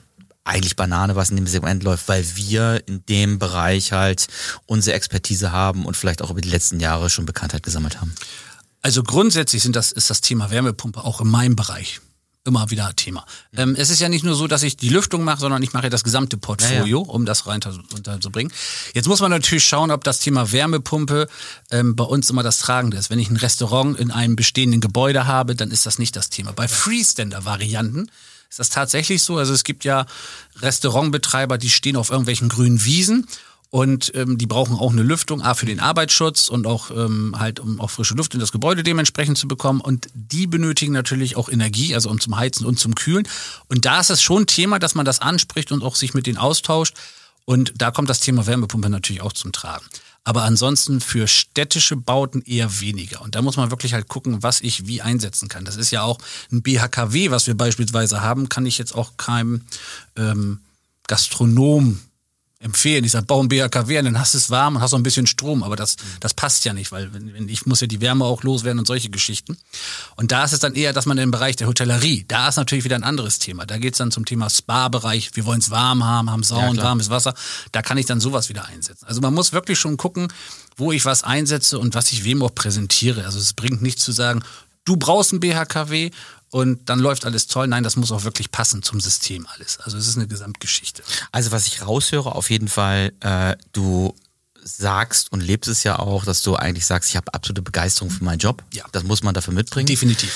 eigentlich 0.45 0.77
Banane, 0.77 1.17
was 1.17 1.31
in 1.31 1.37
dem 1.37 1.47
Segment 1.47 1.83
läuft, 1.83 2.07
weil 2.09 2.25
wir 2.37 2.83
in 2.87 3.05
dem 3.07 3.39
Bereich 3.39 3.93
halt 3.93 4.29
unsere 4.67 4.95
Expertise 4.95 5.53
haben 5.53 5.87
und 5.87 5.97
vielleicht 5.97 6.23
auch 6.23 6.31
über 6.31 6.43
die 6.43 6.51
letzten 6.51 6.81
Jahre 6.81 7.09
schon 7.09 7.27
Bekanntheit 7.27 7.63
gesammelt 7.63 8.01
haben. 8.01 8.15
Also 8.83 9.03
grundsätzlich 9.03 9.63
sind 9.63 9.75
das, 9.75 9.93
ist 9.93 10.11
das 10.11 10.21
Thema 10.21 10.51
Wärmepumpe 10.51 11.03
auch 11.03 11.23
in 11.23 11.29
meinem 11.29 11.57
Bereich 11.57 12.01
immer 12.45 12.71
wieder 12.71 12.95
Thema. 12.95 13.25
Mhm. 13.53 13.59
Ähm, 13.59 13.77
es 13.77 13.91
ist 13.91 14.01
ja 14.01 14.09
nicht 14.09 14.25
nur 14.25 14.35
so, 14.35 14.47
dass 14.47 14.63
ich 14.63 14.77
die 14.77 14.91
Lüftung 14.91 15.25
mache, 15.25 15.41
sondern 15.41 15.63
ich 15.63 15.73
mache 15.73 15.85
ja 15.85 15.91
das 15.91 16.05
gesamte 16.05 16.37
Portfolio, 16.37 17.01
ja, 17.01 17.07
ja. 17.07 17.13
um 17.13 17.25
das 17.25 17.47
rein 17.47 17.61
unterzubringen. 17.95 18.53
Jetzt 18.93 19.09
muss 19.09 19.21
man 19.21 19.31
natürlich 19.31 19.65
schauen, 19.65 19.91
ob 19.91 20.05
das 20.05 20.21
Thema 20.21 20.53
Wärmepumpe 20.53 21.29
ähm, 21.71 21.97
bei 21.97 22.05
uns 22.05 22.31
immer 22.31 22.43
das 22.43 22.59
Tragende 22.59 22.97
ist. 22.97 23.11
Wenn 23.11 23.19
ich 23.19 23.31
ein 23.31 23.37
Restaurant 23.37 23.99
in 23.99 24.11
einem 24.11 24.37
bestehenden 24.37 24.81
Gebäude 24.81 25.27
habe, 25.27 25.55
dann 25.55 25.71
ist 25.71 25.87
das 25.87 25.99
nicht 25.99 26.17
das 26.17 26.31
Thema. 26.31 26.53
Bei 26.53 26.69
Freestander-Varianten 26.69 28.11
ist 28.51 28.59
das 28.59 28.71
tatsächlich 28.71 29.23
so. 29.23 29.39
Also 29.39 29.53
es 29.53 29.65
gibt 29.65 29.85
ja 29.85 30.07
Restaurantbetreiber, 30.61 31.59
die 31.59 31.71
stehen 31.71 31.97
auf 31.97 32.11
irgendwelchen 32.11 32.49
grünen 32.49 32.85
Wiesen 32.85 33.27
und 33.75 34.13
ähm, 34.15 34.39
die 34.39 34.47
brauchen 34.47 34.77
auch 34.77 34.93
eine 34.93 35.03
Lüftung, 35.03 35.43
A 35.43 35.55
für 35.55 35.67
den 35.67 35.81
Arbeitsschutz 35.81 36.49
und 36.49 36.65
auch 36.65 36.93
ähm, 36.93 37.35
halt, 37.37 37.59
um 37.59 37.81
auch 37.81 37.91
frische 37.91 38.15
Luft 38.15 38.33
in 38.33 38.39
das 38.39 38.53
Gebäude 38.53 38.85
dementsprechend 38.85 39.37
zu 39.37 39.49
bekommen. 39.49 39.81
Und 39.81 40.07
die 40.15 40.47
benötigen 40.47 40.93
natürlich 40.93 41.37
auch 41.37 41.49
Energie, 41.49 41.93
also 41.93 42.09
um 42.09 42.21
zum 42.21 42.37
Heizen 42.37 42.67
und 42.67 42.79
zum 42.79 42.95
Kühlen. 42.95 43.27
Und 43.67 43.85
da 43.85 43.99
ist 43.99 44.11
es 44.11 44.23
schon 44.23 44.47
Thema, 44.47 44.79
dass 44.79 44.95
man 44.95 45.05
das 45.05 45.19
anspricht 45.19 45.73
und 45.73 45.83
auch 45.83 45.97
sich 45.97 46.15
mit 46.15 46.29
denen 46.29 46.39
austauscht. 46.39 46.97
Und 47.47 47.73
da 47.77 47.91
kommt 47.91 48.09
das 48.09 48.21
Thema 48.21 48.47
Wärmepumpe 48.47 48.89
natürlich 48.89 49.23
auch 49.23 49.33
zum 49.33 49.51
Tragen. 49.51 49.85
Aber 50.23 50.45
ansonsten 50.45 51.01
für 51.01 51.27
städtische 51.27 51.97
Bauten 51.97 52.43
eher 52.43 52.81
weniger. 52.81 53.23
Und 53.23 53.35
da 53.35 53.43
muss 53.43 53.57
man 53.57 53.73
wirklich 53.73 53.93
halt 53.93 54.07
gucken, 54.07 54.45
was 54.45 54.61
ich 54.61 54.87
wie 54.87 55.03
einsetzen 55.03 55.49
kann. 55.49 55.65
Das 55.65 55.75
ist 55.75 55.91
ja 55.91 56.03
auch 56.03 56.19
ein 56.53 56.63
BHKW, 56.63 57.33
was 57.33 57.49
wir 57.49 57.57
beispielsweise 57.57 58.21
haben, 58.21 58.49
kann 58.49 58.67
ich 58.67 58.79
jetzt 58.79 58.95
auch 58.95 59.17
keinem 59.17 59.63
ähm, 60.15 60.61
Gastronom 61.09 61.99
empfehlen. 62.65 63.05
Ich 63.05 63.13
sage, 63.13 63.27
bau 63.27 63.43
ein 63.43 63.49
BHKW 63.49 64.03
dann 64.03 64.19
hast 64.19 64.35
du 64.35 64.39
es 64.39 64.51
warm 64.51 64.77
und 64.77 64.83
hast 64.83 64.93
noch 64.93 64.99
ein 64.99 65.03
bisschen 65.03 65.27
Strom, 65.27 65.63
aber 65.63 65.77
das, 65.77 65.97
das 66.21 66.35
passt 66.35 66.65
ja 66.65 66.73
nicht, 66.73 66.91
weil 66.93 67.13
wenn, 67.13 67.49
ich 67.49 67.67
muss 67.67 67.81
ja 67.81 67.87
die 67.87 68.01
Wärme 68.01 68.25
auch 68.25 68.43
loswerden 68.43 68.79
und 68.79 68.87
solche 68.87 69.11
Geschichten. 69.11 69.59
Und 70.17 70.33
da 70.33 70.45
ist 70.45 70.53
es 70.53 70.61
dann 70.61 70.75
eher, 70.75 70.93
dass 70.93 71.07
man 71.07 71.19
im 71.19 71.31
Bereich 71.31 71.57
der 71.57 71.67
Hotellerie, 71.67 72.25
da 72.27 72.49
ist 72.49 72.57
natürlich 72.57 72.85
wieder 72.85 72.97
ein 72.97 73.05
anderes 73.05 73.39
Thema. 73.39 73.67
Da 73.67 73.79
geht 73.79 73.93
es 73.93 73.99
dann 73.99 74.11
zum 74.11 74.25
Thema 74.25 74.49
Spa-Bereich, 74.49 75.31
wir 75.35 75.45
wollen 75.45 75.61
es 75.61 75.71
warm 75.71 76.05
haben, 76.05 76.31
haben 76.31 76.43
Sauen, 76.43 76.77
ja, 76.77 76.83
warmes 76.83 77.11
Wasser. 77.11 77.35
Da 77.73 77.83
kann 77.83 77.99
ich 77.99 78.07
dann 78.07 78.21
sowas 78.21 78.49
wieder 78.49 78.67
einsetzen. 78.67 79.07
Also 79.07 79.21
man 79.21 79.35
muss 79.35 79.53
wirklich 79.53 79.79
schon 79.79 79.97
gucken, 79.97 80.29
wo 80.77 80.91
ich 80.91 81.05
was 81.05 81.23
einsetze 81.23 81.79
und 81.79 81.95
was 81.95 82.13
ich 82.13 82.25
wem 82.25 82.43
auch 82.43 82.55
präsentiere. 82.55 83.25
Also 83.25 83.39
es 83.39 83.53
bringt 83.53 83.83
nichts 83.83 84.03
zu 84.03 84.13
sagen, 84.13 84.43
du 84.85 84.97
brauchst 84.97 85.33
ein 85.33 85.41
BHKW 85.41 86.11
und 86.55 86.89
dann 86.89 87.01
läuft 87.01 87.25
alles 87.25 87.49
toll. 87.49 87.67
Nein, 87.67 87.83
das 87.83 87.97
muss 87.97 88.13
auch 88.13 88.23
wirklich 88.23 88.53
passen 88.53 88.85
zum 88.85 89.01
System 89.01 89.45
alles. 89.49 89.81
Also 89.81 89.99
es 89.99 90.07
ist 90.07 90.15
eine 90.17 90.29
Gesamtgeschichte. 90.29 91.03
Also 91.33 91.51
was 91.51 91.67
ich 91.67 91.85
raushöre, 91.85 92.33
auf 92.33 92.49
jeden 92.49 92.69
Fall, 92.69 93.13
äh, 93.19 93.57
du 93.73 94.15
sagst 94.63 95.33
und 95.33 95.41
lebst 95.41 95.69
es 95.69 95.83
ja 95.83 95.99
auch, 95.99 96.25
dass 96.25 96.45
du 96.45 96.55
eigentlich 96.55 96.87
sagst, 96.87 97.11
ich 97.11 97.17
habe 97.17 97.35
absolute 97.35 97.61
Begeisterung 97.61 98.09
für 98.09 98.23
meinen 98.23 98.39
Job. 98.39 98.63
Ja. 98.73 98.85
Das 98.93 99.03
muss 99.03 99.25
man 99.25 99.35
dafür 99.35 99.53
mitbringen. 99.53 99.89
Definitiv. 99.89 100.33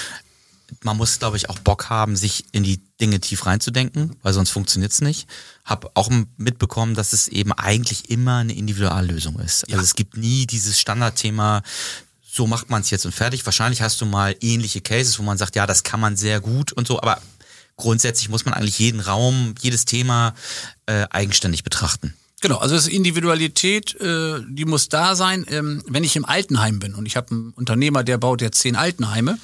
Man 0.83 0.97
muss, 0.97 1.21
glaube 1.21 1.37
ich, 1.37 1.51
auch 1.51 1.61
Bock 1.61 1.89
haben, 1.89 2.17
sich 2.17 2.47
in 2.51 2.65
die 2.65 2.81
Dinge 3.01 3.21
tief 3.21 3.47
reinzudenken, 3.47 4.17
weil 4.25 4.33
sonst 4.33 4.51
funktioniert 4.51 4.91
es 4.91 5.01
nicht. 5.01 5.29
Hab 5.65 5.97
auch 5.97 6.11
mitbekommen, 6.37 6.97
dass 6.97 7.13
es 7.13 7.29
eben 7.29 7.53
eigentlich 7.53 8.11
immer 8.11 8.39
eine 8.39 8.55
Individuallösung 8.55 9.39
ist. 9.39 9.63
Also 9.67 9.77
ja. 9.77 9.83
es 9.83 9.95
gibt 9.95 10.17
nie 10.17 10.49
dieses 10.49 10.81
Standardthema, 10.81 11.63
so 12.39 12.47
macht 12.47 12.71
man 12.71 12.83
es 12.83 12.91
jetzt 12.91 13.05
und 13.05 13.13
fertig. 13.13 13.45
Wahrscheinlich 13.45 13.83
hast 13.83 14.01
du 14.01 14.07
mal 14.07 14.37
ähnliche 14.41 14.81
Cases, 14.81 15.19
wo 15.19 15.25
man 15.25 15.37
sagt, 15.37 15.57
ja, 15.57 15.67
das 15.67 15.83
kann 15.83 15.99
man 15.99 16.17
sehr 16.17 16.41
gut 16.41 16.73
und 16.73 16.87
so, 16.87 17.03
aber 17.03 17.21
grundsätzlich 17.77 18.29
muss 18.29 18.45
man 18.45 18.55
eigentlich 18.55 18.79
jeden 18.79 19.01
Raum, 19.01 19.57
jedes 19.61 19.85
Thema 19.85 20.35
äh, 20.87 21.07
eigenständig 21.11 21.65
betrachten. 21.65 22.15
Genau, 22.41 22.59
also 22.59 22.77
das 22.77 22.87
Individualität, 22.87 24.01
äh, 24.01 24.41
die 24.49 24.65
muss 24.65 24.89
da 24.89 25.17
sein. 25.17 25.45
Ähm, 25.51 25.83
wenn 25.89 26.05
ich 26.05 26.15
im 26.15 26.25
Altenheim 26.25 26.79
bin 26.79 26.95
und 26.95 27.07
ich 27.07 27.17
habe 27.17 27.33
einen 27.33 27.51
Unternehmer, 27.57 28.05
der 28.05 28.19
baut 28.19 28.41
jetzt 28.41 28.61
zehn 28.61 28.77
Altenheime, 28.77 29.37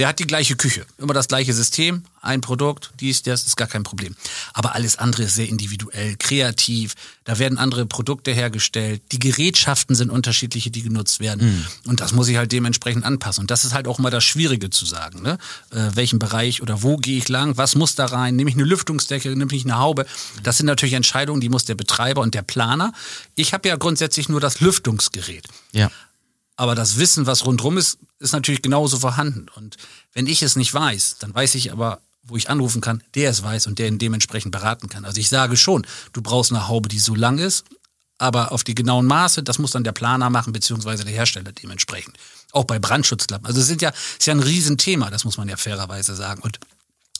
der 0.00 0.08
hat 0.08 0.18
die 0.18 0.26
gleiche 0.26 0.56
Küche, 0.56 0.86
immer 0.96 1.12
das 1.12 1.28
gleiche 1.28 1.52
System, 1.52 2.04
ein 2.22 2.40
Produkt, 2.40 2.90
dies, 3.00 3.22
das 3.22 3.44
ist 3.44 3.56
gar 3.56 3.68
kein 3.68 3.82
Problem. 3.82 4.16
Aber 4.54 4.74
alles 4.74 4.96
andere 4.96 5.24
ist 5.24 5.34
sehr 5.34 5.46
individuell, 5.46 6.16
kreativ. 6.16 6.94
Da 7.24 7.38
werden 7.38 7.58
andere 7.58 7.84
Produkte 7.84 8.32
hergestellt. 8.32 9.02
Die 9.12 9.18
Gerätschaften 9.18 9.94
sind 9.94 10.08
unterschiedliche, 10.08 10.70
die 10.70 10.80
genutzt 10.82 11.20
werden. 11.20 11.50
Mhm. 11.50 11.90
Und 11.90 12.00
das 12.00 12.12
muss 12.12 12.28
ich 12.28 12.38
halt 12.38 12.50
dementsprechend 12.50 13.04
anpassen. 13.04 13.42
Und 13.42 13.50
das 13.50 13.66
ist 13.66 13.74
halt 13.74 13.86
auch 13.86 13.98
mal 13.98 14.08
das 14.08 14.24
Schwierige 14.24 14.70
zu 14.70 14.86
sagen. 14.86 15.20
Ne? 15.20 15.36
Äh, 15.70 15.90
welchen 15.92 16.18
Bereich 16.18 16.62
oder 16.62 16.82
wo 16.82 16.96
gehe 16.96 17.18
ich 17.18 17.28
lang? 17.28 17.58
Was 17.58 17.74
muss 17.74 17.94
da 17.94 18.06
rein? 18.06 18.36
Nehme 18.36 18.48
ich 18.48 18.56
eine 18.56 18.64
Lüftungsdecke? 18.64 19.28
Nehme 19.36 19.52
ich 19.52 19.64
eine 19.64 19.78
Haube? 19.78 20.06
Das 20.42 20.56
sind 20.56 20.64
natürlich 20.64 20.94
Entscheidungen, 20.94 21.42
die 21.42 21.50
muss 21.50 21.66
der 21.66 21.74
Betreiber 21.74 22.22
und 22.22 22.34
der 22.34 22.42
Planer. 22.42 22.94
Ich 23.34 23.52
habe 23.52 23.68
ja 23.68 23.76
grundsätzlich 23.76 24.30
nur 24.30 24.40
das 24.40 24.60
Lüftungsgerät. 24.60 25.46
Ja. 25.72 25.90
Aber 26.60 26.74
das 26.74 26.98
Wissen, 26.98 27.24
was 27.24 27.46
rundherum 27.46 27.78
ist, 27.78 27.96
ist 28.18 28.34
natürlich 28.34 28.60
genauso 28.60 28.98
vorhanden. 28.98 29.46
Und 29.56 29.78
wenn 30.12 30.26
ich 30.26 30.42
es 30.42 30.56
nicht 30.56 30.74
weiß, 30.74 31.16
dann 31.18 31.34
weiß 31.34 31.54
ich 31.54 31.72
aber, 31.72 32.02
wo 32.22 32.36
ich 32.36 32.50
anrufen 32.50 32.82
kann, 32.82 33.02
der 33.14 33.30
es 33.30 33.42
weiß 33.42 33.66
und 33.66 33.78
der 33.78 33.88
ihn 33.88 33.98
dementsprechend 33.98 34.52
beraten 34.52 34.90
kann. 34.90 35.06
Also 35.06 35.20
ich 35.20 35.30
sage 35.30 35.56
schon, 35.56 35.86
du 36.12 36.20
brauchst 36.20 36.52
eine 36.52 36.68
Haube, 36.68 36.90
die 36.90 36.98
so 36.98 37.14
lang 37.14 37.38
ist, 37.38 37.64
aber 38.18 38.52
auf 38.52 38.62
die 38.62 38.74
genauen 38.74 39.06
Maße, 39.06 39.42
das 39.42 39.58
muss 39.58 39.70
dann 39.70 39.84
der 39.84 39.92
Planer 39.92 40.28
machen, 40.28 40.52
beziehungsweise 40.52 41.02
der 41.02 41.14
Hersteller 41.14 41.50
dementsprechend. 41.52 42.18
Auch 42.52 42.64
bei 42.64 42.78
Brandschutzklappen. 42.78 43.46
Also 43.46 43.62
es 43.62 43.66
sind 43.66 43.80
ja, 43.80 43.88
ist 44.18 44.26
ja 44.26 44.34
ein 44.34 44.40
Riesenthema, 44.40 45.08
das 45.08 45.24
muss 45.24 45.38
man 45.38 45.48
ja 45.48 45.56
fairerweise 45.56 46.14
sagen. 46.14 46.42
Und 46.42 46.60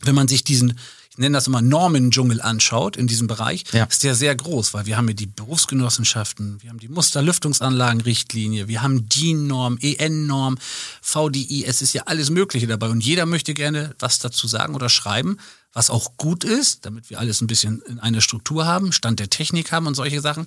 wenn 0.02 0.14
man 0.14 0.28
sich 0.28 0.44
diesen 0.44 0.78
ich 1.10 1.18
nenne 1.18 1.36
das 1.36 1.48
immer 1.48 1.60
Normendschungel 1.60 2.40
anschaut 2.40 2.96
in 2.96 3.08
diesem 3.08 3.26
Bereich, 3.26 3.64
ja. 3.72 3.84
ist 3.84 4.04
der 4.04 4.14
sehr 4.14 4.34
groß, 4.36 4.74
weil 4.74 4.86
wir 4.86 4.96
haben 4.96 5.08
hier 5.08 5.16
die 5.16 5.26
Berufsgenossenschaften, 5.26 6.62
wir 6.62 6.70
haben 6.70 6.78
die 6.78 6.88
Musterlüftungsanlagenrichtlinie, 6.88 8.68
wir 8.68 8.80
haben 8.80 9.08
DIN-Norm, 9.08 9.78
EN-Norm, 9.80 10.56
VDI, 11.02 11.64
es 11.66 11.82
ist 11.82 11.94
ja 11.94 12.04
alles 12.06 12.30
Mögliche 12.30 12.68
dabei 12.68 12.88
und 12.88 13.04
jeder 13.04 13.26
möchte 13.26 13.54
gerne 13.54 13.94
was 13.98 14.20
dazu 14.20 14.46
sagen 14.46 14.76
oder 14.76 14.88
schreiben, 14.88 15.38
was 15.72 15.90
auch 15.90 16.16
gut 16.16 16.44
ist, 16.44 16.86
damit 16.86 17.10
wir 17.10 17.18
alles 17.18 17.40
ein 17.40 17.48
bisschen 17.48 17.82
in 17.82 17.98
einer 17.98 18.20
Struktur 18.20 18.66
haben, 18.66 18.92
Stand 18.92 19.18
der 19.18 19.30
Technik 19.30 19.72
haben 19.72 19.88
und 19.88 19.94
solche 19.94 20.20
Sachen. 20.20 20.46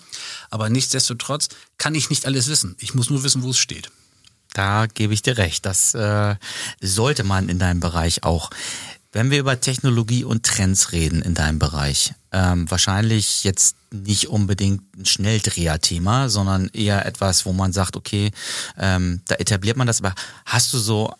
Aber 0.49 0.69
nichtsdestotrotz 0.69 1.49
kann 1.77 1.95
ich 1.95 2.09
nicht 2.09 2.25
alles 2.25 2.47
wissen. 2.47 2.75
Ich 2.79 2.93
muss 2.93 3.09
nur 3.09 3.23
wissen, 3.23 3.43
wo 3.43 3.51
es 3.51 3.57
steht. 3.57 3.89
Da 4.53 4.85
gebe 4.85 5.13
ich 5.13 5.21
dir 5.21 5.37
recht. 5.37 5.65
Das 5.65 5.93
äh, 5.95 6.35
sollte 6.79 7.23
man 7.23 7.49
in 7.49 7.57
deinem 7.57 7.79
Bereich 7.79 8.23
auch. 8.23 8.51
Wenn 9.13 9.29
wir 9.29 9.39
über 9.39 9.61
Technologie 9.61 10.23
und 10.23 10.43
Trends 10.43 10.91
reden 10.91 11.21
in 11.21 11.35
deinem 11.35 11.59
Bereich, 11.59 12.15
ähm, 12.31 12.69
wahrscheinlich 12.69 13.43
jetzt 13.43 13.75
nicht 13.91 14.27
unbedingt 14.27 14.81
ein 14.97 15.05
Schnelldreher-Thema, 15.05 16.29
sondern 16.29 16.67
eher 16.73 17.05
etwas, 17.05 17.45
wo 17.45 17.53
man 17.53 17.73
sagt, 17.73 17.95
okay, 17.95 18.31
ähm, 18.75 19.21
da 19.27 19.35
etabliert 19.35 19.77
man 19.77 19.85
das, 19.85 19.99
aber 19.99 20.15
hast 20.45 20.73
du 20.73 20.79
so 20.79 21.13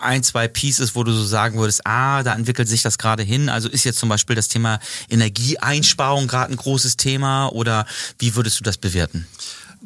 ein, 0.00 0.22
zwei 0.22 0.46
Pieces, 0.46 0.94
wo 0.94 1.02
du 1.02 1.12
so 1.12 1.24
sagen 1.24 1.58
würdest, 1.58 1.84
ah, 1.86 2.22
da 2.22 2.34
entwickelt 2.34 2.68
sich 2.68 2.82
das 2.82 2.98
gerade 2.98 3.24
hin. 3.24 3.48
Also 3.48 3.68
ist 3.68 3.82
jetzt 3.82 3.98
zum 3.98 4.08
Beispiel 4.08 4.36
das 4.36 4.46
Thema 4.46 4.78
Energieeinsparung 5.08 6.28
gerade 6.28 6.52
ein 6.52 6.56
großes 6.56 6.98
Thema 6.98 7.48
oder 7.48 7.84
wie 8.20 8.36
würdest 8.36 8.60
du 8.60 8.64
das 8.64 8.76
bewerten? 8.76 9.26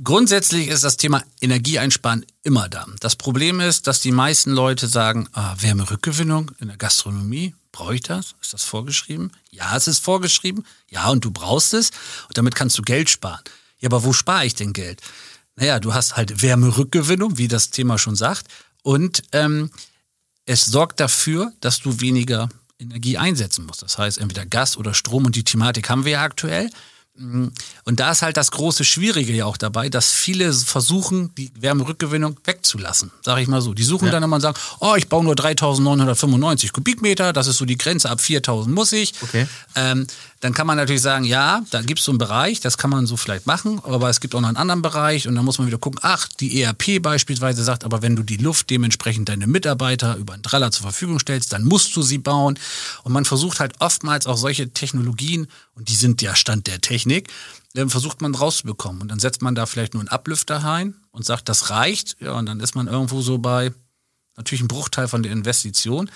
Grundsätzlich 0.02 0.68
ist 0.68 0.82
das 0.82 0.96
Thema 0.96 1.22
Energieeinsparen 1.40 2.26
immer 2.42 2.68
da. 2.68 2.84
Das 2.98 3.14
Problem 3.14 3.60
ist, 3.60 3.86
dass 3.86 4.00
die 4.00 4.10
meisten 4.10 4.50
Leute 4.50 4.88
sagen, 4.88 5.28
ah, 5.32 5.54
Wärmerückgewinnung 5.58 6.50
in 6.58 6.66
der 6.66 6.76
Gastronomie, 6.76 7.54
brauche 7.70 7.94
ich 7.94 8.00
das? 8.02 8.34
Ist 8.42 8.52
das 8.52 8.64
vorgeschrieben? 8.64 9.30
Ja, 9.50 9.76
es 9.76 9.86
ist 9.86 10.00
vorgeschrieben. 10.00 10.64
Ja, 10.90 11.10
und 11.10 11.24
du 11.24 11.30
brauchst 11.30 11.74
es. 11.74 11.90
Und 12.28 12.36
damit 12.36 12.56
kannst 12.56 12.76
du 12.78 12.82
Geld 12.82 13.08
sparen. 13.08 13.40
Ja, 13.78 13.88
aber 13.88 14.04
wo 14.04 14.12
spare 14.12 14.46
ich 14.46 14.54
denn 14.54 14.72
Geld? 14.72 15.00
Naja, 15.56 15.78
du 15.78 15.94
hast 15.94 16.16
halt 16.16 16.42
Wärmerückgewinnung, 16.42 17.38
wie 17.38 17.48
das 17.48 17.70
Thema 17.70 17.96
schon 17.98 18.16
sagt. 18.16 18.46
Und 18.82 19.22
ähm, 19.32 19.70
es 20.44 20.64
sorgt 20.64 20.98
dafür, 20.98 21.52
dass 21.60 21.80
du 21.80 22.00
weniger 22.00 22.48
Energie 22.78 23.16
einsetzen 23.16 23.64
muss. 23.66 23.78
Das 23.78 23.98
heißt, 23.98 24.18
entweder 24.18 24.44
Gas 24.44 24.76
oder 24.76 24.92
Strom 24.92 25.24
und 25.24 25.36
die 25.36 25.44
Thematik 25.44 25.88
haben 25.88 26.04
wir 26.04 26.12
ja 26.12 26.22
aktuell. 26.22 26.70
Und 27.16 27.52
da 28.00 28.10
ist 28.10 28.22
halt 28.22 28.36
das 28.36 28.50
große 28.50 28.82
Schwierige 28.82 29.32
ja 29.32 29.44
auch 29.44 29.56
dabei, 29.56 29.88
dass 29.88 30.10
viele 30.10 30.52
versuchen, 30.52 31.32
die 31.36 31.52
Wärmerückgewinnung 31.60 32.40
wegzulassen, 32.42 33.12
sage 33.22 33.40
ich 33.40 33.46
mal 33.46 33.60
so. 33.60 33.72
Die 33.72 33.84
suchen 33.84 34.06
ja. 34.06 34.10
dann 34.10 34.24
immer 34.24 34.36
und 34.36 34.42
sagen, 34.42 34.58
oh, 34.80 34.94
ich 34.96 35.08
baue 35.08 35.22
nur 35.22 35.36
3995 35.36 36.72
Kubikmeter, 36.72 37.32
das 37.32 37.46
ist 37.46 37.58
so 37.58 37.66
die 37.66 37.78
Grenze, 37.78 38.10
ab 38.10 38.20
4000 38.20 38.74
muss 38.74 38.90
ich. 38.92 39.14
Okay. 39.22 39.46
Ähm, 39.76 40.08
dann 40.44 40.52
kann 40.52 40.66
man 40.66 40.76
natürlich 40.76 41.00
sagen, 41.00 41.24
ja, 41.24 41.62
da 41.70 41.80
gibt 41.80 42.00
es 42.00 42.04
so 42.04 42.12
einen 42.12 42.18
Bereich, 42.18 42.60
das 42.60 42.76
kann 42.76 42.90
man 42.90 43.06
so 43.06 43.16
vielleicht 43.16 43.46
machen, 43.46 43.80
aber 43.82 44.10
es 44.10 44.20
gibt 44.20 44.34
auch 44.34 44.42
noch 44.42 44.48
einen 44.48 44.58
anderen 44.58 44.82
Bereich 44.82 45.26
und 45.26 45.36
dann 45.36 45.44
muss 45.46 45.56
man 45.56 45.66
wieder 45.66 45.78
gucken, 45.78 46.00
ach, 46.02 46.28
die 46.38 46.60
ERP 46.60 47.00
beispielsweise 47.00 47.64
sagt, 47.64 47.82
aber 47.82 48.02
wenn 48.02 48.14
du 48.14 48.22
die 48.22 48.36
Luft 48.36 48.68
dementsprechend 48.68 49.30
deine 49.30 49.46
Mitarbeiter 49.46 50.16
über 50.16 50.34
einen 50.34 50.42
Draller 50.42 50.70
zur 50.70 50.82
Verfügung 50.82 51.18
stellst, 51.18 51.54
dann 51.54 51.64
musst 51.64 51.96
du 51.96 52.02
sie 52.02 52.18
bauen. 52.18 52.58
Und 53.04 53.12
man 53.14 53.24
versucht 53.24 53.58
halt 53.58 53.72
oftmals 53.78 54.26
auch 54.26 54.36
solche 54.36 54.68
Technologien, 54.68 55.46
und 55.76 55.88
die 55.88 55.96
sind 55.96 56.20
ja 56.20 56.36
Stand 56.36 56.66
der 56.66 56.80
Technik, 56.80 57.03
dann 57.74 57.90
versucht 57.90 58.22
man 58.22 58.34
rauszubekommen. 58.34 59.02
Und 59.02 59.08
dann 59.08 59.18
setzt 59.18 59.42
man 59.42 59.54
da 59.54 59.66
vielleicht 59.66 59.94
nur 59.94 60.00
einen 60.00 60.08
Ablüfter 60.08 60.58
rein 60.58 60.94
und 61.10 61.24
sagt, 61.24 61.48
das 61.48 61.70
reicht. 61.70 62.16
Ja, 62.20 62.32
und 62.32 62.46
dann 62.46 62.60
ist 62.60 62.74
man 62.74 62.86
irgendwo 62.86 63.20
so 63.20 63.38
bei 63.38 63.72
natürlich 64.36 64.62
ein 64.62 64.68
Bruchteil 64.68 65.08
von 65.08 65.22
der 65.22 65.32
Investition. 65.32 66.10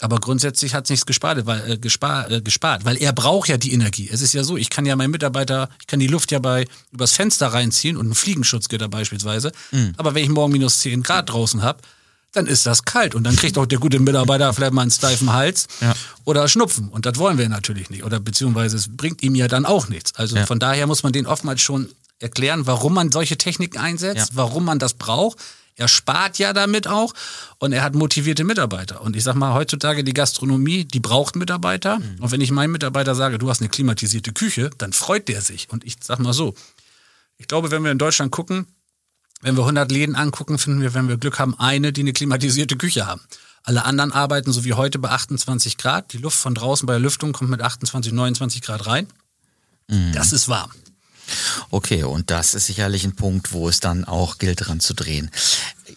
Aber 0.00 0.18
grundsätzlich 0.18 0.74
hat 0.74 0.84
es 0.84 0.90
nichts 0.90 1.06
gespart, 1.06 1.46
weil, 1.46 1.70
äh, 1.70 1.78
gespart, 1.78 2.30
äh, 2.30 2.40
gespart, 2.40 2.84
weil 2.84 2.96
er 2.96 3.12
braucht 3.12 3.48
ja 3.48 3.56
die 3.56 3.72
Energie. 3.72 4.08
Es 4.10 4.20
ist 4.20 4.32
ja 4.32 4.42
so, 4.42 4.56
ich 4.56 4.68
kann 4.68 4.84
ja 4.84 4.96
meinen 4.96 5.12
Mitarbeiter, 5.12 5.68
ich 5.80 5.86
kann 5.86 6.00
die 6.00 6.08
Luft 6.08 6.32
ja 6.32 6.40
bei 6.40 6.66
übers 6.90 7.12
Fenster 7.12 7.48
reinziehen 7.48 7.96
und 7.96 8.06
einen 8.06 8.14
Fliegenschutzgitter 8.14 8.88
beispielsweise. 8.88 9.52
Mhm. 9.70 9.94
Aber 9.98 10.14
wenn 10.14 10.24
ich 10.24 10.30
morgen 10.30 10.52
minus 10.52 10.80
10 10.80 11.02
Grad 11.02 11.30
draußen 11.30 11.62
habe, 11.62 11.82
dann 12.32 12.46
ist 12.46 12.66
das 12.66 12.84
kalt 12.84 13.14
und 13.14 13.24
dann 13.24 13.36
kriegt 13.36 13.58
auch 13.58 13.66
der 13.66 13.78
gute 13.78 14.00
Mitarbeiter 14.00 14.52
vielleicht 14.52 14.72
mal 14.72 14.82
einen 14.82 14.90
steifen 14.90 15.32
Hals 15.32 15.66
ja. 15.80 15.94
oder 16.24 16.48
Schnupfen. 16.48 16.88
Und 16.88 17.06
das 17.06 17.18
wollen 17.18 17.38
wir 17.38 17.48
natürlich 17.48 17.90
nicht. 17.90 18.04
Oder 18.04 18.20
beziehungsweise 18.20 18.76
es 18.76 18.96
bringt 18.96 19.22
ihm 19.22 19.34
ja 19.34 19.48
dann 19.48 19.66
auch 19.66 19.88
nichts. 19.88 20.14
Also 20.14 20.36
ja. 20.36 20.46
von 20.46 20.58
daher 20.58 20.86
muss 20.86 21.02
man 21.02 21.12
den 21.12 21.26
oftmals 21.26 21.60
schon 21.60 21.88
erklären, 22.18 22.66
warum 22.66 22.94
man 22.94 23.12
solche 23.12 23.36
Techniken 23.36 23.78
einsetzt, 23.78 24.30
ja. 24.30 24.36
warum 24.36 24.64
man 24.64 24.78
das 24.78 24.94
braucht. 24.94 25.38
Er 25.74 25.88
spart 25.88 26.38
ja 26.38 26.52
damit 26.52 26.86
auch 26.86 27.14
und 27.58 27.72
er 27.72 27.82
hat 27.82 27.94
motivierte 27.94 28.44
Mitarbeiter. 28.44 29.00
Und 29.00 29.16
ich 29.16 29.24
sag 29.24 29.34
mal, 29.34 29.54
heutzutage 29.54 30.04
die 30.04 30.12
Gastronomie, 30.12 30.84
die 30.84 31.00
braucht 31.00 31.34
Mitarbeiter. 31.34 31.98
Mhm. 31.98 32.16
Und 32.20 32.30
wenn 32.30 32.40
ich 32.40 32.50
meinem 32.50 32.72
Mitarbeiter 32.72 33.14
sage, 33.14 33.38
du 33.38 33.48
hast 33.48 33.60
eine 33.60 33.70
klimatisierte 33.70 34.32
Küche, 34.32 34.70
dann 34.78 34.92
freut 34.92 35.28
der 35.28 35.40
sich. 35.40 35.68
Und 35.70 35.84
ich 35.84 35.96
sag 36.00 36.18
mal 36.18 36.32
so, 36.34 36.54
ich 37.38 37.48
glaube, 37.48 37.70
wenn 37.70 37.82
wir 37.82 37.90
in 37.90 37.98
Deutschland 37.98 38.30
gucken, 38.30 38.66
wenn 39.42 39.56
wir 39.56 39.62
100 39.62 39.90
Läden 39.92 40.16
angucken, 40.16 40.58
finden 40.58 40.80
wir, 40.80 40.94
wenn 40.94 41.08
wir 41.08 41.18
Glück 41.18 41.38
haben, 41.38 41.58
eine, 41.58 41.92
die 41.92 42.00
eine 42.00 42.12
klimatisierte 42.12 42.76
Küche 42.76 43.06
haben. 43.06 43.20
Alle 43.64 43.84
anderen 43.84 44.12
arbeiten 44.12 44.52
so 44.52 44.64
wie 44.64 44.72
heute 44.72 44.98
bei 44.98 45.10
28 45.10 45.76
Grad. 45.76 46.12
Die 46.12 46.18
Luft 46.18 46.38
von 46.38 46.54
draußen 46.54 46.86
bei 46.86 46.94
der 46.94 47.00
Lüftung 47.00 47.32
kommt 47.32 47.50
mit 47.50 47.60
28, 47.60 48.12
29 48.12 48.62
Grad 48.62 48.86
rein. 48.86 49.06
Mhm. 49.88 50.12
Das 50.12 50.32
ist 50.32 50.48
warm. 50.48 50.70
Okay, 51.70 52.02
und 52.02 52.30
das 52.30 52.54
ist 52.54 52.66
sicherlich 52.66 53.04
ein 53.04 53.14
Punkt, 53.14 53.52
wo 53.52 53.68
es 53.68 53.80
dann 53.80 54.04
auch 54.04 54.38
gilt, 54.38 54.66
dran 54.66 54.80
zu 54.80 54.94
drehen. 54.94 55.30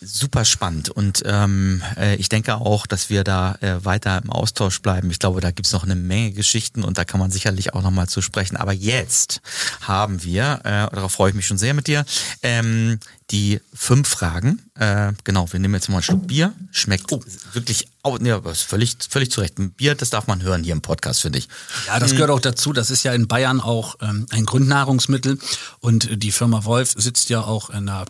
Super 0.08 0.46
spannend 0.46 0.90
und 0.90 1.24
ähm, 1.26 1.82
äh, 1.98 2.16
ich 2.18 2.30
denke 2.30 2.58
auch, 2.58 2.86
dass 2.86 3.10
wir 3.10 3.24
da 3.24 3.56
äh, 3.56 3.84
weiter 3.84 4.22
im 4.24 4.30
Austausch 4.30 4.80
bleiben. 4.82 5.10
Ich 5.10 5.18
glaube, 5.18 5.42
da 5.42 5.50
gibt's 5.50 5.72
noch 5.72 5.84
eine 5.84 5.96
Menge 5.96 6.32
Geschichten 6.32 6.84
und 6.84 7.00
da 7.00 7.06
kann 7.06 7.20
man 7.20 7.32
sicherlich 7.32 7.74
auch 7.74 7.82
nochmal 7.82 8.08
zu 8.08 8.22
sprechen. 8.22 8.56
Aber 8.56 8.72
jetzt 8.72 9.42
haben 9.82 10.24
wir, 10.24 10.60
äh, 10.64 10.94
darauf 10.94 11.14
freue 11.14 11.30
ich 11.30 11.36
mich 11.36 11.48
schon 11.48 11.58
sehr 11.58 11.74
mit 11.74 11.88
dir, 11.88 12.06
ähm, 12.44 13.00
die 13.32 13.60
fünf 13.74 14.08
Fragen. 14.08 14.62
Äh, 14.76 15.14
genau, 15.24 15.52
wir 15.52 15.60
nehmen 15.60 15.74
jetzt 15.74 15.90
mal 15.90 15.96
einen 15.96 16.04
Schluck 16.04 16.28
Bier. 16.28 16.54
Schmeckt 16.72 17.12
oh. 17.12 17.22
wirklich, 17.54 17.88
oh, 18.04 18.18
nee, 18.20 18.34
völlig, 18.54 18.98
völlig 19.10 19.32
zurecht. 19.32 19.58
Ein 19.58 19.72
Bier, 19.72 19.96
das 19.96 20.12
darf 20.12 20.28
man 20.28 20.44
hören 20.44 20.64
hier 20.64 20.74
im 20.74 20.82
Podcast, 20.82 21.22
finde 21.22 21.40
ich. 21.40 21.48
Ja, 21.88 21.98
das 21.98 22.12
gehört 22.12 22.30
auch 22.30 22.40
dazu. 22.40 22.74
Das 22.74 22.92
ist 22.92 23.02
ja 23.04 23.14
in 23.14 23.28
Bayern 23.28 23.60
auch 23.60 23.96
ähm, 24.02 24.28
ein 24.30 24.46
Grundnahrungsmittel 24.46 25.40
und 25.80 26.22
die 26.22 26.32
Firma 26.32 26.64
Wolf 26.66 26.94
sitzt 26.96 27.30
ja 27.30 27.42
auch 27.42 27.72
in 27.72 27.90
einer 27.90 28.06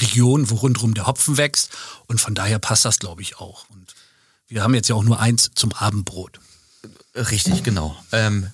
Region, 0.00 0.50
wo 0.50 0.56
rundherum 0.56 0.94
der 0.94 1.06
Hopfen 1.06 1.36
wächst 1.36 1.70
und 2.06 2.20
von 2.20 2.34
daher 2.34 2.58
passt 2.58 2.84
das, 2.84 2.98
glaube 2.98 3.22
ich, 3.22 3.38
auch. 3.38 3.66
Und 3.70 3.94
wir 4.48 4.62
haben 4.62 4.74
jetzt 4.74 4.88
ja 4.88 4.94
auch 4.94 5.04
nur 5.04 5.20
eins 5.20 5.50
zum 5.54 5.72
Abendbrot. 5.72 6.40
Richtig, 7.14 7.62
genau. 7.62 7.96
Ähm, 8.12 8.50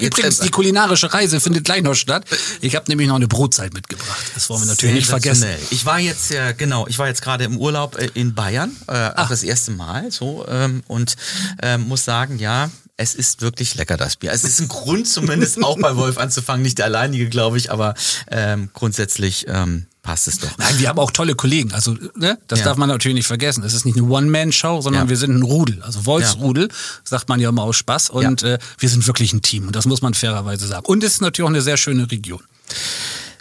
Übrigens, 0.00 0.40
die 0.40 0.50
kulinarische 0.50 1.12
Reise 1.12 1.40
findet 1.40 1.64
gleich 1.64 1.82
noch 1.82 1.94
statt. 1.94 2.24
Ich 2.60 2.74
habe 2.74 2.86
nämlich 2.88 3.06
noch 3.06 3.14
eine 3.14 3.28
Brotzeit 3.28 3.72
mitgebracht. 3.72 4.32
Das 4.34 4.50
wollen 4.50 4.62
wir 4.62 4.66
natürlich 4.66 4.96
nicht 4.96 5.06
vergessen. 5.06 5.48
Ich 5.70 5.86
war 5.86 6.00
jetzt 6.00 6.30
ja 6.30 6.52
genau, 6.52 6.88
ich 6.88 6.98
war 6.98 7.06
jetzt 7.06 7.22
gerade 7.22 7.44
im 7.44 7.56
Urlaub 7.56 7.96
äh, 7.96 8.10
in 8.14 8.34
Bayern, 8.34 8.74
äh, 8.88 9.10
auch 9.14 9.28
das 9.28 9.44
erste 9.44 9.70
Mal 9.70 10.10
so 10.10 10.44
ähm, 10.48 10.82
und 10.88 11.16
äh, 11.62 11.78
muss 11.78 12.04
sagen, 12.04 12.38
ja, 12.38 12.70
es 12.96 13.14
ist 13.14 13.42
wirklich 13.42 13.74
lecker, 13.74 13.96
das 13.96 14.16
Bier. 14.16 14.32
Es 14.32 14.44
ist 14.44 14.60
ein 14.60 14.68
Grund 14.68 15.06
zumindest 15.06 15.62
auch 15.62 15.78
bei 15.78 15.96
Wolf 15.96 16.18
anzufangen, 16.18 16.62
nicht 16.62 16.78
der 16.78 16.86
alleinige, 16.86 17.28
glaube 17.28 17.58
ich, 17.58 17.70
aber 17.70 17.94
ähm, 18.30 18.70
grundsätzlich 18.72 19.46
ähm, 19.48 19.86
passt 20.02 20.28
es 20.28 20.38
doch. 20.38 20.56
Nein, 20.56 20.78
wir 20.78 20.88
haben 20.88 20.98
auch 20.98 21.10
tolle 21.10 21.34
Kollegen. 21.34 21.72
Also, 21.72 21.96
ne, 22.14 22.38
das 22.48 22.60
ja. 22.60 22.64
darf 22.64 22.78
man 22.78 22.88
natürlich 22.88 23.16
nicht 23.16 23.26
vergessen. 23.26 23.64
Es 23.64 23.74
ist 23.74 23.84
nicht 23.84 23.98
eine 23.98 24.06
One-Man-Show, 24.06 24.80
sondern 24.80 25.04
ja. 25.04 25.08
wir 25.10 25.16
sind 25.16 25.36
ein 25.36 25.42
Rudel. 25.42 25.82
Also 25.82 26.06
Wolfsrudel, 26.06 26.68
ja. 26.68 26.74
sagt 27.04 27.28
man 27.28 27.40
ja 27.40 27.50
immer 27.50 27.64
aus 27.64 27.76
Spaß. 27.76 28.10
Und 28.10 28.42
äh, 28.42 28.58
wir 28.78 28.88
sind 28.88 29.06
wirklich 29.06 29.32
ein 29.32 29.42
Team. 29.42 29.66
Und 29.66 29.76
das 29.76 29.84
muss 29.84 30.00
man 30.00 30.14
fairerweise 30.14 30.66
sagen. 30.66 30.86
Und 30.86 31.04
es 31.04 31.14
ist 31.14 31.22
natürlich 31.22 31.46
auch 31.46 31.52
eine 31.52 31.62
sehr 31.62 31.76
schöne 31.76 32.10
Region. 32.10 32.42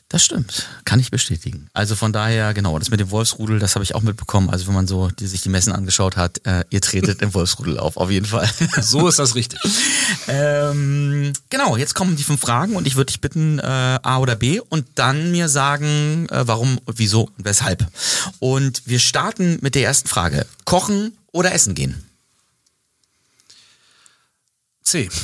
Das 0.09 0.23
stimmt, 0.23 0.67
kann 0.85 0.99
ich 0.99 1.09
bestätigen. 1.09 1.67
Also 1.73 1.95
von 1.95 2.13
daher, 2.13 2.53
genau, 2.53 2.77
das 2.77 2.91
mit 2.91 2.99
dem 2.99 3.09
Wolfsrudel, 3.09 3.57
das 3.57 3.73
habe 3.73 3.83
ich 3.83 3.95
auch 3.95 4.03
mitbekommen. 4.03 4.51
Also 4.51 4.67
wenn 4.67 4.75
man 4.75 4.87
so 4.87 5.09
die, 5.09 5.25
sich 5.25 5.41
die 5.41 5.49
Messen 5.49 5.73
angeschaut 5.73 6.15
hat, 6.15 6.45
äh, 6.45 6.63
ihr 6.69 6.79
tretet 6.79 7.23
im 7.23 7.33
Wolfsrudel 7.33 7.79
auf, 7.79 7.97
auf 7.97 8.11
jeden 8.11 8.27
Fall. 8.27 8.49
So 8.81 9.07
ist 9.07 9.17
das 9.17 9.33
richtig. 9.33 9.59
ähm, 10.27 11.33
genau, 11.49 11.75
jetzt 11.75 11.95
kommen 11.95 12.15
die 12.15 12.23
fünf 12.23 12.41
Fragen 12.41 12.75
und 12.75 12.85
ich 12.85 12.95
würde 12.95 13.07
dich 13.07 13.19
bitten, 13.19 13.57
äh, 13.57 13.63
A 13.63 14.19
oder 14.19 14.35
B 14.35 14.59
und 14.59 14.85
dann 14.93 15.31
mir 15.31 15.49
sagen, 15.49 16.27
äh, 16.29 16.47
warum, 16.47 16.79
wieso 16.85 17.23
und 17.37 17.45
weshalb. 17.45 17.87
Und 18.39 18.83
wir 18.85 18.99
starten 18.99 19.57
mit 19.61 19.73
der 19.73 19.83
ersten 19.83 20.07
Frage. 20.07 20.45
Kochen 20.65 21.17
oder 21.31 21.51
essen 21.51 21.73
gehen? 21.73 22.05
C. 24.85 25.09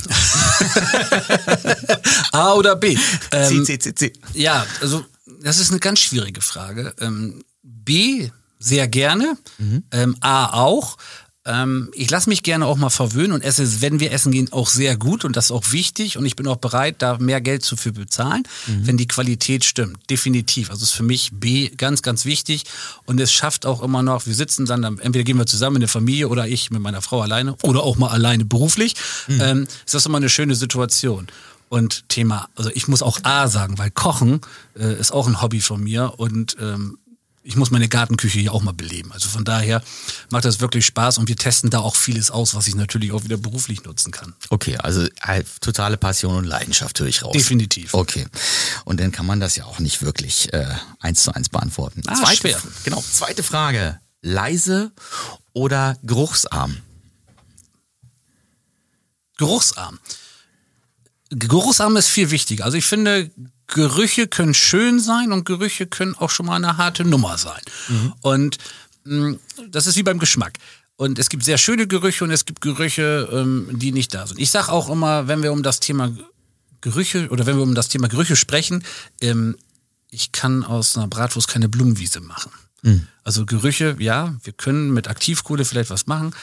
A 2.32 2.54
oder 2.54 2.76
B? 2.76 2.97
Ähm, 3.32 3.65
C, 3.65 3.78
C, 3.78 3.80
C, 3.80 3.95
C. 3.95 4.13
Ja, 4.34 4.65
also 4.82 5.06
das 5.41 5.60
ist 5.60 5.69
eine 5.69 5.80
ganz 5.80 6.00
schwierige 6.00 6.41
Frage. 6.41 6.93
Ähm, 7.00 7.43
B 7.63 8.30
sehr 8.60 8.88
gerne, 8.88 9.38
mhm. 9.58 9.84
ähm, 9.91 10.17
A 10.19 10.54
auch. 10.54 10.97
Ähm, 11.43 11.89
ich 11.95 12.10
lasse 12.12 12.30
mich 12.30 12.43
gerne 12.43 12.67
auch 12.67 12.77
mal 12.77 12.91
verwöhnen 12.91 13.32
und 13.32 13.41
esse, 13.41 13.82
wenn 13.82 13.99
wir 13.99 14.12
essen 14.12 14.32
gehen, 14.32 14.51
auch 14.51 14.69
sehr 14.69 14.95
gut 14.95 15.25
und 15.25 15.36
das 15.36 15.45
ist 15.45 15.51
auch 15.51 15.71
wichtig 15.71 16.17
und 16.17 16.25
ich 16.25 16.36
bin 16.36 16.47
auch 16.47 16.58
bereit, 16.58 16.97
da 16.99 17.17
mehr 17.17 17.41
Geld 17.41 17.63
zu 17.63 17.75
für 17.75 17.91
bezahlen, 17.91 18.43
mhm. 18.67 18.86
wenn 18.86 18.97
die 18.97 19.08
Qualität 19.08 19.65
stimmt. 19.65 19.97
Definitiv. 20.10 20.69
Also 20.69 20.84
ist 20.84 20.91
für 20.91 21.04
mich 21.04 21.32
B 21.34 21.69
ganz, 21.69 22.04
ganz 22.04 22.25
wichtig 22.25 22.65
und 23.06 23.19
es 23.19 23.34
schafft 23.34 23.65
auch 23.65 23.82
immer 23.82 24.04
noch, 24.04 24.27
wir 24.27 24.36
sitzen 24.36 24.67
dann, 24.67 24.84
entweder 24.84 25.23
gehen 25.23 25.38
wir 25.38 25.47
zusammen 25.47 25.77
in 25.77 25.82
der 25.82 25.89
Familie 25.89 26.27
oder 26.27 26.47
ich 26.47 26.69
mit 26.69 26.82
meiner 26.82 27.01
Frau 27.01 27.21
alleine 27.21 27.56
oder 27.63 27.82
auch 27.82 27.97
mal 27.97 28.10
alleine 28.10 28.45
beruflich. 28.45 28.95
Mhm. 29.27 29.41
Ähm, 29.41 29.67
ist 29.84 29.95
das 29.95 30.06
immer 30.06 30.17
eine 30.17 30.30
schöne 30.30 30.54
Situation. 30.54 31.27
Und 31.69 32.10
Thema, 32.10 32.49
also 32.56 32.69
ich 32.73 32.89
muss 32.89 33.01
auch 33.01 33.19
A 33.23 33.47
sagen, 33.47 33.77
weil 33.77 33.91
Kochen 33.91 34.41
äh, 34.77 34.99
ist 34.99 35.12
auch 35.12 35.25
ein 35.25 35.41
Hobby 35.41 35.62
von 35.62 35.82
mir 35.82 36.15
und 36.17 36.58
ähm, 36.60 36.97
ich 37.43 37.56
muss 37.56 37.71
meine 37.71 37.88
Gartenküche 37.88 38.39
hier 38.39 38.54
auch 38.54 38.62
mal 38.62 38.73
beleben. 38.73 39.12
Also 39.12 39.27
von 39.30 39.43
daher 39.43 39.82
macht 40.30 40.45
das 40.45 40.60
wirklich 40.60 40.86
Spaß 40.86 41.17
und 41.17 41.27
wir 41.27 41.36
testen 41.36 41.69
da 41.69 41.80
auch 41.80 41.95
vieles 41.95 42.30
aus, 42.30 42.54
was 42.54 42.67
ich 42.67 42.75
natürlich 42.75 43.12
auch 43.12 43.23
wieder 43.23 43.38
beruflich 43.38 43.84
nutzen 43.84 44.12
kann. 44.12 44.34
Okay, 44.49 44.77
also 44.77 45.06
äh, 45.25 45.43
totale 45.60 45.97
Passion 45.97 46.36
und 46.36 46.45
Leidenschaft 46.45 46.99
höre 46.99 47.08
ich 47.08 47.23
raus. 47.23 47.34
Definitiv. 47.34 47.93
Okay. 47.93 48.27
Und 48.86 48.99
dann 48.99 49.12
kann 49.12 49.25
man 49.25 49.39
das 49.39 49.56
ja 49.56 49.65
auch 49.65 49.80
nicht 49.80 50.01
wirklich 50.04 50.54
äh, 50.54 50.67
eins 50.99 51.23
zu 51.23 51.34
eins 51.34 51.49
beantworten. 51.49 52.04
Ah, 52.08 52.15
zweite, 52.15 52.38
schwer. 52.38 52.62
Genau, 52.84 53.01
zweite 53.01 53.43
Frage. 53.43 53.99
Leise 54.21 54.91
oder 55.54 55.97
geruchsarm? 56.04 56.77
Geruchsarm. 59.38 59.99
Geruchsarm 61.32 61.97
ist 61.97 62.08
viel 62.08 62.30
wichtiger. 62.30 62.65
Also 62.65 62.77
ich 62.77 62.86
finde, 62.86 63.32
Gerüche 63.71 64.27
können 64.27 64.53
schön 64.53 64.99
sein 64.99 65.31
und 65.31 65.45
Gerüche 65.45 65.88
können 65.88 66.15
auch 66.15 66.29
schon 66.29 66.45
mal 66.45 66.55
eine 66.55 66.77
harte 66.77 67.03
Nummer 67.03 67.38
sein. 67.38 67.62
Mhm. 67.88 68.13
Und 68.21 68.57
mh, 69.05 69.29
mm, 69.29 69.39
das 69.69 69.88
ist 69.88 69.95
wie 69.95 70.03
beim 70.03 70.19
Geschmack. 70.19 70.53
Und 70.97 71.17
es 71.17 71.29
gibt 71.29 71.43
sehr 71.43 71.57
schöne 71.57 71.88
Gerüche 71.88 72.23
und 72.23 72.31
es 72.31 72.45
gibt 72.45 72.62
Gerüche, 72.62 73.27
ähm, 73.31 73.69
die 73.71 73.91
nicht 73.91 74.13
da 74.13 74.27
sind. 74.27 74.39
Ich 74.39 74.51
sage 74.51 74.71
auch 74.71 74.89
immer, 74.89 75.27
wenn 75.27 75.41
wir 75.41 75.51
um 75.51 75.63
das 75.63 75.79
Thema 75.79 76.12
Gerüche 76.81 77.29
oder 77.29 77.45
wenn 77.47 77.55
wir 77.55 77.63
um 77.63 77.73
das 77.73 77.88
Thema 77.88 78.07
Gerüche 78.07 78.36
sprechen, 78.36 78.84
ähm, 79.19 79.57
ich 80.12 80.31
kann 80.31 80.63
aus 80.63 80.97
einer 80.97 81.07
Bratwurst 81.07 81.47
keine 81.47 81.69
Blumenwiese 81.69 82.19
machen. 82.19 82.51
Mhm. 82.84 83.07
Also 83.23 83.45
Gerüche, 83.45 83.95
ja, 83.99 84.36
wir 84.43 84.53
können 84.53 84.91
mit 84.91 85.07
Aktivkohle 85.07 85.65
vielleicht 85.65 85.89
was 85.89 86.07
machen, 86.07 86.36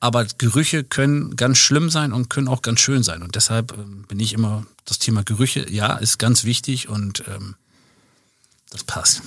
aber 0.00 0.24
Gerüche 0.24 0.82
können 0.82 1.36
ganz 1.36 1.58
schlimm 1.58 1.90
sein 1.90 2.12
und 2.12 2.30
können 2.30 2.48
auch 2.48 2.62
ganz 2.62 2.80
schön 2.80 3.02
sein. 3.02 3.22
Und 3.22 3.36
deshalb 3.36 3.72
ähm, 3.76 4.04
bin 4.08 4.18
ich 4.18 4.32
immer, 4.32 4.66
das 4.86 4.98
Thema 4.98 5.22
Gerüche, 5.22 5.70
ja, 5.70 5.96
ist 5.96 6.18
ganz 6.18 6.44
wichtig 6.44 6.88
und 6.88 7.22
ähm, 7.28 7.54
das 8.70 8.84
passt. 8.84 9.22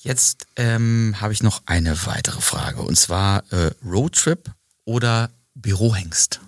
Jetzt 0.00 0.46
ähm, 0.56 1.16
habe 1.20 1.32
ich 1.32 1.42
noch 1.42 1.62
eine 1.66 2.06
weitere 2.06 2.40
Frage 2.40 2.82
und 2.82 2.98
zwar 2.98 3.44
äh, 3.52 3.70
Roadtrip 3.84 4.50
oder 4.84 5.30
Büro 5.54 5.94
hängst? 5.94 6.40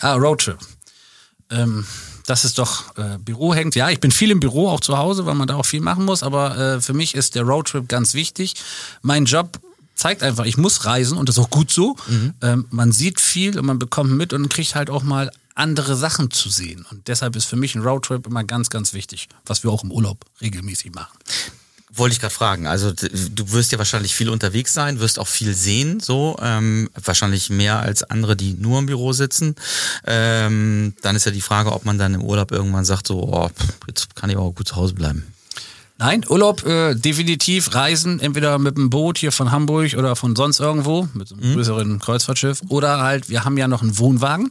Ah, 0.00 0.14
Roadtrip. 0.14 0.58
Ähm, 1.50 1.86
das 2.26 2.44
ist 2.44 2.58
doch 2.58 2.96
äh, 2.96 3.18
Büro 3.18 3.54
hängt. 3.54 3.74
Ja, 3.74 3.90
ich 3.90 4.00
bin 4.00 4.10
viel 4.10 4.30
im 4.30 4.40
Büro, 4.40 4.68
auch 4.68 4.80
zu 4.80 4.96
Hause, 4.96 5.26
weil 5.26 5.34
man 5.34 5.46
da 5.46 5.56
auch 5.56 5.66
viel 5.66 5.80
machen 5.80 6.04
muss. 6.04 6.22
Aber 6.22 6.56
äh, 6.56 6.80
für 6.80 6.94
mich 6.94 7.14
ist 7.14 7.34
der 7.34 7.42
Roadtrip 7.42 7.88
ganz 7.88 8.14
wichtig. 8.14 8.54
Mein 9.02 9.26
Job 9.26 9.60
zeigt 9.94 10.22
einfach, 10.22 10.44
ich 10.44 10.56
muss 10.56 10.84
reisen 10.84 11.16
und 11.16 11.28
das 11.28 11.38
ist 11.38 11.44
auch 11.44 11.50
gut 11.50 11.70
so. 11.70 11.96
Mhm. 12.08 12.34
Ähm, 12.42 12.66
man 12.70 12.92
sieht 12.92 13.20
viel 13.20 13.58
und 13.58 13.66
man 13.66 13.78
bekommt 13.78 14.12
mit 14.12 14.32
und 14.32 14.48
kriegt 14.48 14.74
halt 14.74 14.90
auch 14.90 15.02
mal 15.02 15.30
andere 15.54 15.96
Sachen 15.96 16.30
zu 16.30 16.48
sehen. 16.48 16.84
Und 16.90 17.06
deshalb 17.08 17.36
ist 17.36 17.44
für 17.44 17.56
mich 17.56 17.74
ein 17.74 17.82
Roadtrip 17.82 18.26
immer 18.26 18.44
ganz, 18.44 18.70
ganz 18.70 18.92
wichtig, 18.92 19.28
was 19.46 19.62
wir 19.62 19.70
auch 19.70 19.84
im 19.84 19.92
Urlaub 19.92 20.24
regelmäßig 20.40 20.92
machen. 20.94 21.16
Wollte 21.96 22.14
ich 22.14 22.20
gerade 22.20 22.34
fragen. 22.34 22.66
Also 22.66 22.92
du 22.92 23.52
wirst 23.52 23.70
ja 23.70 23.78
wahrscheinlich 23.78 24.16
viel 24.16 24.28
unterwegs 24.28 24.74
sein, 24.74 24.98
wirst 24.98 25.20
auch 25.20 25.28
viel 25.28 25.54
sehen, 25.54 26.00
so 26.00 26.36
ähm, 26.42 26.90
wahrscheinlich 26.96 27.50
mehr 27.50 27.78
als 27.78 28.02
andere, 28.02 28.34
die 28.34 28.54
nur 28.54 28.80
im 28.80 28.86
Büro 28.86 29.12
sitzen. 29.12 29.54
Ähm, 30.04 30.94
dann 31.02 31.14
ist 31.14 31.24
ja 31.24 31.30
die 31.30 31.40
Frage, 31.40 31.72
ob 31.72 31.84
man 31.84 31.96
dann 31.96 32.14
im 32.14 32.22
Urlaub 32.22 32.50
irgendwann 32.50 32.84
sagt, 32.84 33.06
so 33.06 33.22
oh, 33.22 33.48
jetzt 33.86 34.16
kann 34.16 34.28
ich 34.28 34.36
auch 34.36 34.50
gut 34.50 34.66
zu 34.66 34.74
Hause 34.74 34.94
bleiben. 34.94 35.33
Nein, 35.96 36.24
Urlaub 36.28 36.66
äh, 36.66 36.96
definitiv 36.96 37.72
reisen, 37.72 38.18
entweder 38.18 38.58
mit 38.58 38.76
dem 38.76 38.90
Boot 38.90 39.16
hier 39.16 39.30
von 39.30 39.52
Hamburg 39.52 39.94
oder 39.96 40.16
von 40.16 40.34
sonst 40.34 40.58
irgendwo, 40.58 41.08
mit 41.14 41.28
so 41.28 41.36
einem 41.36 41.50
mhm. 41.50 41.54
größeren 41.54 41.98
Kreuzfahrtschiff. 42.00 42.62
Oder 42.68 43.00
halt, 43.00 43.28
wir 43.28 43.44
haben 43.44 43.56
ja 43.56 43.68
noch 43.68 43.80
einen 43.80 43.96
Wohnwagen. 43.96 44.50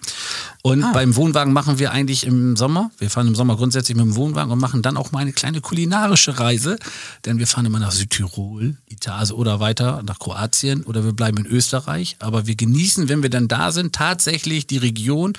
Und 0.61 0.85
ah. 0.85 0.91
beim 0.93 1.17
Wohnwagen 1.17 1.51
machen 1.51 1.79
wir 1.79 1.91
eigentlich 1.91 2.25
im 2.25 2.55
Sommer, 2.55 2.91
wir 2.97 3.09
fahren 3.09 3.27
im 3.27 3.35
Sommer 3.35 3.57
grundsätzlich 3.57 3.97
mit 3.97 4.05
dem 4.05 4.15
Wohnwagen 4.15 4.53
und 4.53 4.59
machen 4.59 4.81
dann 4.81 4.95
auch 4.95 5.11
mal 5.11 5.19
eine 5.19 5.33
kleine 5.33 5.59
kulinarische 5.59 6.39
Reise. 6.39 6.77
Denn 7.25 7.39
wir 7.39 7.47
fahren 7.47 7.65
immer 7.65 7.79
nach 7.79 7.91
Südtirol, 7.91 8.77
Italien 8.87 9.03
oder 9.33 9.59
weiter 9.59 10.01
nach 10.03 10.19
Kroatien 10.19 10.83
oder 10.83 11.03
wir 11.03 11.11
bleiben 11.11 11.39
in 11.39 11.45
Österreich. 11.45 12.15
Aber 12.19 12.47
wir 12.47 12.55
genießen, 12.55 13.09
wenn 13.09 13.21
wir 13.21 13.29
dann 13.29 13.49
da 13.49 13.73
sind, 13.73 13.93
tatsächlich 13.93 14.65
die 14.65 14.77
Region 14.77 15.33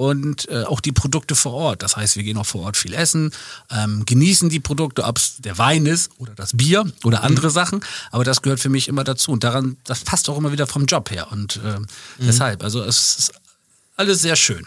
und 0.00 0.48
äh, 0.48 0.62
auch 0.62 0.80
die 0.80 0.92
Produkte 0.92 1.34
vor 1.34 1.52
Ort. 1.52 1.82
Das 1.82 1.94
heißt, 1.94 2.16
wir 2.16 2.22
gehen 2.22 2.38
auch 2.38 2.46
vor 2.46 2.62
Ort 2.62 2.78
viel 2.78 2.94
essen, 2.94 3.32
ähm, 3.70 4.06
genießen 4.06 4.48
die 4.48 4.58
Produkte, 4.58 5.04
ob 5.04 5.18
es 5.18 5.36
der 5.40 5.58
Wein 5.58 5.84
ist 5.84 6.10
oder 6.16 6.34
das 6.34 6.56
Bier 6.56 6.90
oder 7.04 7.22
andere 7.22 7.48
mhm. 7.48 7.52
Sachen. 7.52 7.80
Aber 8.10 8.24
das 8.24 8.40
gehört 8.40 8.60
für 8.60 8.70
mich 8.70 8.88
immer 8.88 9.04
dazu. 9.04 9.30
Und 9.30 9.44
daran, 9.44 9.76
das 9.84 10.00
passt 10.00 10.30
auch 10.30 10.38
immer 10.38 10.52
wieder 10.52 10.66
vom 10.66 10.86
Job 10.86 11.10
her. 11.10 11.30
Und 11.30 11.60
äh, 11.62 11.80
mhm. 11.80 11.86
deshalb, 12.18 12.64
also 12.64 12.82
es 12.82 13.18
ist 13.18 13.32
alles 13.96 14.22
sehr 14.22 14.36
schön. 14.36 14.66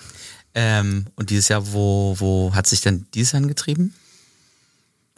Ähm, 0.54 1.08
und 1.16 1.32
dieses 1.32 1.48
Jahr, 1.48 1.74
wo, 1.74 2.16
wo 2.20 2.54
hat 2.54 2.68
sich 2.68 2.82
denn 2.82 3.08
dieses 3.16 3.32
Jahr 3.32 3.42
angetrieben? 3.42 3.96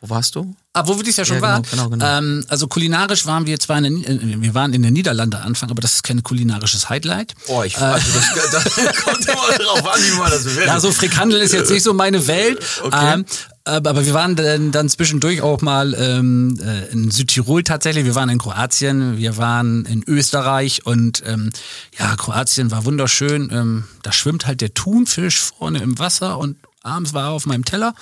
Wo 0.05 0.13
warst 0.13 0.35
du? 0.35 0.55
Ah, 0.73 0.83
wo 0.85 0.97
wir 0.97 1.03
dieses 1.03 1.17
Jahr 1.17 1.25
schon 1.25 1.41
ja, 1.41 1.41
genau, 1.41 1.53
waren. 1.53 1.63
Genau, 1.71 1.89
genau. 1.89 2.17
Ähm, 2.17 2.45
also 2.47 2.67
kulinarisch 2.67 3.25
waren 3.25 3.47
wir 3.47 3.59
zwar 3.59 3.79
in 3.79 4.03
der, 4.03 4.41
wir 4.41 4.53
waren 4.53 4.71
in 4.73 4.83
den 4.83 4.93
Niederlande 4.93 5.39
Anfang, 5.39 5.71
aber 5.71 5.81
das 5.81 5.93
ist 5.95 6.03
kein 6.03 6.21
kulinarisches 6.21 6.89
Highlight. 6.89 7.33
Oh, 7.47 7.63
ich 7.63 7.77
also 7.77 8.05
das, 8.13 8.51
das 8.51 8.95
kommt 9.03 9.25
immer 9.25 9.57
drauf 9.57 9.93
an, 9.93 9.99
wie 9.99 10.17
man 10.19 10.29
das 10.29 10.43
bewertet. 10.45 10.73
Also 10.73 10.91
Frikandel 10.91 11.41
ist 11.41 11.53
jetzt 11.53 11.71
nicht 11.71 11.81
so 11.81 11.93
meine 11.93 12.27
Welt. 12.27 12.59
Okay. 12.83 13.13
Ähm, 13.13 13.25
aber 13.63 14.05
wir 14.05 14.13
waren 14.13 14.35
dann, 14.35 14.71
dann 14.71 14.89
zwischendurch 14.89 15.41
auch 15.41 15.61
mal 15.61 15.95
ähm, 15.95 16.59
äh, 16.61 16.91
in 16.91 17.09
Südtirol 17.09 17.63
tatsächlich. 17.63 18.05
Wir 18.05 18.13
waren 18.13 18.29
in 18.29 18.37
Kroatien, 18.37 19.17
wir 19.17 19.37
waren 19.37 19.85
in 19.85 20.03
Österreich 20.05 20.85
und 20.85 21.23
ähm, 21.25 21.49
ja, 21.97 22.15
Kroatien 22.15 22.69
war 22.69 22.85
wunderschön. 22.85 23.49
Ähm, 23.51 23.85
da 24.03 24.11
schwimmt 24.11 24.45
halt 24.45 24.61
der 24.61 24.75
Thunfisch 24.75 25.39
vorne 25.39 25.79
im 25.79 25.97
Wasser 25.97 26.37
und 26.37 26.57
abends 26.85 27.13
war 27.13 27.25
er 27.25 27.31
auf 27.31 27.45
meinem 27.45 27.65
Teller. 27.65 27.93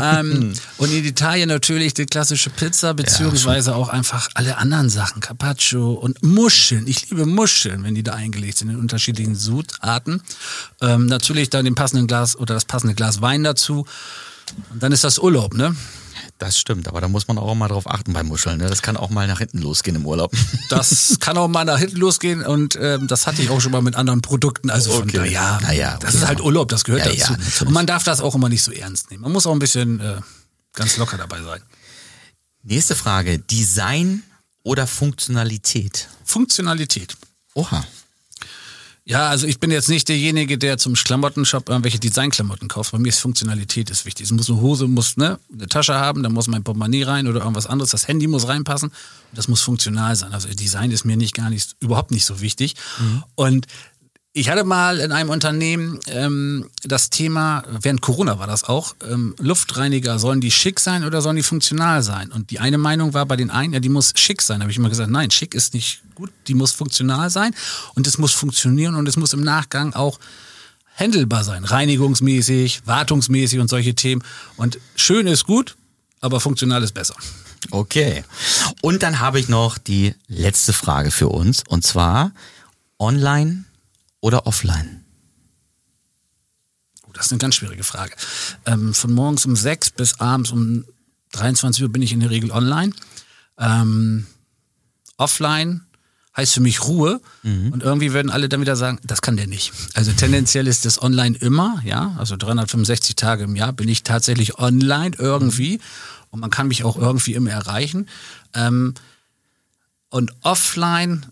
ähm, 0.00 0.52
und 0.78 0.92
in 0.92 1.04
Italien 1.04 1.48
natürlich 1.48 1.94
die 1.94 2.06
klassische 2.06 2.50
Pizza, 2.50 2.94
beziehungsweise 2.94 3.70
ja, 3.70 3.76
auch 3.76 3.88
einfach 3.88 4.28
alle 4.34 4.58
anderen 4.58 4.88
Sachen, 4.88 5.20
Carpaccio 5.20 5.92
und 5.92 6.22
Muscheln. 6.22 6.86
Ich 6.86 7.10
liebe 7.10 7.26
Muscheln, 7.26 7.84
wenn 7.84 7.94
die 7.94 8.02
da 8.02 8.14
eingelegt 8.14 8.58
sind 8.58 8.70
in 8.70 8.76
unterschiedlichen 8.76 9.34
Sudarten. 9.34 10.22
Ähm, 10.80 11.06
natürlich 11.06 11.50
dann 11.50 11.64
den 11.64 11.74
passenden 11.74 12.06
Glas 12.06 12.36
oder 12.36 12.54
das 12.54 12.64
passende 12.64 12.94
Glas 12.94 13.20
Wein 13.20 13.42
dazu. 13.42 13.86
Und 14.72 14.82
dann 14.82 14.92
ist 14.92 15.04
das 15.04 15.18
Urlaub, 15.18 15.54
ne? 15.54 15.74
Das 16.42 16.58
stimmt, 16.58 16.88
aber 16.88 17.00
da 17.00 17.06
muss 17.06 17.28
man 17.28 17.38
auch 17.38 17.54
mal 17.54 17.68
drauf 17.68 17.88
achten 17.88 18.12
bei 18.14 18.24
Muscheln. 18.24 18.58
Ne? 18.58 18.68
Das 18.68 18.82
kann 18.82 18.96
auch 18.96 19.10
mal 19.10 19.28
nach 19.28 19.38
hinten 19.38 19.58
losgehen 19.58 19.94
im 19.94 20.04
Urlaub. 20.04 20.32
Das 20.70 21.18
kann 21.20 21.38
auch 21.38 21.46
mal 21.46 21.64
nach 21.64 21.78
hinten 21.78 21.98
losgehen 21.98 22.44
und 22.44 22.76
ähm, 22.80 23.06
das 23.06 23.28
hatte 23.28 23.42
ich 23.42 23.50
auch 23.50 23.60
schon 23.60 23.70
mal 23.70 23.80
mit 23.80 23.94
anderen 23.94 24.22
Produkten. 24.22 24.68
Also 24.68 24.90
von 24.90 25.02
okay. 25.02 25.18
daher, 25.18 25.60
naja, 25.62 25.98
das 26.00 26.14
ist 26.14 26.26
halt 26.26 26.40
Urlaub, 26.40 26.68
das 26.68 26.82
gehört 26.82 27.06
ja, 27.06 27.12
dazu. 27.12 27.34
Ja, 27.34 27.66
und 27.68 27.72
man 27.72 27.86
darf 27.86 28.02
das 28.02 28.20
auch 28.20 28.34
immer 28.34 28.48
nicht 28.48 28.64
so 28.64 28.72
ernst 28.72 29.12
nehmen. 29.12 29.22
Man 29.22 29.30
muss 29.30 29.46
auch 29.46 29.52
ein 29.52 29.60
bisschen 29.60 30.00
äh, 30.00 30.16
ganz 30.72 30.96
locker 30.96 31.16
dabei 31.16 31.40
sein. 31.42 31.60
Nächste 32.64 32.96
Frage: 32.96 33.38
Design 33.38 34.24
oder 34.64 34.88
Funktionalität? 34.88 36.08
Funktionalität. 36.24 37.16
Oha. 37.54 37.84
Ja, 39.04 39.28
also 39.28 39.48
ich 39.48 39.58
bin 39.58 39.72
jetzt 39.72 39.88
nicht 39.88 40.08
derjenige, 40.08 40.58
der 40.58 40.78
zum 40.78 40.94
Klamottenshop 40.94 41.68
irgendwelche 41.68 41.98
Designklamotten 41.98 42.68
kauft. 42.68 42.92
Bei 42.92 42.98
mir 42.98 43.08
ist 43.08 43.18
Funktionalität 43.18 43.90
ist 43.90 44.06
wichtig. 44.06 44.26
Es 44.26 44.32
muss 44.32 44.48
eine 44.48 44.60
Hose, 44.60 44.86
muss 44.86 45.16
ne, 45.16 45.40
eine 45.52 45.66
Tasche 45.66 45.94
haben, 45.94 46.22
da 46.22 46.28
muss 46.28 46.46
mein 46.46 46.62
Portemonnaie 46.62 47.02
rein 47.02 47.26
oder 47.26 47.40
irgendwas 47.40 47.66
anderes. 47.66 47.90
Das 47.90 48.06
Handy 48.06 48.28
muss 48.28 48.46
reinpassen. 48.46 48.92
Das 49.32 49.48
muss 49.48 49.60
funktional 49.60 50.14
sein. 50.14 50.32
Also 50.32 50.48
Design 50.48 50.92
ist 50.92 51.04
mir 51.04 51.16
nicht 51.16 51.34
gar 51.34 51.50
nicht, 51.50 51.74
überhaupt 51.80 52.12
nicht 52.12 52.24
so 52.24 52.40
wichtig. 52.40 52.76
Mhm. 53.00 53.24
Und 53.34 53.66
ich 54.34 54.48
hatte 54.48 54.64
mal 54.64 54.98
in 54.98 55.12
einem 55.12 55.28
Unternehmen 55.28 56.00
ähm, 56.06 56.70
das 56.82 57.10
Thema, 57.10 57.64
während 57.68 58.00
Corona 58.00 58.38
war 58.38 58.46
das 58.46 58.64
auch, 58.64 58.94
ähm, 59.06 59.34
Luftreiniger, 59.38 60.18
sollen 60.18 60.40
die 60.40 60.50
schick 60.50 60.80
sein 60.80 61.04
oder 61.04 61.20
sollen 61.20 61.36
die 61.36 61.42
funktional 61.42 62.02
sein? 62.02 62.32
Und 62.32 62.50
die 62.50 62.58
eine 62.58 62.78
Meinung 62.78 63.12
war 63.12 63.26
bei 63.26 63.36
den 63.36 63.50
einen, 63.50 63.74
ja, 63.74 63.80
die 63.80 63.90
muss 63.90 64.12
schick 64.16 64.40
sein. 64.40 64.60
Da 64.60 64.64
habe 64.64 64.70
ich 64.70 64.78
immer 64.78 64.88
gesagt, 64.88 65.10
nein, 65.10 65.30
schick 65.30 65.54
ist 65.54 65.74
nicht 65.74 66.00
gut, 66.14 66.30
die 66.46 66.54
muss 66.54 66.72
funktional 66.72 67.28
sein 67.28 67.54
und 67.94 68.06
es 68.06 68.16
muss 68.16 68.32
funktionieren 68.32 68.94
und 68.94 69.06
es 69.06 69.16
muss 69.16 69.34
im 69.34 69.42
Nachgang 69.42 69.92
auch 69.92 70.18
handelbar 70.96 71.44
sein, 71.44 71.64
reinigungsmäßig, 71.64 72.82
wartungsmäßig 72.86 73.60
und 73.60 73.68
solche 73.68 73.94
Themen. 73.94 74.22
Und 74.56 74.78
schön 74.96 75.26
ist 75.26 75.44
gut, 75.44 75.76
aber 76.20 76.40
funktional 76.40 76.82
ist 76.82 76.92
besser. 76.92 77.16
Okay. 77.70 78.24
Und 78.80 79.02
dann 79.02 79.20
habe 79.20 79.40
ich 79.40 79.48
noch 79.48 79.76
die 79.76 80.14
letzte 80.26 80.72
Frage 80.72 81.10
für 81.10 81.28
uns 81.28 81.64
und 81.68 81.84
zwar 81.84 82.32
online 82.98 83.64
oder 84.22 84.46
offline? 84.46 85.04
Oh, 87.06 87.10
das 87.12 87.26
ist 87.26 87.32
eine 87.32 87.38
ganz 87.38 87.56
schwierige 87.56 87.84
Frage. 87.84 88.14
Ähm, 88.64 88.94
von 88.94 89.12
morgens 89.12 89.44
um 89.44 89.54
sechs 89.54 89.90
bis 89.90 90.18
abends 90.20 90.50
um 90.50 90.86
23 91.32 91.82
Uhr 91.82 91.90
bin 91.90 92.00
ich 92.00 92.12
in 92.12 92.20
der 92.20 92.30
Regel 92.30 92.50
online. 92.50 92.92
Ähm, 93.58 94.26
offline 95.18 95.82
heißt 96.36 96.54
für 96.54 96.60
mich 96.60 96.84
Ruhe. 96.84 97.20
Mhm. 97.42 97.72
Und 97.72 97.82
irgendwie 97.82 98.12
würden 98.12 98.30
alle 98.30 98.48
dann 98.48 98.60
wieder 98.60 98.76
sagen, 98.76 98.98
das 99.02 99.20
kann 99.20 99.36
der 99.36 99.46
nicht. 99.46 99.72
Also 99.94 100.12
tendenziell 100.12 100.66
ist 100.66 100.86
das 100.86 101.02
online 101.02 101.36
immer, 101.38 101.82
ja. 101.84 102.14
Also 102.18 102.36
365 102.36 103.16
Tage 103.16 103.44
im 103.44 103.56
Jahr 103.56 103.72
bin 103.72 103.88
ich 103.88 104.02
tatsächlich 104.02 104.58
online 104.58 105.16
irgendwie. 105.18 105.80
Und 106.30 106.40
man 106.40 106.50
kann 106.50 106.68
mich 106.68 106.84
auch 106.84 106.96
irgendwie 106.96 107.34
immer 107.34 107.50
erreichen. 107.50 108.08
Ähm, 108.54 108.94
und 110.08 110.32
offline 110.42 111.26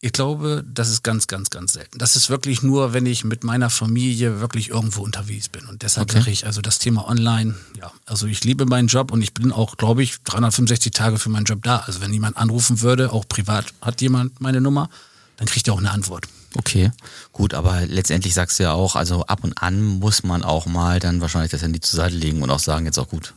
ich 0.00 0.12
glaube, 0.12 0.62
das 0.70 0.90
ist 0.90 1.02
ganz, 1.02 1.26
ganz, 1.26 1.48
ganz 1.48 1.72
selten. 1.72 1.98
Das 1.98 2.16
ist 2.16 2.28
wirklich 2.28 2.62
nur, 2.62 2.92
wenn 2.92 3.06
ich 3.06 3.24
mit 3.24 3.44
meiner 3.44 3.70
Familie 3.70 4.40
wirklich 4.40 4.68
irgendwo 4.68 5.02
unterwegs 5.02 5.48
bin. 5.48 5.64
Und 5.66 5.82
deshalb 5.82 6.14
okay. 6.14 6.30
ich, 6.30 6.46
also 6.46 6.60
das 6.60 6.78
Thema 6.78 7.08
online, 7.08 7.54
ja, 7.80 7.90
also 8.04 8.26
ich 8.26 8.44
liebe 8.44 8.66
meinen 8.66 8.88
Job 8.88 9.10
und 9.10 9.22
ich 9.22 9.32
bin 9.32 9.52
auch, 9.52 9.76
glaube 9.78 10.02
ich, 10.02 10.22
365 10.24 10.92
Tage 10.92 11.18
für 11.18 11.30
meinen 11.30 11.46
Job 11.46 11.62
da. 11.62 11.78
Also 11.78 12.02
wenn 12.02 12.12
jemand 12.12 12.36
anrufen 12.36 12.82
würde, 12.82 13.12
auch 13.12 13.26
privat 13.26 13.66
hat 13.80 14.00
jemand 14.02 14.40
meine 14.40 14.60
Nummer, 14.60 14.90
dann 15.38 15.48
kriegt 15.48 15.66
er 15.66 15.74
auch 15.74 15.78
eine 15.78 15.90
Antwort. 15.90 16.26
Okay, 16.56 16.90
gut, 17.32 17.54
aber 17.54 17.86
letztendlich 17.86 18.34
sagst 18.34 18.58
du 18.58 18.64
ja 18.64 18.72
auch, 18.72 18.96
also 18.96 19.26
ab 19.26 19.44
und 19.44 19.60
an 19.62 19.82
muss 19.82 20.22
man 20.22 20.42
auch 20.42 20.66
mal 20.66 21.00
dann 21.00 21.20
wahrscheinlich 21.20 21.50
das 21.50 21.62
Handy 21.62 21.80
zur 21.80 21.98
Seite 21.98 22.16
legen 22.16 22.42
und 22.42 22.50
auch 22.50 22.60
sagen, 22.60 22.86
jetzt 22.86 22.98
auch 22.98 23.08
gut. 23.08 23.34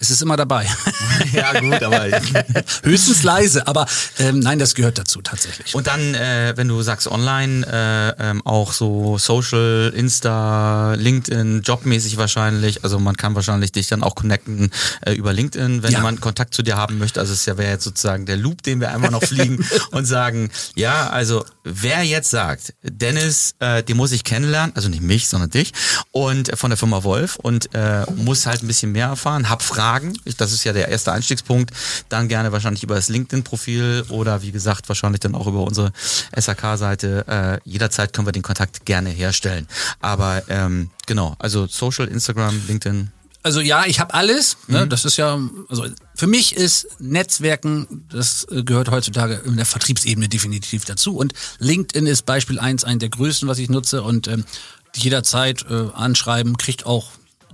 Es 0.00 0.08
ist 0.08 0.22
immer 0.22 0.38
dabei. 0.38 0.66
ja, 1.32 1.60
gut, 1.60 1.82
aber. 1.82 2.06
Höchstens 2.82 3.22
leise, 3.22 3.66
aber 3.66 3.86
ähm, 4.18 4.38
nein, 4.38 4.58
das 4.58 4.74
gehört 4.74 4.96
dazu 4.96 5.20
tatsächlich. 5.20 5.74
Und 5.74 5.86
dann, 5.86 6.14
äh, 6.14 6.54
wenn 6.56 6.68
du 6.68 6.80
sagst 6.80 7.06
online, 7.06 7.66
äh, 7.66 8.30
ähm, 8.30 8.40
auch 8.46 8.72
so 8.72 9.18
Social, 9.18 9.92
Insta, 9.94 10.94
LinkedIn, 10.94 11.60
jobmäßig 11.60 12.16
wahrscheinlich. 12.16 12.82
Also 12.82 12.98
man 12.98 13.18
kann 13.18 13.34
wahrscheinlich 13.34 13.72
dich 13.72 13.88
dann 13.88 14.02
auch 14.02 14.14
connecten 14.14 14.70
äh, 15.04 15.12
über 15.12 15.34
LinkedIn, 15.34 15.82
wenn 15.82 15.92
ja. 15.92 15.98
jemand 15.98 16.22
Kontakt 16.22 16.54
zu 16.54 16.62
dir 16.62 16.78
haben 16.78 16.96
möchte. 16.96 17.20
Also 17.20 17.34
es 17.34 17.44
ja, 17.44 17.58
wäre 17.58 17.72
jetzt 17.72 17.84
sozusagen 17.84 18.24
der 18.24 18.38
Loop, 18.38 18.62
den 18.62 18.80
wir 18.80 18.92
einmal 18.92 19.10
noch 19.10 19.22
fliegen 19.22 19.62
und 19.90 20.06
sagen, 20.06 20.50
ja, 20.76 21.10
also 21.10 21.44
wer 21.62 22.04
jetzt 22.04 22.30
sagt, 22.30 22.72
Dennis, 22.82 23.54
äh, 23.58 23.82
die 23.82 23.92
muss 23.92 24.12
ich 24.12 24.24
kennenlernen, 24.24 24.74
also 24.74 24.88
nicht 24.88 25.02
mich, 25.02 25.28
sondern 25.28 25.50
dich, 25.50 25.74
und 26.10 26.48
äh, 26.48 26.56
von 26.56 26.70
der 26.70 26.78
Firma 26.78 27.04
Wolf 27.04 27.36
und 27.36 27.74
äh, 27.74 28.06
muss 28.16 28.46
halt 28.46 28.62
ein 28.62 28.66
bisschen 28.66 28.92
mehr 28.92 29.08
erfahren, 29.08 29.50
hab 29.50 29.60
Fragen 29.62 29.89
Fragen. 29.90 30.12
Ich, 30.24 30.36
das 30.36 30.52
ist 30.52 30.62
ja 30.62 30.72
der 30.72 30.88
erste 30.88 31.10
Einstiegspunkt. 31.10 31.72
Dann 32.08 32.28
gerne 32.28 32.52
wahrscheinlich 32.52 32.84
über 32.84 32.94
das 32.94 33.08
LinkedIn-Profil 33.08 34.04
oder 34.10 34.42
wie 34.42 34.52
gesagt 34.52 34.88
wahrscheinlich 34.88 35.20
dann 35.20 35.34
auch 35.34 35.48
über 35.48 35.64
unsere 35.64 35.90
SAK-Seite. 36.36 37.24
Äh, 37.26 37.68
jederzeit 37.68 38.12
können 38.12 38.26
wir 38.26 38.32
den 38.32 38.42
Kontakt 38.42 38.86
gerne 38.86 39.10
herstellen. 39.10 39.66
Aber 40.00 40.44
ähm, 40.48 40.90
genau, 41.06 41.34
also 41.40 41.66
Social, 41.66 42.06
Instagram, 42.06 42.62
LinkedIn. 42.68 43.10
Also 43.42 43.60
ja, 43.60 43.84
ich 43.86 43.98
habe 43.98 44.14
alles. 44.14 44.58
Ne? 44.68 44.86
Das 44.86 45.04
ist 45.04 45.16
ja, 45.16 45.40
also 45.68 45.86
für 46.14 46.28
mich 46.28 46.54
ist 46.54 46.86
Netzwerken, 47.00 48.06
das 48.12 48.46
äh, 48.48 48.62
gehört 48.62 48.92
heutzutage 48.92 49.40
in 49.44 49.56
der 49.56 49.66
Vertriebsebene 49.66 50.28
definitiv 50.28 50.84
dazu. 50.84 51.16
Und 51.16 51.32
LinkedIn 51.58 52.06
ist 52.06 52.26
Beispiel 52.26 52.60
eins, 52.60 52.84
ein 52.84 53.00
der 53.00 53.08
größten, 53.08 53.48
was 53.48 53.58
ich 53.58 53.70
nutze 53.70 54.04
und 54.04 54.28
ähm, 54.28 54.44
jederzeit 54.94 55.66
äh, 55.68 55.88
anschreiben, 55.94 56.56
kriegt 56.58 56.86
auch 56.86 57.08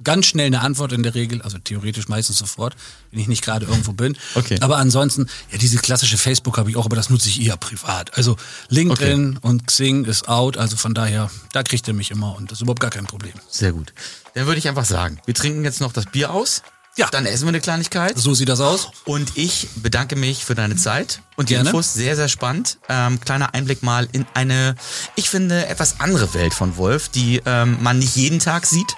ganz 0.04 0.26
schnell 0.26 0.46
eine 0.46 0.60
Antwort 0.60 0.92
in 0.92 1.02
der 1.02 1.14
Regel, 1.14 1.42
also 1.42 1.58
theoretisch 1.58 2.08
meistens 2.08 2.38
sofort, 2.38 2.76
wenn 3.10 3.20
ich 3.20 3.28
nicht 3.28 3.42
gerade 3.42 3.66
irgendwo 3.66 3.92
bin. 3.92 4.16
Okay. 4.34 4.58
Aber 4.60 4.78
ansonsten, 4.78 5.28
ja, 5.50 5.58
diese 5.58 5.78
klassische 5.78 6.18
Facebook 6.18 6.58
habe 6.58 6.70
ich 6.70 6.76
auch, 6.76 6.84
aber 6.84 6.96
das 6.96 7.10
nutze 7.10 7.28
ich 7.28 7.40
eher 7.42 7.56
privat. 7.56 8.16
Also 8.16 8.36
LinkedIn 8.68 9.38
und 9.38 9.66
Xing 9.66 10.04
ist 10.04 10.28
out, 10.28 10.56
also 10.56 10.76
von 10.76 10.94
daher, 10.94 11.30
da 11.52 11.62
kriegt 11.62 11.86
er 11.88 11.94
mich 11.94 12.10
immer 12.10 12.36
und 12.36 12.50
das 12.50 12.58
ist 12.58 12.62
überhaupt 12.62 12.80
gar 12.80 12.90
kein 12.90 13.06
Problem. 13.06 13.34
Sehr 13.48 13.72
gut. 13.72 13.92
Dann 14.34 14.46
würde 14.46 14.58
ich 14.58 14.68
einfach 14.68 14.84
sagen, 14.84 15.18
wir 15.24 15.34
trinken 15.34 15.64
jetzt 15.64 15.80
noch 15.80 15.92
das 15.92 16.06
Bier 16.06 16.30
aus. 16.30 16.62
Ja. 16.96 17.08
Dann 17.10 17.26
essen 17.26 17.44
wir 17.44 17.50
eine 17.50 17.60
Kleinigkeit. 17.60 18.16
So 18.16 18.32
sieht 18.34 18.48
das 18.48 18.60
aus. 18.60 18.88
Und 19.04 19.36
ich 19.36 19.68
bedanke 19.76 20.16
mich 20.16 20.44
für 20.44 20.54
deine 20.54 20.76
Zeit 20.76 21.20
und 21.36 21.50
die 21.50 21.54
Gerne. 21.54 21.68
Infos. 21.68 21.92
Sehr, 21.92 22.16
sehr 22.16 22.28
spannend. 22.28 22.78
Ähm, 22.88 23.20
kleiner 23.20 23.54
Einblick 23.54 23.82
mal 23.82 24.08
in 24.12 24.26
eine, 24.32 24.74
ich 25.14 25.28
finde, 25.28 25.66
etwas 25.66 26.00
andere 26.00 26.32
Welt 26.32 26.54
von 26.54 26.76
Wolf, 26.78 27.10
die 27.10 27.42
ähm, 27.44 27.76
man 27.82 27.98
nicht 27.98 28.16
jeden 28.16 28.38
Tag 28.38 28.66
sieht 28.66 28.94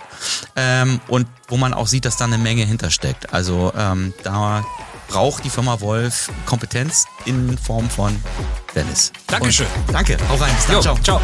ähm, 0.54 1.00
und 1.08 1.26
wo 1.48 1.56
man 1.56 1.74
auch 1.74 1.88
sieht, 1.88 2.04
dass 2.04 2.16
da 2.16 2.24
eine 2.24 2.38
Menge 2.38 2.64
hintersteckt. 2.64 3.32
Also 3.32 3.72
ähm, 3.76 4.14
da 4.22 4.64
braucht 5.08 5.44
die 5.44 5.50
Firma 5.50 5.80
Wolf 5.80 6.30
Kompetenz 6.46 7.06
in 7.24 7.58
Form 7.58 7.90
von 7.90 8.14
Dennis. 8.74 9.12
Dankeschön. 9.26 9.66
Und 9.86 9.94
danke. 9.94 10.16
Hau 10.28 10.36
rein. 10.36 10.54
Bis 10.54 10.66
dann. 10.66 10.74
Jo, 10.76 10.82
Ciao. 10.82 10.98
ciao. 11.02 11.20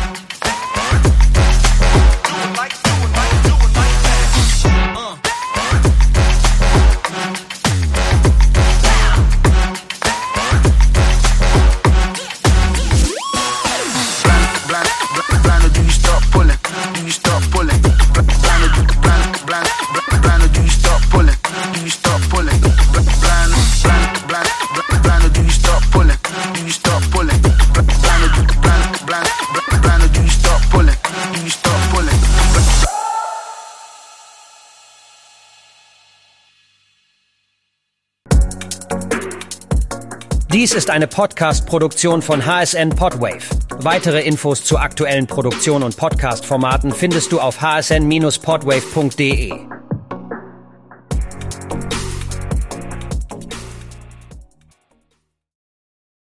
Dies 40.64 40.72
ist 40.72 40.88
eine 40.88 41.06
Podcast-Produktion 41.06 42.22
von 42.22 42.46
HSN 42.46 42.88
Podwave. 42.88 43.42
Weitere 43.80 44.22
Infos 44.22 44.64
zu 44.64 44.78
aktuellen 44.78 45.26
Produktionen 45.26 45.84
und 45.84 45.94
Podcast-Formaten 45.94 46.90
findest 46.90 47.32
du 47.32 47.40
auf 47.40 47.60
hsn-podwave.de. 47.60 49.52